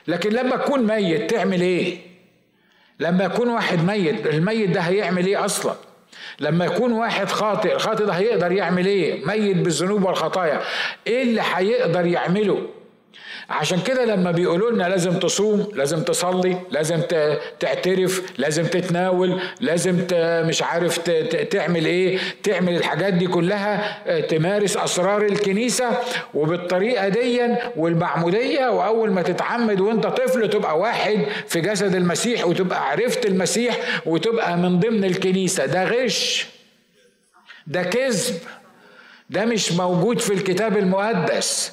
لكن 0.09 0.31
لما 0.31 0.57
تكون 0.57 0.87
ميت 0.87 1.31
تعمل 1.31 1.61
إيه؟ 1.61 1.99
لما 3.01 3.25
يكون 3.25 3.49
واحد 3.49 3.85
ميت 3.85 4.27
الميت 4.27 4.71
ده 4.71 4.81
هيعمل 4.81 5.27
إيه 5.27 5.45
أصلا؟ 5.45 5.75
لما 6.43 6.65
يكون 6.65 6.93
واحد 6.93 7.29
خاطئ 7.29 7.75
الخاطئ 7.75 8.05
ده 8.05 8.13
هيقدر 8.13 8.53
يعمل 8.53 8.87
إيه؟ 8.87 9.27
ميت 9.27 9.57
بالذنوب 9.57 10.05
والخطايا. 10.05 10.61
إيه 11.07 11.23
اللي 11.23 11.43
هيقدر 11.55 12.07
يعمله؟ 12.07 12.67
عشان 13.53 13.81
كده 13.81 14.05
لما 14.05 14.31
بيقولوا 14.31 14.71
لنا 14.71 14.85
لازم 14.89 15.19
تصوم 15.19 15.67
لازم 15.75 16.03
تصلي 16.03 16.57
لازم 16.71 17.01
تعترف 17.61 18.23
لازم 18.39 18.67
تتناول 18.67 19.41
لازم 19.61 20.07
مش 20.49 20.63
عارف 20.63 20.99
تعمل 21.51 21.85
إيه 21.87 22.19
تعمل 22.43 22.77
الحاجات 22.77 23.15
دي 23.15 23.27
كلها 23.27 24.03
آه، 24.07 24.21
تمارس 24.21 24.77
أسرار 24.77 25.23
الكنيسة 25.23 25.91
وبالطريقة 26.35 27.09
دي 27.09 27.33
والمعمودية 27.77 28.67
وأول 28.71 29.11
ما 29.11 29.23
تتعمد 29.23 29.81
وأنت 29.81 30.07
طفل 30.07 30.51
تبقى 30.51 30.79
واحد 30.79 31.27
في 31.49 31.61
جسد 31.61 31.95
المسيح 31.95 32.47
وتبقى 32.47 32.91
عرفت 32.91 33.27
المسيح 33.27 33.77
وتبقى 34.07 34.57
من 34.57 34.81
ضمن 34.81 35.05
الكنيسة. 35.05 35.67
ده 35.67 35.85
غش 35.85 36.47
ده 37.67 37.83
كذب 37.83 38.35
ده 39.31 39.45
مش 39.45 39.73
موجود 39.73 40.21
في 40.21 40.33
الكتاب 40.35 40.77
المقدس. 40.77 41.73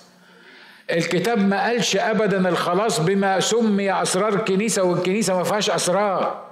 الكتاب 0.92 1.38
ما 1.48 1.64
قالش 1.64 1.96
ابدا 1.96 2.50
الخلاص 2.50 3.00
بما 3.00 3.40
سمي 3.40 4.02
أسرار 4.02 4.34
الكنيسة 4.34 4.84
والكنيسة 4.84 5.38
ما 5.38 5.44
فيهاش 5.44 5.70
أسرار. 5.70 6.46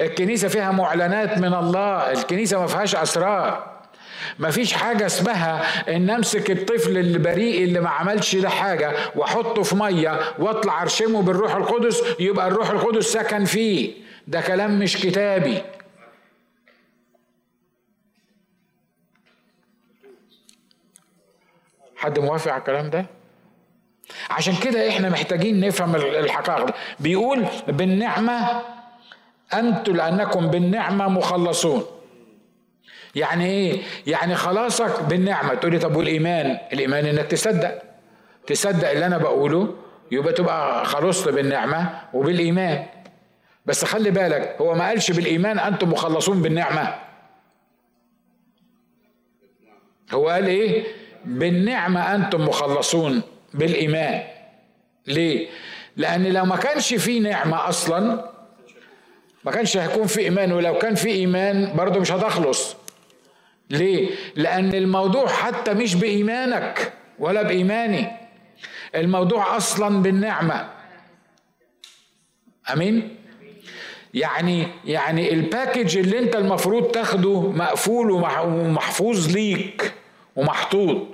الكنيسة 0.00 0.48
فيها 0.48 0.70
معلنات 0.70 1.38
من 1.38 1.54
الله 1.54 2.12
الكنيسة 2.12 2.60
ما 2.60 2.66
فيهاش 2.66 2.96
أسرار. 2.96 3.70
ما 4.38 4.50
فيش 4.50 4.72
حاجة 4.72 5.06
اسمها 5.06 5.62
إن 5.96 6.10
أمسك 6.10 6.50
الطفل 6.50 6.98
البريء 6.98 7.64
اللي 7.64 7.80
ما 7.80 7.88
عملش 7.88 8.36
ده 8.36 8.48
حاجة 8.48 8.92
وأحطه 9.16 9.62
في 9.62 9.76
مية 9.76 10.20
وأطلع 10.38 10.82
أرشمه 10.82 11.22
بالروح 11.22 11.54
القدس 11.54 12.02
يبقى 12.20 12.48
الروح 12.48 12.70
القدس 12.70 13.04
سكن 13.06 13.44
فيه. 13.44 13.92
ده 14.26 14.40
كلام 14.40 14.78
مش 14.78 14.96
كتابي. 14.96 15.62
حد 21.96 22.18
موافق 22.18 22.52
على 22.52 22.60
الكلام 22.60 22.90
ده؟ 22.90 23.06
عشان 24.30 24.56
كده 24.56 24.88
إحنا 24.88 25.08
محتاجين 25.08 25.60
نفهم 25.60 25.94
الحقائق. 25.96 26.74
بيقول 27.00 27.44
بالنعمة 27.68 28.62
أنتم 29.54 29.96
لأنكم 29.96 30.46
بالنعمة 30.46 31.08
مخلصون. 31.08 31.84
يعني 33.14 33.46
إيه؟ 33.46 33.82
يعني 34.06 34.34
خلاصك 34.34 35.02
بالنعمة. 35.02 35.54
تقولي 35.54 35.78
طب 35.78 35.96
والإيمان؟ 35.96 36.58
الإيمان 36.72 37.06
إنك 37.06 37.26
تصدق. 37.26 37.82
تصدق 38.46 38.90
اللي 38.90 39.06
أنا 39.06 39.18
بقوله 39.18 39.74
يبقى 40.12 40.32
تبقى 40.32 40.84
خلصت 40.84 41.28
بالنعمة 41.28 42.00
وبالإيمان. 42.14 42.86
بس 43.66 43.84
خلي 43.84 44.10
بالك 44.10 44.56
هو 44.60 44.74
ما 44.74 44.88
قالش 44.88 45.10
بالإيمان 45.10 45.58
أنتم 45.58 45.92
مخلصون 45.92 46.42
بالنعمة. 46.42 46.94
هو 50.12 50.28
قال 50.28 50.46
إيه؟ 50.46 50.84
بالنعمة 51.24 52.14
أنتم 52.14 52.40
مخلصون. 52.44 53.22
بالإيمان 53.54 54.22
ليه؟ 55.06 55.48
لأن 55.96 56.26
لو 56.32 56.44
ما 56.44 56.56
كانش 56.56 56.94
في 56.94 57.18
نعمة 57.18 57.68
أصلا 57.68 58.30
ما 59.44 59.52
كانش 59.52 59.76
هيكون 59.76 60.06
في 60.06 60.20
إيمان 60.20 60.52
ولو 60.52 60.78
كان 60.78 60.94
في 60.94 61.08
إيمان 61.08 61.76
برضه 61.76 62.00
مش 62.00 62.12
هتخلص 62.12 62.76
ليه؟ 63.70 64.10
لأن 64.36 64.74
الموضوع 64.74 65.26
حتى 65.28 65.74
مش 65.74 65.94
بإيمانك 65.94 66.92
ولا 67.18 67.42
بإيماني 67.42 68.10
الموضوع 68.94 69.56
أصلا 69.56 70.02
بالنعمة 70.02 70.68
أمين؟ 72.72 73.16
يعني 74.14 74.68
يعني 74.84 75.32
الباكج 75.32 75.98
اللي 75.98 76.18
أنت 76.18 76.36
المفروض 76.36 76.90
تاخده 76.90 77.40
مقفول 77.40 78.10
ومحفوظ 78.10 79.36
ليك 79.36 79.92
ومحطوط 80.36 81.06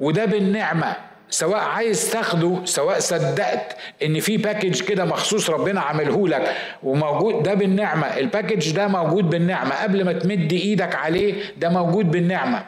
وده 0.00 0.24
بالنعمة 0.24 0.96
سواء 1.30 1.58
عايز 1.58 2.10
تاخده 2.10 2.60
سواء 2.64 2.98
صدقت 2.98 3.76
إن 4.02 4.20
في 4.20 4.36
package 4.36 4.82
كده 4.82 5.04
مخصوص 5.04 5.50
ربنا 5.50 5.80
عامله 5.80 6.28
لك 6.28 6.54
وموجود 6.82 7.42
ده 7.42 7.54
بالنعمة. 7.54 8.06
ال 8.06 8.14
package 8.14 8.70
ده 8.72 8.88
موجود 8.88 9.30
بالنعمة. 9.30 9.82
قبل 9.82 10.04
ما 10.04 10.12
تمد 10.12 10.52
إيدك 10.52 10.94
عليه 10.94 11.34
ده 11.56 11.68
موجود 11.68 12.10
بالنعمة. 12.10 12.64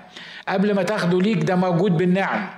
قبل 0.49 0.75
ما 0.75 0.83
تاخده 0.83 1.21
ليك 1.21 1.43
ده 1.43 1.57
موجود 1.57 1.97
بالنعمه 1.97 2.49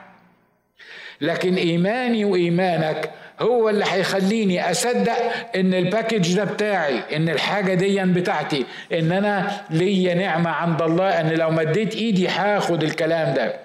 لكن 1.21 1.55
إيماني 1.55 2.25
وإيمانك 2.25 3.11
هو 3.41 3.69
اللي 3.69 3.85
هيخليني 3.89 4.71
أصدق 4.71 5.17
إن 5.57 5.75
ال 5.75 5.82
package 5.82 6.37
ده 6.37 6.45
بتاعي 6.45 7.17
إن 7.17 7.29
الحاجة 7.29 7.75
دي 7.75 8.03
بتاعتي 8.05 8.67
إن 8.93 9.13
أنا 9.13 9.61
ليا 9.71 10.15
نعمة 10.15 10.51
عند 10.51 10.83
الله 10.83 11.21
إن 11.21 11.29
لو 11.33 11.51
مديت 11.51 11.95
إيدي 11.95 12.29
هاخد 12.29 12.83
الكلام 12.83 13.35
ده. 13.35 13.57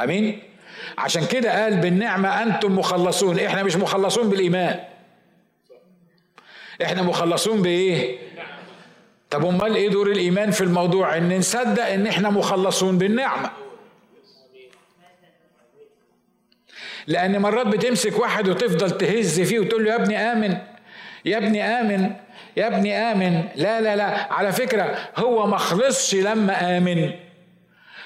أمين؟ 0.00 0.38
عشان 0.98 1.26
كده 1.26 1.62
قال 1.62 1.76
بالنعمة 1.76 2.42
أنتم 2.42 2.78
مخلصون. 2.78 3.38
إحنا 3.38 3.62
مش 3.62 3.76
مخلصون 3.76 4.30
بالإيمان. 4.30 4.80
إحنا 6.82 7.02
مخلصون 7.02 7.62
بإيه؟ 7.62 8.18
طب 9.30 9.46
أمال 9.46 9.74
إيه 9.76 9.88
دور 9.88 10.10
الإيمان 10.10 10.50
في 10.50 10.60
الموضوع؟ 10.60 11.16
إن 11.16 11.38
نصدق 11.38 11.86
إن 11.86 12.06
إحنا 12.06 12.30
مخلصون 12.30 12.98
بالنعمة. 12.98 13.50
لأن 17.06 17.38
مرات 17.40 17.66
بتمسك 17.66 18.18
واحد 18.18 18.48
وتفضل 18.48 18.90
تهز 18.90 19.40
فيه 19.40 19.58
وتقول 19.58 19.84
له 19.84 19.90
يا 19.90 19.96
ابني 19.96 20.18
آمن 20.18 20.56
يا 21.24 21.38
ابني 21.38 21.62
آمن 21.64 22.12
يا 22.56 22.66
ابني 22.66 22.94
آمن. 22.98 23.48
لا 23.56 23.80
لا 23.80 23.96
لا. 23.96 24.32
على 24.32 24.52
فكرة 24.52 24.98
هو 25.16 25.46
ما 25.46 25.56
خلصش 25.56 26.14
لما 26.14 26.78
آمن. 26.78 27.12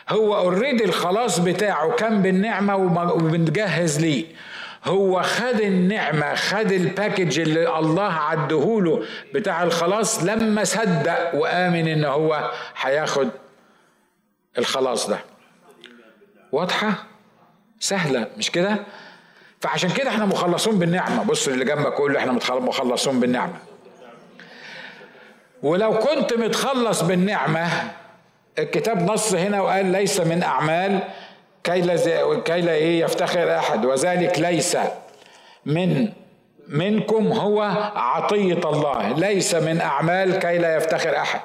هو 0.09 0.37
already 0.37 0.85
الخلاص 0.85 1.39
بتاعه 1.39 1.91
كان 1.91 2.23
بالنعمة 2.23 2.77
وبنجهز 2.77 4.01
ليه. 4.01 4.25
هو 4.85 5.23
خد 5.23 5.61
النعمة 5.61 6.35
خد 6.35 6.73
ال 6.73 6.81
package 6.81 7.41
اللي 7.41 7.79
الله 7.79 8.13
عدهوله 8.13 9.05
بتاع 9.35 9.63
الخلاص 9.63 10.23
لما 10.25 10.65
صدق 10.65 11.35
وآمن 11.35 11.89
إن 11.89 12.05
هو 12.05 12.51
هياخد 12.81 13.29
الخلاص 14.59 15.11
ده. 15.11 15.19
واضحة؟ 16.53 16.93
سهلة 17.81 18.27
مش 18.37 18.51
كده؟ 18.51 18.77
فعشان 19.61 19.91
كده 19.91 20.11
إحنا 20.11 20.25
مخلصون 20.27 20.79
بالنعمة. 20.79 21.25
بص 21.25 21.49
اللي 21.49 21.65
جنبك 21.65 22.01
له 22.01 22.19
إحنا 22.19 22.33
مخلصون 22.33 23.21
بالنعمة. 23.21 23.57
ولو 25.63 25.99
كنت 25.99 26.33
متخلص 26.33 27.03
بالنعمة 27.03 27.69
الكتاب 28.59 29.11
نص 29.11 29.35
هنا 29.35 29.61
وقال 29.61 29.87
ليس 29.87 30.21
من 30.21 30.43
أعمال 30.43 31.01
كي 31.65 31.81
لا 31.81 31.97
كي 32.45 32.61
لا 32.61 32.73
إيه 32.73 33.01
يفتخر 33.01 33.59
أحد. 33.59 33.85
وذلك 33.85 34.39
ليس 34.39 34.79
من 35.67 36.13
منكم 36.69 37.33
هو 37.33 37.63
عطية 37.97 38.71
الله. 38.71 39.13
ليس 39.13 39.55
من 39.55 39.81
أعمال 39.81 40.39
كي 40.39 40.59
لا 40.59 40.77
يفتخر 40.77 41.17
أحد. 41.17 41.41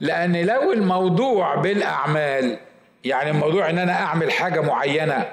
لأن 0.00 0.36
لو 0.36 0.72
الموضوع 0.72 1.54
بالأعمال 1.54 2.58
يعني 3.04 3.30
الموضوع 3.30 3.70
إن 3.70 3.78
أنا 3.78 3.92
أعمل 3.92 4.32
حاجة 4.32 4.60
معينة 4.60 5.28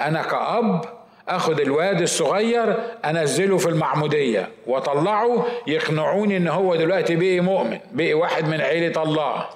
أنا 0.00 0.22
كأب 0.22 0.97
اخد 1.28 1.60
الواد 1.60 2.00
الصغير 2.00 2.76
أنزله 3.04 3.58
في 3.58 3.68
المعمودية. 3.68 4.48
واطلعه 4.66 5.46
يقنعوني 5.66 6.36
إن 6.36 6.48
هو 6.48 6.76
دلوقتي 6.76 7.16
بقي 7.16 7.40
مؤمن 7.40 7.78
بقي 7.92 8.14
واحد 8.14 8.48
من 8.48 8.60
عيلة 8.60 9.02
الله. 9.02 9.46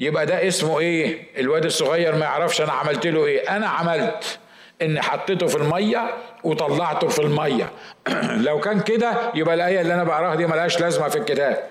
يبقى 0.00 0.26
ده 0.26 0.48
اسمه 0.48 0.80
إيه؟ 0.80 1.22
الواد 1.38 1.64
الصغير 1.64 2.14
ما 2.14 2.24
يعرفش 2.24 2.60
أنا 2.60 2.72
عملت 2.72 3.06
له 3.06 3.26
إيه. 3.26 3.56
أنا 3.56 3.66
عملت 3.66 4.38
اني 4.82 5.02
حطيته 5.02 5.46
في 5.46 5.56
المية 5.56 6.10
وطلعته 6.44 7.08
في 7.08 7.18
المية. 7.18 7.70
لو 8.46 8.60
كان 8.60 8.80
كده 8.80 9.12
يبقى 9.34 9.54
الآية 9.54 9.80
اللي 9.80 9.94
أنا 9.94 10.04
بقراها 10.04 10.34
دي 10.34 10.46
ملهاش 10.46 10.80
لازمة 10.80 11.08
في 11.08 11.18
الكتاب. 11.18 11.64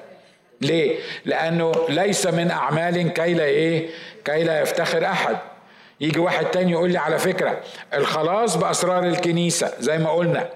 ليه؟ 0.62 0.98
لأنه 1.26 1.72
ليس 1.90 2.28
من 2.28 2.52
أعمال 2.52 3.14
كي 3.14 3.34
لا 3.34 3.44
إيه؟ 3.44 3.90
كي 4.26 4.44
لا 4.44 4.62
يفتخر 4.62 5.06
أحد. 5.06 5.38
يجي 6.02 6.20
واحد 6.20 6.46
تاني 6.46 6.72
يقول 6.72 6.92
لي 6.92 6.98
على 6.98 7.20
فكرة 7.20 7.62
الخلاص 7.94 8.58
بأسرار 8.58 9.04
الكنيسة 9.04 9.74
زي 9.80 9.98
ما 9.98 10.10
قلنا. 10.12 10.50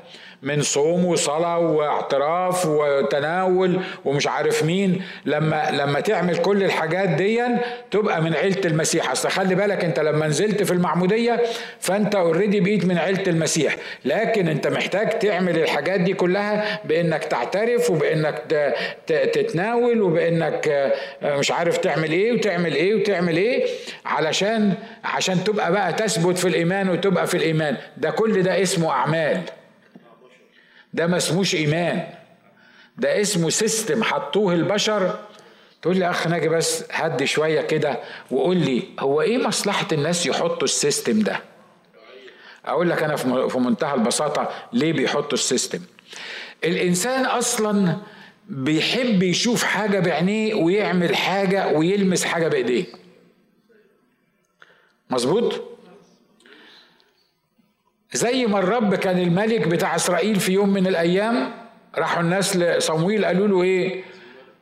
من 0.43 0.61
صوم 0.61 1.05
وصلاة 1.05 1.59
واعتراف 1.59 2.65
وتناول 2.65 3.79
ومش 4.05 4.27
عارف 4.27 4.63
مين. 4.63 5.01
لما 5.25 5.71
لما 5.71 5.99
تعمل 5.99 6.37
كل 6.37 6.63
الحاجات 6.63 7.09
دي 7.09 7.41
تبقى 7.91 8.21
من 8.21 8.33
عيلة 8.35 8.61
المسيح. 8.65 9.11
أصل 9.11 9.29
خلي 9.29 9.55
بالك 9.55 9.83
أنت 9.85 9.99
لما 9.99 10.27
نزلت 10.27 10.63
في 10.63 10.71
المعمودية 10.71 11.41
فأنت 11.79 12.15
already 12.15 12.59
بقيت 12.59 12.85
من 12.85 12.97
عيلة 12.97 13.23
المسيح. 13.27 13.75
لكن 14.05 14.47
أنت 14.47 14.67
محتاج 14.67 15.09
تعمل 15.19 15.57
الحاجات 15.57 15.99
دي 15.99 16.13
كلها 16.13 16.79
بإنك 16.85 17.23
تعترف 17.23 17.89
وبإنك 17.91 18.41
تتناول 19.07 20.01
وبإنك 20.01 20.91
مش 21.23 21.51
عارف 21.51 21.77
تعمل 21.77 22.11
إيه 22.11 22.31
وتعمل 22.31 22.73
إيه 22.75 22.95
وتعمل 22.95 23.37
إيه. 23.37 23.65
علشان 24.05 24.73
عشان 25.03 25.43
تبقى 25.43 25.71
بقى 25.71 25.93
تثبت 25.93 26.37
في 26.37 26.47
الإيمان 26.47 26.89
وتبقى 26.89 27.27
في 27.27 27.37
الإيمان. 27.37 27.77
ده 27.97 28.09
كل 28.11 28.43
ده 28.43 28.61
اسمه 28.61 28.91
أعمال. 28.91 29.41
ده 30.93 31.07
ما 31.07 31.17
اسموش 31.17 31.55
إيمان. 31.55 32.07
ده 32.97 33.21
اسمه 33.21 33.49
system 33.49 34.03
حطوه 34.03 34.53
البشر. 34.53 35.19
تقول 35.81 35.97
لي 35.97 36.09
أخ 36.09 36.27
ناجي 36.27 36.49
بس 36.49 36.83
هدي 36.91 37.27
شوية 37.27 37.61
كده 37.61 37.99
وقول 38.31 38.57
لي 38.57 38.83
هو 38.99 39.21
إيه 39.21 39.37
مصلحة 39.37 39.87
الناس 39.91 40.25
يحطوا 40.25 40.63
ال 40.63 40.71
system 40.71 41.19
ده؟ 41.19 41.39
أقول 42.65 42.89
لك 42.89 43.03
أنا 43.03 43.15
في 43.47 43.57
منتهى 43.59 43.93
البساطة 43.93 44.49
ليه 44.73 44.93
بيحطوا 44.93 45.33
ال 45.33 45.39
system. 45.39 45.79
الإنسان 46.63 47.25
أصلا 47.25 47.97
بيحب 48.49 49.23
يشوف 49.23 49.63
حاجة 49.63 49.99
بعينيه 49.99 50.53
ويعمل 50.53 51.15
حاجة 51.15 51.67
ويلمس 51.67 52.23
حاجة 52.25 52.47
بإيديه. 52.47 52.85
مظبوط؟ 55.09 55.70
زي 58.13 58.45
ما 58.45 58.59
الرب 58.59 58.95
كان 58.95 59.19
الملك 59.19 59.67
بتاع 59.67 59.95
إسرائيل 59.95 60.39
في 60.39 60.51
يوم 60.51 60.69
من 60.69 60.87
الأيام 60.87 61.51
راحوا 61.97 62.23
الناس 62.23 62.57
لصمويل 62.57 63.25
قالوا 63.25 63.47
له 63.47 63.63
إيه؟ 63.63 64.03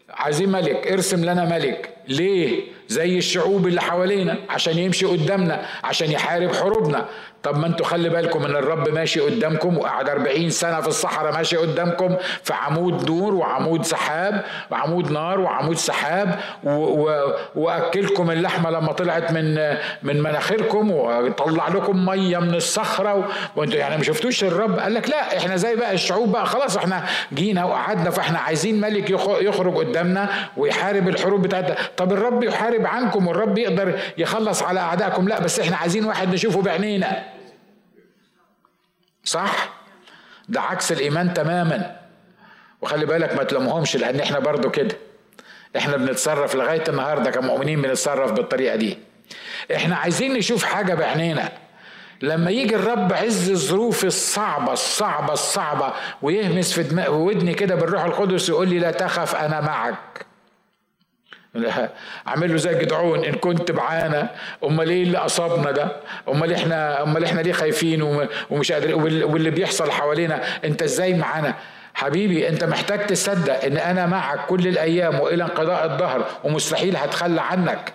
عايزين 0.09 0.49
ملك 0.49 0.87
ارسم 0.91 1.25
لنا 1.25 1.45
ملك. 1.45 1.89
ليه؟ 2.07 2.61
زي 2.87 3.17
الشعوب 3.17 3.67
اللي 3.67 3.81
حوالينا 3.81 4.37
عشان 4.49 4.77
يمشي 4.77 5.05
قدامنا 5.05 5.65
عشان 5.83 6.11
يحارب 6.11 6.53
حروبنا. 6.55 7.05
طب 7.43 7.57
ما 7.57 7.67
أنتوا 7.67 7.85
خلي 7.85 8.09
بالكم 8.09 8.45
ان 8.45 8.55
الرب 8.55 8.89
ماشي 8.89 9.19
قدامكم 9.19 9.77
وقعد 9.77 10.09
40 10.09 10.49
سنة 10.49 10.81
في 10.81 10.87
الصحراء 10.87 11.33
ماشي 11.33 11.57
قدامكم 11.57 12.15
في 12.43 12.53
عمود 12.53 13.09
نور 13.11 13.33
وعمود 13.33 13.85
سحاب 13.85 14.43
وعمود 14.71 15.11
نار 15.11 15.39
وعمود 15.39 15.75
سحاب 15.77 16.39
وأكلكم 17.55 18.31
اللحمة 18.31 18.69
لما 18.69 18.91
طلعت 18.91 19.31
من 19.31 19.55
من 20.03 20.23
مناخيركم 20.23 20.91
وطلع 20.91 21.67
لكم 21.67 22.05
مية 22.05 22.37
من 22.37 22.55
الصخرة 22.55 23.27
وانتوا 23.55 23.79
يعني 23.79 23.97
ما 23.97 24.03
شفتوش 24.03 24.43
الرب؟ 24.43 24.79
قال 24.79 24.93
لك 24.93 25.09
لا 25.09 25.37
إحنا 25.37 25.55
زي 25.55 25.75
بقى 25.75 25.93
الشعوب 25.93 26.31
بقى 26.31 26.45
خلاص 26.45 26.77
إحنا 26.77 27.03
جينا 27.33 27.63
وقعدنا 27.65 28.09
فإحنا 28.09 28.39
عايزين 28.39 28.81
ملك 28.81 29.09
يخرج 29.41 29.75
قدامنا 29.77 30.29
ويحارب 30.57 31.07
الحروب 31.09 31.41
بتاعتنا. 31.41 31.75
طب 31.97 32.13
الرب 32.13 32.43
يحارب 32.43 32.85
عنكم 32.85 33.27
والرب 33.27 33.57
يقدر 33.57 33.99
يخلص 34.17 34.63
على 34.63 34.79
أعدائكم؟ 34.79 35.27
لا 35.27 35.39
بس 35.41 35.59
إحنا 35.59 35.77
عايزين 35.77 36.05
واحد 36.05 36.33
نشوفه 36.33 36.61
بعينينا. 36.61 37.38
صح؟ 39.29 39.69
ده 40.49 40.61
عكس 40.61 40.91
الإيمان 40.91 41.33
تماما. 41.33 41.95
وخلي 42.81 43.05
بالك 43.05 43.35
ما 43.35 43.43
تلومهمش 43.43 43.95
لأن 43.95 44.19
إحنا 44.19 44.39
برضو 44.39 44.69
كده. 44.69 44.97
إحنا 45.77 45.97
بنتصرف 45.97 46.55
لغاية 46.55 46.83
النهارده 46.89 47.31
كمؤمنين 47.31 47.81
بنتصرف 47.81 48.31
بالطريقة 48.31 48.75
دي. 48.75 48.97
إحنا 49.75 49.95
عايزين 49.95 50.33
نشوف 50.33 50.63
حاجة 50.63 50.93
بعينينا. 50.93 51.51
لما 52.21 52.51
يجي 52.51 52.75
الرب 52.75 53.13
عز 53.13 53.49
الظروف 53.49 54.05
الصعبة 54.05 54.73
الصعبة 54.73 55.33
الصعبة 55.33 55.93
ويهمس 56.21 56.79
في 56.79 57.09
ودني 57.09 57.53
كده 57.53 57.75
بالروح 57.75 58.03
القدس 58.03 58.49
يقول 58.49 58.67
لي 58.69 58.79
لا 58.79 58.91
تخف 58.91 59.35
أنا 59.35 59.61
معك. 59.61 60.25
اعمل 62.27 62.51
له 62.51 62.57
زي 62.57 62.79
جدعون 62.79 63.25
إن 63.25 63.33
كنت 63.33 63.71
بعانى 63.71 64.27
أمال 64.63 64.89
إيه 64.89 65.03
اللي 65.03 65.17
أصابنا 65.17 65.71
ده؟ 65.71 65.91
أمال 66.29 66.53
إحنا 66.53 67.03
أمال 67.03 67.23
إحنا 67.23 67.41
ليه 67.41 67.53
خايفين؟ 67.53 68.01
ومش 68.49 68.71
قادرين 68.71 68.93
واللي 69.23 69.49
بيحصل 69.49 69.91
حوالينا 69.91 70.41
أنت 70.65 70.81
إزاي 70.81 71.13
معانا؟ 71.13 71.53
حبيبي 71.93 72.49
أنت 72.49 72.63
محتاج 72.63 73.05
تصدق 73.05 73.63
إن 73.65 73.77
أنا 73.77 74.05
معك 74.05 74.45
كل 74.45 74.67
الأيام 74.67 75.19
وإلى 75.19 75.43
انقضاء 75.43 75.85
الظهر 75.85 76.25
ومستحيل 76.43 76.97
هتخلى 76.97 77.41
عنك. 77.41 77.93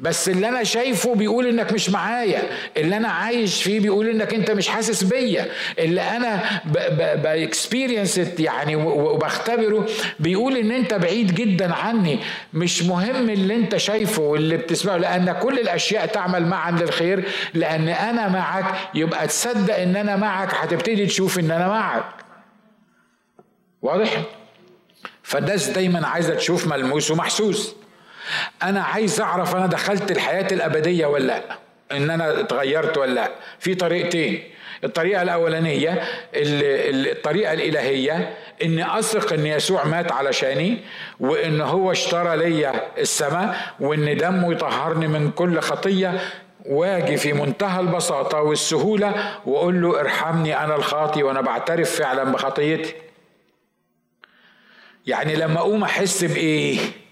بس 0.00 0.28
اللي 0.28 0.48
أنا 0.48 0.64
شايفه 0.64 1.14
بيقول 1.14 1.46
إنك 1.46 1.72
مش 1.72 1.90
معايا 1.90 2.42
اللي 2.76 2.96
أنا 2.96 3.08
عايش 3.08 3.62
فيه 3.62 3.80
بيقول 3.80 4.08
إنك 4.08 4.34
أنت 4.34 4.50
مش 4.50 4.68
حاسس 4.68 5.02
بيا 5.04 5.46
اللي 5.78 6.00
أنا 6.00 6.60
باكسبيرينس 7.14 8.20
يعني 8.38 8.76
وبختبره 8.76 9.86
بيقول 10.20 10.56
إن 10.56 10.70
أنت 10.72 10.94
بعيد 10.94 11.34
جدا 11.34 11.74
عني. 11.74 12.18
مش 12.54 12.82
مهم 12.82 13.30
اللي 13.30 13.54
أنت 13.56 13.76
شايفه 13.76 14.22
واللي 14.22 14.56
بتسمعه 14.56 14.96
لأن 14.96 15.32
كل 15.32 15.58
الأشياء 15.58 16.06
تعمل 16.06 16.46
معا 16.46 16.70
للخير 16.70 17.24
لأن 17.54 17.88
أنا 17.88 18.28
معك 18.28 18.74
يبقى 18.94 19.26
تصدق 19.26 19.76
إن 19.76 19.96
أنا 19.96 20.16
معك 20.16 20.54
هتبتدي 20.54 21.06
تشوف 21.06 21.38
إن 21.38 21.50
أنا 21.50 21.68
معك. 21.68 22.04
واضح؟ 23.82 24.22
فالناس 25.22 25.68
دايما 25.68 26.06
عايزة 26.06 26.34
تشوف 26.34 26.66
ملموس 26.66 27.10
ومحسوس. 27.10 27.74
أنا 28.62 28.82
عايز 28.82 29.20
أعرف 29.20 29.56
أنا 29.56 29.66
دخلت 29.66 30.10
الحياة 30.10 30.46
الأبدية 30.52 31.06
ولا 31.06 31.24
لأ؟ 31.24 31.42
إن 31.92 32.10
أنا 32.10 32.40
اتغيرت 32.40 32.98
ولا 32.98 33.12
لأ؟ 33.14 33.30
في 33.58 33.74
طريقتين. 33.74 34.42
الطريقة 34.84 35.22
الأولانية 35.22 36.02
الطريقة 36.34 37.52
الإلهية 37.52 38.34
إني 38.62 38.98
أثق 38.98 39.32
إن 39.32 39.46
يسوع 39.46 39.84
مات 39.84 40.12
علشاني 40.12 40.78
وإن 41.20 41.60
هو 41.60 41.92
اشترى 41.92 42.36
ليا 42.36 42.72
السماء 42.98 43.56
وإن 43.80 44.16
دمه 44.16 44.52
يطهرني 44.52 45.08
من 45.08 45.30
كل 45.30 45.60
خطية 45.60 46.20
واجي 46.66 47.16
في 47.16 47.32
منتهى 47.32 47.80
البساطة 47.80 48.40
والسهولة 48.40 49.38
وأقول 49.46 49.82
له 49.82 50.00
ارحمني 50.00 50.64
أنا 50.64 50.76
الخاطي 50.76 51.22
وأنا 51.22 51.40
بعترف 51.40 51.96
فعلا 51.96 52.24
بخطيتي. 52.24 52.94
يعني 55.06 55.36
لما 55.36 55.58
أقوم 55.58 55.82
أحس 55.82 56.24
بإيه؟ 56.24 56.78
آه، 56.78 57.03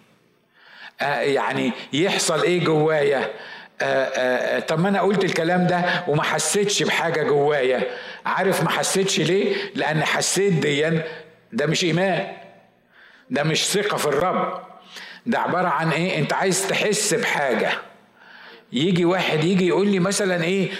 يعني 1.10 1.72
يحصل 1.92 2.42
إيه 2.42 2.64
جوايا؟ 2.64 3.30
آه، 3.80 4.04
آه، 4.04 4.58
طب 4.60 4.80
ما 4.80 4.88
أنا 4.88 5.00
قلت 5.00 5.24
الكلام 5.24 5.66
ده 5.66 6.04
وما 6.08 6.22
حسيتش 6.22 6.82
بحاجة 6.82 7.22
جوايا. 7.22 7.82
عارف 8.26 8.62
ما 8.62 8.70
حسيتش 8.70 9.20
ليه؟ 9.20 9.54
لأن 9.74 10.04
حسيت 10.04 10.52
ديا 10.52 11.04
ده 11.52 11.66
مش 11.66 11.84
إيمان 11.84 12.26
ده 13.30 13.42
مش 13.42 13.66
ثقة 13.66 13.96
في 13.96 14.06
الرب. 14.06 14.62
ده 15.26 15.38
عبارة 15.38 15.68
عن 15.68 15.90
إيه؟ 15.90 16.18
أنت 16.18 16.32
عايز 16.32 16.68
تحس 16.68 17.14
بحاجة. 17.14 17.70
يجي 18.72 19.04
واحد 19.04 19.44
يجي 19.44 19.66
يقول 19.66 19.88
لي 19.88 19.98
مثلا 19.98 20.44
إيه؟ 20.44 20.70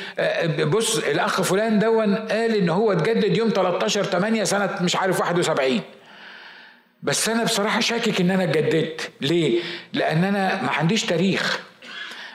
بص 0.65 0.99
الأخ 0.99 1.43
فلان 1.43 1.79
دون 1.79 2.15
قال 2.15 2.57
إن 2.57 2.69
هو 2.69 2.93
اتجدد 2.93 3.37
يوم 3.37 3.49
13 3.49 4.05
8 4.05 4.45
سنة 4.45 4.77
مش 4.81 4.97
عارف 4.97 5.21
71 5.21 5.81
بس 7.03 7.29
أنا 7.29 7.45
بصراحة 7.45 7.81
شاكك 7.81 8.21
إن 8.21 8.31
أنا 8.31 8.45
اتجددت. 8.45 9.11
ليه؟ 9.21 9.61
لأن 9.93 10.25
أنا 10.25 10.63
ما 10.63 10.71
عنديش 10.71 11.05
تاريخ. 11.05 11.61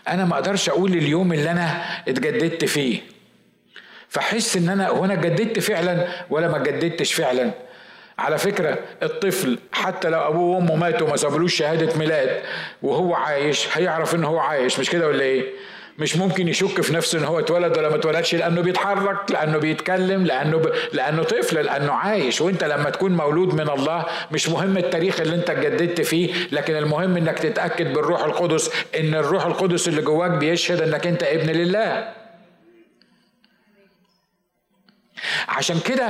أنا 0.07 0.26
ما 0.26 0.34
أقدرش 0.36 0.70
أقول 0.70 0.91
اليوم 0.93 1.34
اللي 1.34 1.51
أنا 1.51 1.84
اتجددت 2.07 2.65
فيه. 2.65 2.99
فحس 4.09 4.57
إن 4.57 4.70
أنا 4.70 4.88
هو 4.88 5.05
أنا 5.05 5.13
اتجددت 5.13 5.59
فعلا 5.59 6.07
ولا 6.30 6.47
ما 6.47 6.57
اتجددتش 6.57 7.13
فعلا؟ 7.13 7.51
على 8.20 8.38
فكرة 8.38 8.80
الطفل 9.03 9.59
حتى 9.72 10.09
لو 10.09 10.20
أبوه 10.28 10.55
وأمه 10.55 10.76
ماتوا 10.76 11.07
وما 11.07 11.18
سابلوش 11.18 11.55
شهادة 11.55 11.97
ميلاد 11.97 12.41
وهو 12.82 13.13
عايش 13.15 13.78
هيعرف 13.78 14.15
إن 14.15 14.24
هو 14.24 14.39
عايش 14.39 14.80
مش 14.80 14.89
كده 14.89 15.07
ولا 15.07 15.22
إيه؟ 15.24 15.43
مش 15.97 16.17
ممكن 16.17 16.47
يشك 16.47 16.81
في 16.81 16.93
نفسه 16.93 17.19
إن 17.19 17.23
هو 17.23 17.39
اتولد 17.39 17.77
ولا 17.77 17.89
ما 17.89 17.95
اتولدش 17.95 18.35
لأنه 18.35 18.61
بيتحرك 18.61 19.31
لأنه 19.31 19.57
بيتكلم 19.57 20.25
لأنه 20.25 20.57
ب... 20.57 20.71
لأنه 20.93 21.23
طفل 21.23 21.55
لأنه 21.65 21.91
عايش. 21.93 22.41
وإنت 22.41 22.63
لما 22.63 22.89
تكون 22.89 23.11
مولود 23.17 23.53
من 23.53 23.69
الله 23.69 24.05
مش 24.31 24.49
مهم 24.49 24.77
التاريخ 24.77 25.19
اللي 25.21 25.35
إنت 25.35 25.49
اتجددت 25.49 26.01
فيه 26.01 26.33
لكن 26.51 26.75
المهم 26.75 27.17
إنك 27.17 27.39
تتأكد 27.39 27.93
بالروح 27.93 28.23
القدس 28.23 28.71
إن 28.99 29.15
الروح 29.15 29.45
القدس 29.45 29.87
اللي 29.87 30.01
جواك 30.01 30.31
بيشهد 30.31 30.81
إنك 30.81 31.07
إنت 31.07 31.23
ابن 31.23 31.49
لله. 31.49 32.13
عشان 35.47 35.79
كده 35.79 36.05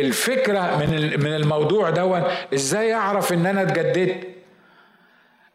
الفكرة 0.00 0.76
من 0.76 1.20
من 1.20 1.34
الموضوع 1.36 1.90
دون 1.90 2.22
إزاي 2.54 2.94
أعرف 2.94 3.32
إن 3.32 3.46
أنا 3.46 3.62
اتجددت؟ 3.62 4.29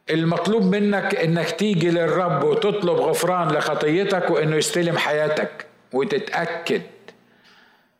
المطلوب 0.09 0.63
منك 0.75 1.15
إنك 1.15 1.51
تيجي 1.51 1.89
للرب 1.89 2.43
وتطلب 2.43 2.97
غفران 2.97 3.47
لخطيتك 3.47 4.29
وإنه 4.29 4.55
يستلم 4.55 4.97
حياتك 4.97 5.65
وتتأكد 5.93 6.81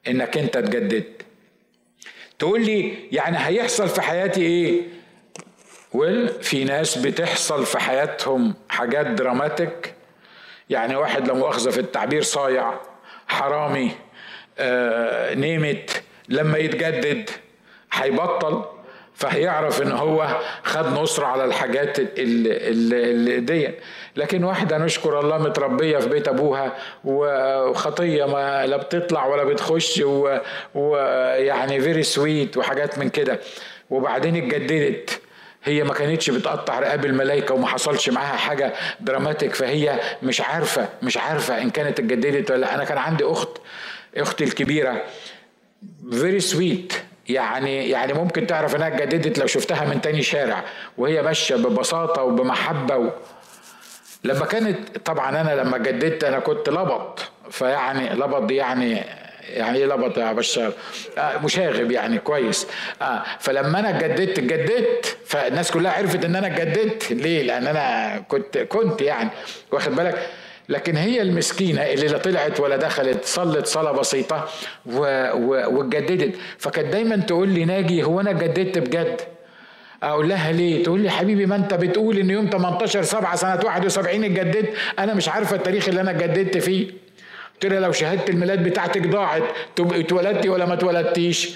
إنك 0.07 0.37
أنت 0.37 0.57
اتجددت. 0.57 1.21
تقول 2.39 2.65
لي 2.65 2.93
يعني 3.11 3.37
هيحصل 3.39 3.89
في 3.89 4.01
حياتي 4.01 4.41
إيه؟ 4.41 4.81
ويل 5.93 6.27
في 6.29 6.63
ناس 6.63 6.97
بتحصل 6.97 7.65
في 7.65 7.79
حياتهم 7.79 8.53
حاجات 8.69 9.07
دراماتيك. 9.07 9.93
يعني 10.69 10.95
واحد 10.95 11.27
لو 11.27 11.35
مؤاخذه 11.35 11.69
في 11.69 11.79
التعبير 11.79 12.21
صايع 12.21 12.79
حرامي 13.27 13.91
you 14.59 15.33
name 15.33 15.80
it 15.80 16.03
لما 16.29 16.57
يتجدد 16.57 17.29
هيبطل. 17.93 18.74
فهيعرف 19.15 19.81
إن 19.81 19.91
هو 19.91 20.27
خد 20.63 20.85
نصرة 20.87 21.25
على 21.25 21.45
الحاجات 21.45 21.97
اللي 21.99 23.39
دي. 23.39 23.69
لكن 24.15 24.43
واحدة 24.43 24.77
نشكر 24.77 25.19
الله 25.19 25.37
متربية 25.37 25.97
في 25.97 26.09
بيت 26.09 26.27
أبوها 26.27 26.73
وخطية 27.03 28.25
ما 28.25 28.65
لا 28.65 28.77
بتطلع 28.77 29.25
ولا 29.25 29.43
بتخش 29.43 30.01
ويعني 30.75 31.81
very 31.81 32.03
sweet 32.03 32.57
وحاجات 32.57 32.99
من 32.99 33.09
كده. 33.09 33.39
وبعدين 33.89 34.35
اتجددت. 34.35 35.21
هي 35.63 35.83
ما 35.83 35.93
كانتش 35.93 36.29
بتقطع 36.29 36.79
رقاب 36.79 37.05
الملائكه 37.05 37.53
وما 37.55 37.67
حصلش 37.67 38.09
معاها 38.09 38.37
حاجة 38.37 38.73
dramatic 38.99 39.55
فهي 39.55 39.99
مش 40.23 40.41
عارفة 40.41 40.89
مش 41.03 41.17
عارفة 41.17 41.61
إن 41.61 41.69
كانت 41.69 41.99
اتجددت 41.99 42.51
ولا 42.51 42.75
أنا 42.75 42.83
كان 42.83 42.97
عندي 42.97 43.23
أخت 43.23 43.57
أختي 44.17 44.43
الكبيرة 44.43 45.01
very 46.11 46.39
sweet 46.39 46.93
يعني 47.29 47.89
يعني 47.89 48.13
ممكن 48.13 48.47
تعرف 48.47 48.75
إنها 48.75 48.87
اتجددت 48.87 49.37
لو 49.39 49.47
شفتها 49.47 49.85
من 49.85 50.01
تاني 50.01 50.21
شارع 50.21 50.63
وهي 50.97 51.21
ماشية 51.21 51.55
ببساطة 51.55 52.23
وبمحبة 52.23 52.97
و... 52.97 53.09
لما 54.23 54.45
كانت 54.45 54.97
طبعا 54.97 55.41
أنا 55.41 55.55
لما 55.61 55.77
جددت 55.77 56.23
أنا 56.23 56.39
كنت 56.39 56.69
لبط 56.69 57.31
فيعني 57.49 58.09
لبط 58.09 58.43
دي 58.43 58.55
يعني 58.55 59.01
يعني 59.49 59.77
إيه 59.77 59.85
لبط 59.85 60.17
يا 60.17 60.33
بشار؟ 60.33 60.71
آه 61.17 61.37
مشاغب 61.37 61.91
يعني 61.91 62.17
كويس. 62.19 62.67
آه 63.01 63.23
فلما 63.39 63.79
أنا 63.79 63.89
اتجددت 63.89 64.39
اتجددت 64.39 65.17
فالناس 65.25 65.71
كلها 65.71 65.91
عرفت 65.91 66.25
إن 66.25 66.35
أنا 66.35 66.47
اتجددت. 66.47 67.11
ليه؟ 67.11 67.43
لأن 67.43 67.67
أنا 67.67 68.17
كنت 68.27 68.57
كنت 68.57 69.01
يعني 69.01 69.29
واخد 69.71 69.95
بالك؟ 69.95 70.29
لكن 70.69 70.95
هي 70.97 71.21
المسكينة 71.21 71.81
اللي 71.81 72.07
لا 72.07 72.17
طلعت 72.17 72.59
ولا 72.59 72.75
دخلت 72.75 73.25
صلت 73.25 73.65
صلاة 73.67 73.91
بسيطة 73.91 74.49
واتجددت. 74.85 76.35
فكانت 76.57 76.93
دايما 76.93 77.15
تقول 77.15 77.49
لي 77.49 77.65
ناجي 77.65 78.03
هو 78.03 78.19
أنا 78.19 78.31
اتجددت 78.31 78.77
بجد؟ 78.77 79.21
أقول 80.03 80.29
لها 80.29 80.51
ليه؟ 80.51 80.83
تقول 80.83 80.99
لي 81.01 81.09
حبيبي 81.09 81.45
ما 81.45 81.55
أنت 81.55 81.73
بتقول 81.73 82.17
إن 82.17 82.29
يوم 82.29 82.49
18 82.49 83.01
7 83.03 83.35
سنة 83.35 83.59
71 83.65 84.23
اتجددت؟ 84.23 84.69
أنا 84.99 85.13
مش 85.13 85.29
عارفة 85.29 85.55
التاريخ 85.55 85.87
اللي 85.87 86.01
أنا 86.01 86.11
اتجددت 86.11 86.57
فيه. 86.57 86.87
قلت 87.53 87.65
لها 87.65 87.79
لو 87.79 87.91
شهاده 87.91 88.23
الميلاد 88.29 88.63
بتاعتك 88.63 89.07
ضاعت 89.07 89.43
تبقي 89.75 89.99
اتولدتي 89.99 90.49
ولا 90.49 90.65
ما 90.65 90.73
اتولدتيش؟ 90.73 91.49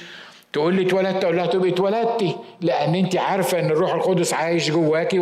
تقول 0.54 0.76
لي 0.76 0.82
اتولدت 0.88 1.24
أقول 1.24 1.38
لها 1.38 1.46
تبقي 1.46 1.70
اتولدتي؟ 1.70 2.36
لأن 2.62 2.96
أنت 2.96 3.16
عارفة 3.18 3.60
إن 3.60 3.66
الروح 3.66 3.94
القدس 3.94 4.34
عايش 4.34 4.72
جواكي 4.72 5.20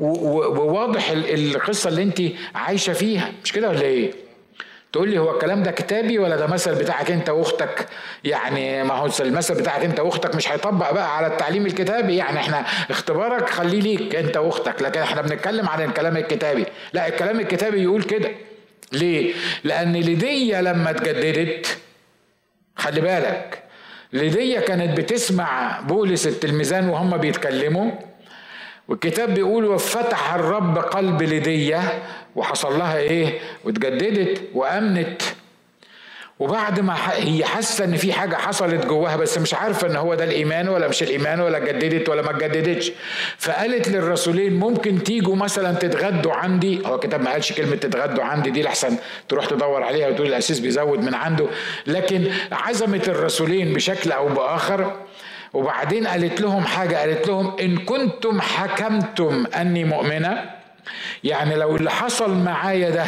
وواضح 0.00 1.10
القصة 1.10 1.88
اللي 1.88 2.02
أنت 2.02 2.22
عايشة 2.54 2.92
فيها. 2.92 3.32
مش 3.44 3.52
كده 3.52 3.68
ولا 3.68 3.80
إيه؟ 3.82 4.10
تقول 4.92 5.08
لي 5.10 5.18
هو 5.18 5.30
الكلام 5.34 5.62
ده 5.62 5.70
كتابي 5.70 6.18
ولا 6.18 6.36
ده 6.36 6.46
مثل 6.46 6.74
بتاعك 6.74 7.10
أنت 7.10 7.30
وأختك؟ 7.30 7.86
يعني 8.24 8.84
ما 8.84 8.94
هو 8.94 9.08
المثل 9.20 9.54
بتاعك 9.54 9.84
أنت 9.84 10.00
وأختك 10.00 10.34
مش 10.36 10.52
هيطبق 10.52 10.92
بقى 10.92 11.16
على 11.16 11.26
التعليم 11.26 11.66
الكتابي. 11.66 12.16
يعني 12.16 12.38
إحنا 12.38 12.64
اختبارك 12.90 13.48
خليه 13.50 13.80
ليك 13.80 14.14
أنت 14.14 14.36
وأختك 14.36 14.82
لكن 14.82 15.00
إحنا 15.00 15.22
بنتكلم 15.22 15.68
عن 15.68 15.82
الكلام 15.82 16.16
الكتابي. 16.16 16.66
لا 16.92 17.08
الكلام 17.08 17.40
الكتابي 17.40 17.82
يقول 17.82 18.02
كده. 18.02 18.30
ليه؟ 18.92 19.32
لأن 19.64 19.92
ليديا 19.92 20.62
لما 20.62 20.90
اتجددت 20.90 21.78
خلي 22.76 23.00
بالك 23.00 23.62
ليديا 24.12 24.60
كانت 24.60 25.00
بتسمع 25.00 25.80
بولس 25.80 26.26
التلميذان 26.26 26.88
وهم 26.88 27.16
بيتكلموا. 27.16 27.90
والكتاب 28.88 29.34
بيقول 29.34 29.64
وفتح 29.64 30.34
الرب 30.34 30.78
قلب 30.78 31.22
ليديا 31.22 31.82
وحصل 32.36 32.78
لها 32.78 32.96
إيه؟ 32.98 33.38
واتجددت 33.64 34.42
وأمنت. 34.54 35.22
وبعد 36.40 36.80
ما 36.80 36.96
هي 37.12 37.44
حاسة 37.44 37.84
إن 37.84 37.96
في 37.96 38.12
حاجة 38.12 38.36
حصلت 38.36 38.86
جواها 38.86 39.16
بس 39.16 39.38
مش 39.38 39.54
عارفة 39.54 39.86
إن 39.86 39.96
هو 39.96 40.14
ده 40.14 40.24
الإيمان 40.24 40.68
ولا 40.68 40.88
مش 40.88 41.02
الإيمان 41.02 41.40
ولا 41.40 41.58
اتجددت 41.58 42.08
ولا 42.08 42.22
ما 42.22 42.30
اتجددتش. 42.30 42.92
فقالت 43.38 43.88
للرسولين 43.88 44.52
ممكن 44.54 45.02
تيجوا 45.02 45.36
مثلا 45.36 45.74
تتغدوا 45.74 46.32
عندي؟ 46.32 46.86
هو 46.86 46.94
الكتاب 46.94 47.20
ما 47.22 47.30
قالش 47.30 47.52
كلمة 47.52 47.76
تتغدوا 47.76 48.24
عندي 48.24 48.50
دي 48.50 48.62
لحسن 48.62 48.96
تروح 49.28 49.46
تدور 49.46 49.82
عليها 49.82 50.08
وتقول 50.08 50.26
الأسيس 50.26 50.58
بيزود 50.58 50.98
من 50.98 51.14
عنده. 51.14 51.46
لكن 51.86 52.30
عزمت 52.52 53.08
الرسولين 53.08 53.72
بشكل 53.74 54.12
أو 54.12 54.28
بآخر. 54.28 54.96
وبعدين 55.52 56.06
قالت 56.06 56.40
لهم 56.40 56.64
حاجة 56.64 56.96
قالت 56.96 57.28
لهم 57.28 57.56
إن 57.60 57.78
كنتم 57.78 58.40
حكمتم 58.40 59.44
أني 59.56 59.84
مؤمنة 59.84 60.50
يعني 61.24 61.54
لو 61.54 61.76
اللي 61.76 61.90
حصل 61.90 62.36
معايا 62.36 62.90
ده 62.90 63.04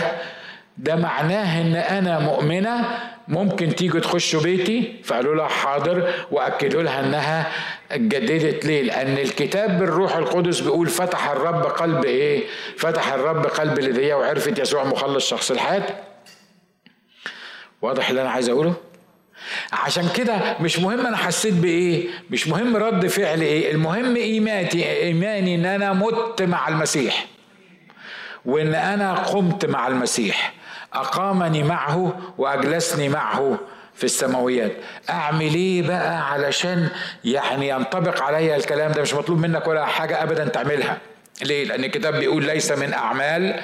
ده 0.78 0.96
معناه 0.96 1.60
إن 1.60 1.76
أنا 1.76 2.18
مؤمنة 2.18 2.98
ممكن 3.28 3.74
تيجوا 3.74 4.00
تخشوا 4.00 4.42
بيتي؟ 4.42 4.94
فقالوا 5.04 5.34
لها 5.34 5.48
حاضر 5.48 6.10
وأكدوا 6.30 6.82
لها 6.82 7.00
إنها 7.00 7.52
اتجددت 7.92 8.64
ليه؟ 8.64 8.82
لأن 8.82 9.18
الكتاب 9.18 9.78
بالروح 9.78 10.16
القدس 10.16 10.60
بيقول 10.60 10.88
فتح 10.88 11.30
الرب 11.30 11.62
قلب 11.62 12.04
إيه؟ 12.04 12.44
فتح 12.78 13.12
الرب 13.12 13.46
قلب 13.46 13.78
لديا 13.78 14.14
وعرفت 14.14 14.58
يسوع 14.58 14.84
مخلص 14.84 15.28
شخص 15.30 15.50
الحياة. 15.50 15.82
واضح 17.82 18.08
اللي 18.08 18.22
أنا 18.22 18.30
عايز 18.30 18.48
أقوله؟ 18.48 18.74
عشان 19.72 20.08
كده 20.16 20.56
مش 20.60 20.78
مهم 20.78 21.06
أنا 21.06 21.16
حسيت 21.16 21.54
بإيه 21.54 22.08
مش 22.30 22.48
مهم 22.48 22.76
رد 22.76 23.06
فعل 23.06 23.40
إيه 23.40 23.70
المهم 23.72 24.16
إيماني 24.16 24.92
إيماني 25.02 25.54
إن 25.54 25.66
أنا 25.66 25.92
مت 25.92 26.42
مع 26.42 26.68
المسيح. 26.68 27.26
وإن 28.44 28.74
أنا 28.74 29.14
قمت 29.14 29.66
مع 29.66 29.88
المسيح. 29.88 30.52
أقامني 30.94 31.62
معه 31.62 32.18
وأجلسني 32.38 33.08
معه 33.08 33.58
في 33.94 34.04
السماويات. 34.04 34.72
اعمل 35.10 35.54
إيه 35.54 35.82
بقى 35.88 36.32
علشان 36.32 36.88
يعني 37.24 37.68
ينطبق 37.68 38.22
عليا 38.22 38.56
الكلام 38.56 38.92
ده 38.92 39.02
مش 39.02 39.14
مطلوب 39.14 39.38
منك 39.38 39.66
ولا 39.66 39.86
حاجة 39.86 40.22
ابدا 40.22 40.44
تعملها. 40.48 40.98
ليه؟ 41.42 41.64
لأن 41.64 41.84
الكتاب 41.84 42.14
بيقول 42.14 42.44
ليس 42.44 42.72
من 42.72 42.92
أعمال 42.92 43.60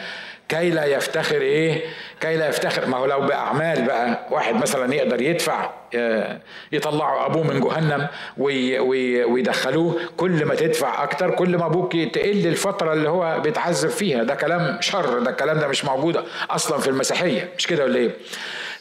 كي 0.49 0.71
لا 0.71 0.85
يفتخر 0.85 1.41
إيه؟ 1.41 1.83
كي 2.21 2.37
لا 2.37 2.49
يفتخر. 2.49 2.87
ما 2.87 2.97
هو 2.97 3.07
لو 3.07 3.21
بأعمال 3.21 3.85
بقى 3.87 4.27
واحد 4.31 4.55
مثلا 4.55 4.95
يقدر 4.95 5.23
يدفع 5.23 5.71
آه، 5.95 6.39
يطلعوا 6.73 7.27
أبوه 7.27 7.43
من 7.43 7.61
جهنم 7.61 8.07
ويدخلوه 8.39 9.97
كل 10.17 10.45
ما 10.45 10.55
تدفع 10.55 11.03
أكتر 11.03 11.31
كل 11.31 11.57
ما 11.59 11.67
أبوك 11.67 11.93
تقل 11.93 12.47
الفترة 12.47 12.93
اللي 12.93 13.09
هو 13.09 13.41
بيتعذب 13.41 13.91
فيها. 13.91 14.23
ده 14.23 14.35
كلام 14.35 14.79
شر 14.81 15.19
ده 15.19 15.31
الكلام 15.31 15.59
ده 15.59 15.69
مش 15.69 15.85
موجود 15.85 16.25
أصلا 16.51 16.79
في 16.79 16.89
المسيحية. 16.89 17.49
مش 17.59 17.67
كده 17.67 17.85
ولا 17.85 17.97
إيه؟ 17.97 18.11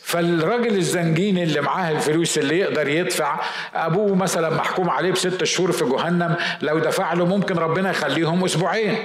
فالراجل 0.01 0.75
الزنجين 0.75 1.37
اللي 1.37 1.61
معاه 1.61 1.91
الفلوس 1.91 2.37
اللي 2.37 2.59
يقدر 2.59 2.87
يدفع 2.87 3.39
أبوه 3.75 4.15
مثلا 4.15 4.49
محكوم 4.49 4.89
عليه 4.89 5.11
بست 5.11 5.43
شهور 5.43 5.71
في 5.71 5.85
جهنم 5.85 6.35
لو 6.61 6.79
دفع 6.79 7.13
له 7.13 7.25
ممكن 7.25 7.55
ربنا 7.55 7.89
يخليهم 7.89 8.43
أسبوعين. 8.43 8.97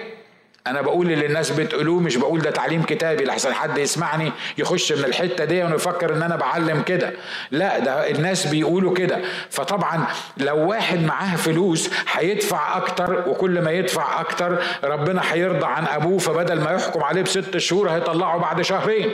أنا 0.67 0.81
بقول 0.83 1.13
اللي 1.13 1.27
الناس 1.27 1.51
بتقولوه 1.51 2.01
مش 2.01 2.17
بقول 2.17 2.41
ده 2.41 2.51
تعليم 2.51 2.83
كتابي 2.83 3.25
لحسن 3.25 3.55
حد 3.55 3.79
يسمعني 3.79 4.33
يخش 4.59 4.93
من 4.93 5.05
الحتة 5.05 5.45
دي 5.45 5.65
ويفكر 5.65 6.15
إن 6.15 6.23
أنا 6.23 6.37
بعلم 6.37 6.83
كده. 6.83 7.13
لا 7.51 7.79
ده 7.79 8.11
الناس 8.11 8.47
بيقولوا 8.47 8.95
كده. 8.95 9.19
فطبعا 9.51 10.05
لو 10.37 10.69
واحد 10.69 11.03
معاه 11.03 11.37
فلوس 11.37 11.91
هيدفع 12.13 12.77
أكتر 12.77 13.29
وكل 13.29 13.61
ما 13.63 13.71
يدفع 13.71 14.21
أكتر 14.21 14.63
ربنا 14.85 15.23
هيرضى 15.33 15.67
عن 15.67 15.87
أبوه 15.87 16.19
فبدل 16.19 16.61
ما 16.61 16.71
يحكم 16.71 17.03
عليه 17.03 17.23
بست 17.23 17.57
شهور 17.59 17.91
هيطلعه 17.91 18.39
بعد 18.39 18.63
شهرين. 18.63 19.11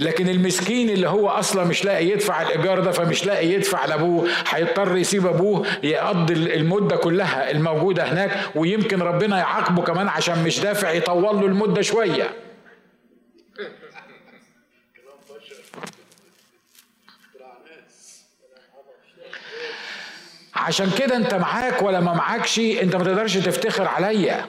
لكن 0.00 0.28
المسكين 0.28 0.90
اللي 0.90 1.08
هو 1.08 1.28
أصلا 1.28 1.64
مش 1.64 1.84
لاقي 1.84 2.06
يدفع 2.06 2.42
الإيجار 2.42 2.80
ده 2.80 2.90
فمش 2.92 3.26
لاقي 3.26 3.48
يدفع 3.48 3.84
لأبوه 3.84 4.28
هيضطر 4.48 4.96
يسيب 4.96 5.26
أبوه 5.26 5.66
يقضي 5.82 6.34
المدة 6.34 6.96
كلها 6.96 7.50
الموجودة 7.50 8.12
هناك 8.12 8.50
ويمكن 8.54 9.02
ربنا 9.02 9.38
يعاقبه 9.38 9.82
كمان 9.82 10.08
عشان 10.08 10.44
مش 10.44 10.60
دافع 10.60 10.90
يطول 10.90 11.40
له 11.40 11.46
المدة 11.46 11.82
شوية. 11.82 12.30
عشان 20.54 20.90
كده 20.98 21.16
انت 21.16 21.34
معاك 21.34 21.82
ولا 21.82 22.00
ما 22.00 22.12
معاكش 22.12 22.58
انت 22.58 22.96
ما 22.96 23.04
تقدرش 23.04 23.36
تفتخر 23.36 23.88
عليا. 23.88 24.46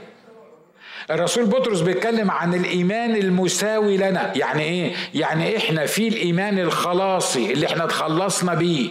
الرسول 1.12 1.46
بطرس 1.46 1.82
بيتكلم 1.82 2.32
عن 2.32 2.54
الإيمان 2.54 3.16
المساوي 3.16 3.98
لنا. 3.98 4.32
يعني 4.36 4.64
إيه؟ 4.64 4.94
يعني 5.14 5.58
إحنا 5.58 5.86
في 5.86 6.08
الإيمان 6.08 6.60
الخلاصي 6.60 7.54
اللي 7.54 7.66
إحنا 7.68 7.84
اتخلصنا 7.84 8.54
بيه. 8.54 8.90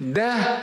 ده 0.00 0.58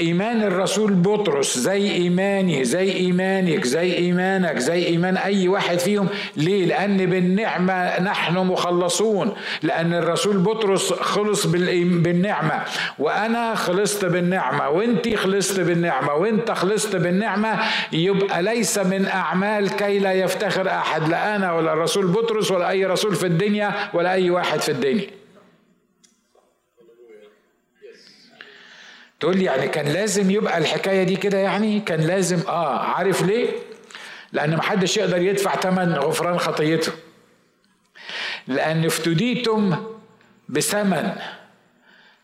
إيمان 0.00 0.42
الرسول 0.42 0.92
بطرس 0.94 1.58
زي 1.58 1.90
إيماني 1.90 2.64
زي 2.64 2.92
إيمانك 2.92 3.64
زي 3.64 3.96
إيمانك 3.96 4.58
زي 4.58 4.86
إيمان 4.86 5.16
أي 5.16 5.48
واحد 5.48 5.78
فيهم. 5.78 6.08
ليه؟ 6.36 6.66
لأن 6.66 7.06
بالنعمة 7.06 8.00
نحن 8.00 8.38
مخلصون. 8.38 9.32
لأن 9.62 9.94
الرسول 9.94 10.38
بطرس 10.38 10.92
خلص 10.92 11.46
بالنعمة. 11.46 12.62
وأنا 12.98 13.54
خلصت 13.54 14.04
بالنعمة 14.04 14.68
وأنت 14.68 15.14
خلصت 15.14 15.60
بالنعمة 15.60 16.14
وأنت 16.14 16.50
خلصت 16.50 16.96
بالنعمة 16.96 17.58
يبقى 17.92 18.42
ليس 18.42 18.78
من 18.78 19.06
أعمال 19.06 19.76
كي 19.76 19.98
لا 19.98 20.12
يفتخر 20.12 20.68
أحد 20.68 21.08
لا 21.08 21.36
أنا 21.36 21.52
ولا 21.52 21.72
الرسول 21.72 22.06
بطرس 22.06 22.50
ولا 22.50 22.70
أي 22.70 22.86
رسول 22.86 23.14
في 23.14 23.26
الدنيا 23.26 23.74
ولا 23.94 24.12
أي 24.12 24.30
واحد 24.30 24.60
في 24.60 24.68
الدنيا. 24.72 25.17
تقول 29.20 29.36
لي 29.36 29.44
يعني 29.44 29.68
كان 29.68 29.86
لازم 29.88 30.30
يبقى 30.30 30.58
الحكاية 30.58 31.02
دي 31.02 31.16
كده 31.16 31.38
يعني؟ 31.38 31.80
كان 31.80 32.00
لازم 32.00 32.40
آه 32.48 32.78
عارف 32.78 33.22
ليه؟ 33.22 33.48
لأن 34.32 34.56
محدش 34.56 34.96
يقدر 34.96 35.22
يدفع 35.22 35.56
ثمن 35.56 35.92
غفران 35.94 36.38
خطيته. 36.38 36.92
لأن 38.46 38.84
افتديتم 38.84 39.76
بثمن 40.48 41.10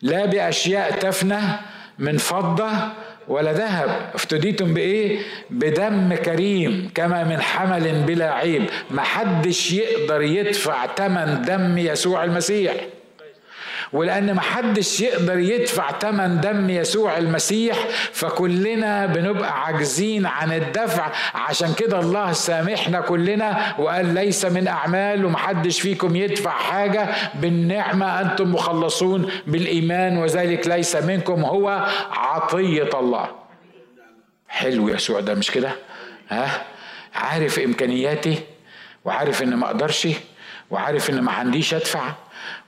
لا 0.02 0.26
بأشياء 0.26 0.90
تفنى 0.98 1.40
من 1.98 2.18
فضة 2.18 2.70
ولا 3.28 3.52
ذهب. 3.52 4.10
افتديتم 4.14 4.74
بإيه؟ 4.74 5.18
بدم 5.50 6.14
كريم 6.14 6.90
كما 6.94 7.24
من 7.24 7.40
حمل 7.40 8.02
بلا 8.02 8.32
عيب. 8.34 8.66
محدش 8.90 9.72
يقدر 9.72 10.22
يدفع 10.22 10.86
ثمن 10.96 11.42
دم 11.42 11.78
يسوع 11.78 12.24
المسيح. 12.24 12.74
ولأن 13.92 14.34
محدش 14.34 15.00
يقدر 15.00 15.38
يدفع 15.38 15.90
تمن 15.90 16.40
دم 16.40 16.70
يسوع 16.70 17.18
المسيح 17.18 17.76
فكلنا 18.12 19.06
بنبقى 19.06 19.64
عاجزين 19.64 20.26
عن 20.26 20.52
الدفع. 20.52 21.12
عشان 21.34 21.74
كده 21.74 22.00
الله 22.00 22.32
سامحنا 22.32 23.00
كلنا 23.00 23.74
وقال 23.78 24.14
ليس 24.14 24.44
من 24.44 24.68
أعمال 24.68 25.24
ومحدش 25.24 25.80
فيكم 25.80 26.16
يدفع 26.16 26.50
حاجة. 26.50 27.08
بالنعمة 27.34 28.20
أنتم 28.20 28.52
مخلصون 28.52 29.30
بالإيمان 29.46 30.18
وذلك 30.18 30.66
ليس 30.68 30.96
منكم 30.96 31.44
هو 31.44 31.86
عطية 32.10 32.90
الله. 32.94 33.26
حلو 34.48 34.88
يسوع 34.88 35.20
ده 35.20 35.34
مش 35.34 35.50
كده؟ 35.50 35.70
ها؟ 36.28 36.62
عارف 37.14 37.58
إمكانياتي 37.58 38.38
وعارف 39.04 39.42
إن 39.42 39.54
ما 39.54 39.66
أقدرش 39.66 40.08
وعارف 40.70 41.10
إن 41.10 41.20
ما 41.20 41.32
عنديش 41.32 41.74
أدفع. 41.74 42.12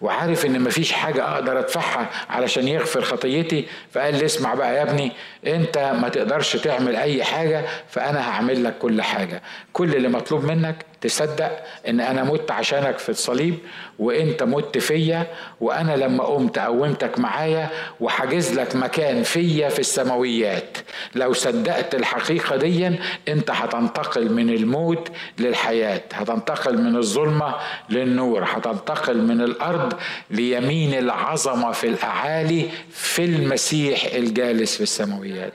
وعارف 0.01 0.47
إن 0.47 0.61
مفيش 0.61 0.93
حاجة 0.93 1.25
أقدر 1.35 1.59
أدفعها 1.59 2.11
علشان 2.31 2.69
يغفر 2.69 3.03
خطيتي 3.03 3.67
فقال 3.93 4.15
لي 4.19 4.25
اسمع 4.25 4.55
بقى 4.55 4.75
يا 4.77 4.83
ابني 4.83 5.13
أنت 5.47 5.79
ما 5.79 6.09
تقدرش 6.09 6.57
تعمل 6.57 6.97
أي 6.97 7.25
حاجة 7.25 7.65
فأنا 7.89 8.29
هعمل 8.31 8.65
لك 8.65 8.79
كل 8.79 9.03
حاجة. 9.03 9.43
كل 9.73 9.95
اللي 9.95 10.09
مطلوب 10.09 10.45
منك 10.45 10.85
تصدق 11.09 11.65
إن 11.89 12.01
أنا 12.01 12.25
مت 12.25 12.51
عشانك 12.51 12.99
في 12.99 13.09
الصليب 13.09 13.59
وإنت 13.99 14.43
مت 14.43 14.79
فيا 14.79 15.27
وأنا 15.61 15.97
لما 15.97 16.25
قمت 16.25 16.59
قومتك 16.59 17.19
معايا 17.19 17.69
وحاجز 18.01 18.59
لك 18.59 18.77
مكان 18.77 19.23
فيا 19.23 19.69
في 19.69 19.79
السماويات. 19.79 20.79
لو 21.15 21.33
صدقت 21.33 21.95
الحقيقة 21.95 22.57
دي 22.57 22.87
إنت 23.29 23.51
هتنتقل 23.51 24.33
من 24.33 24.51
الموت 24.51 25.09
للحياة 25.39 26.03
هتنتقل 26.13 26.79
من 26.83 26.97
الظلمة 26.97 27.55
للنور 27.91 28.45
هتنتقل 28.45 29.19
من 29.23 29.41
الأرض 29.41 29.93
ليمين 30.31 30.95
العظمة 30.99 31.73
في 31.73 31.87
الأعالي 31.89 32.71
في 32.91 33.25
المسيح 33.25 34.05
الجالس 34.05 34.77
في 34.77 34.83
السماويات. 34.83 35.53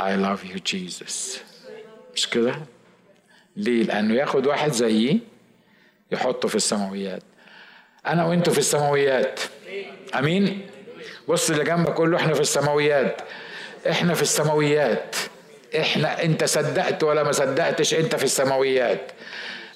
I 0.00 0.12
love 0.16 0.40
you 0.52 0.58
Jesus. 0.72 1.38
مش 2.14 2.28
كده؟ 2.30 2.54
ليه؟ 3.56 3.82
لأنه 3.82 4.14
ياخد 4.14 4.46
واحد 4.46 4.72
زيي 4.72 5.20
يحطه 6.12 6.48
في 6.48 6.54
السماويات. 6.54 7.22
أنا 8.06 8.24
وأنتوا 8.24 8.52
في 8.52 8.58
السماويات. 8.58 9.40
أمين؟ 10.18 10.66
بص 11.28 11.50
اللي 11.50 11.64
جنبك 11.64 11.94
كله 11.94 12.16
إحنا 12.16 12.34
في 12.34 12.40
السماويات. 12.40 13.20
إحنا 13.90 14.14
في 14.14 14.22
السماويات. 14.22 15.16
إحنا 15.80 16.22
أنت 16.22 16.44
صدقت 16.44 17.02
ولا 17.02 17.22
ما 17.22 17.32
صدقتش؟ 17.32 17.94
أنت 17.94 18.16
في 18.16 18.24
السماويات. 18.24 19.12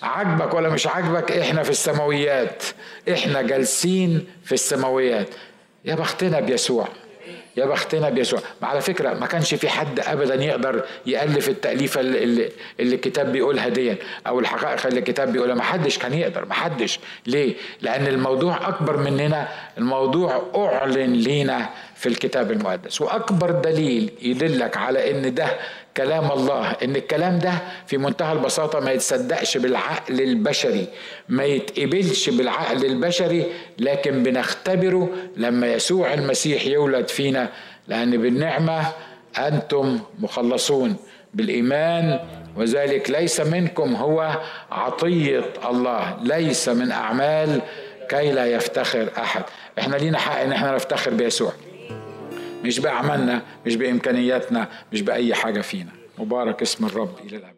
عجبك 0.02 0.54
ولا 0.54 0.68
مش 0.68 0.86
عجبك 0.86 1.32
إحنا 1.32 1.62
في 1.62 1.70
السماويات. 1.70 2.62
إحنا 3.12 3.42
جالسين 3.42 4.26
في 4.44 4.52
السماويات. 4.52 5.28
يا 5.84 5.94
بختنا 5.94 6.40
بيسوع. 6.40 6.88
يا 7.56 7.64
بختنا 7.64 8.10
بيسوع. 8.10 8.40
على 8.62 8.80
فكرة 8.80 9.14
ما 9.14 9.26
كانش 9.26 9.54
في 9.54 9.68
حد 9.68 10.00
أبدا 10.00 10.34
يقدر 10.34 10.84
يألف 11.06 11.48
التأليفة 11.48 12.00
اللي, 12.00 12.50
اللي 12.80 12.94
الكتاب 12.94 13.32
بيقولها 13.32 13.68
دي 13.68 13.96
أو 14.26 14.40
الحقائق 14.40 14.86
اللي 14.86 14.98
الكتاب 14.98 15.32
بيقولها. 15.32 15.54
ما 15.54 15.62
حدش 15.62 15.98
كان 15.98 16.14
يقدر. 16.14 16.44
ما 16.44 16.54
حدش. 16.54 17.00
ليه؟ 17.26 17.54
لأن 17.80 18.06
الموضوع 18.06 18.68
أكبر 18.68 18.96
مننا. 18.96 19.48
الموضوع 19.78 20.42
أعلن 20.56 21.12
لينا 21.12 21.68
في 21.96 22.08
الكتاب 22.08 22.52
المقدس. 22.52 23.00
وأكبر 23.00 23.50
دليل 23.50 24.10
يدلك 24.22 24.76
على 24.76 25.10
إن 25.10 25.34
ده 25.34 25.46
كلام 25.96 26.32
الله 26.32 26.70
إن 26.70 26.96
الكلام 26.96 27.38
ده 27.38 27.52
في 27.86 27.96
منتهى 27.98 28.32
البساطة 28.32 28.80
ما 28.80 28.92
يتصدقش 28.92 29.56
بالعقل 29.56 30.20
البشري 30.20 30.86
ما 31.28 31.44
يتقبلش 31.44 32.28
بالعقل 32.30 32.84
البشري 32.84 33.44
لكن 33.78 34.22
بنختبره 34.22 35.08
لما 35.36 35.72
يسوع 35.72 36.14
المسيح 36.14 36.66
يولد 36.66 37.08
فينا 37.08 37.48
لأن 37.88 38.22
بالنعمة 38.22 38.82
أنتم 39.38 40.00
مخلصون 40.18 40.96
بالإيمان 41.34 42.20
وذلك 42.56 43.10
ليس 43.10 43.40
منكم 43.40 43.94
هو 43.96 44.40
عطية 44.72 45.44
الله 45.68 46.16
ليس 46.22 46.68
من 46.68 46.92
أعمال 46.92 47.60
كي 48.08 48.32
لا 48.32 48.46
يفتخر 48.46 49.08
أحد. 49.18 49.42
إحنا 49.78 49.96
لينا 49.96 50.18
حق 50.18 50.40
إن 50.40 50.52
إحنا 50.52 50.74
نفتخر 50.74 51.10
بيسوع. 51.10 51.52
مش 52.64 52.78
بأعمالنا 52.80 53.42
مش 53.66 53.76
بإمكانياتنا 53.76 54.68
مش 54.92 55.02
بأي 55.02 55.34
حاجة 55.34 55.60
فينا. 55.60 55.90
مبارك 56.18 56.62
اسم 56.62 56.86
الرب 56.86 57.14
إلى 57.26 57.36
الأبد. 57.36 57.53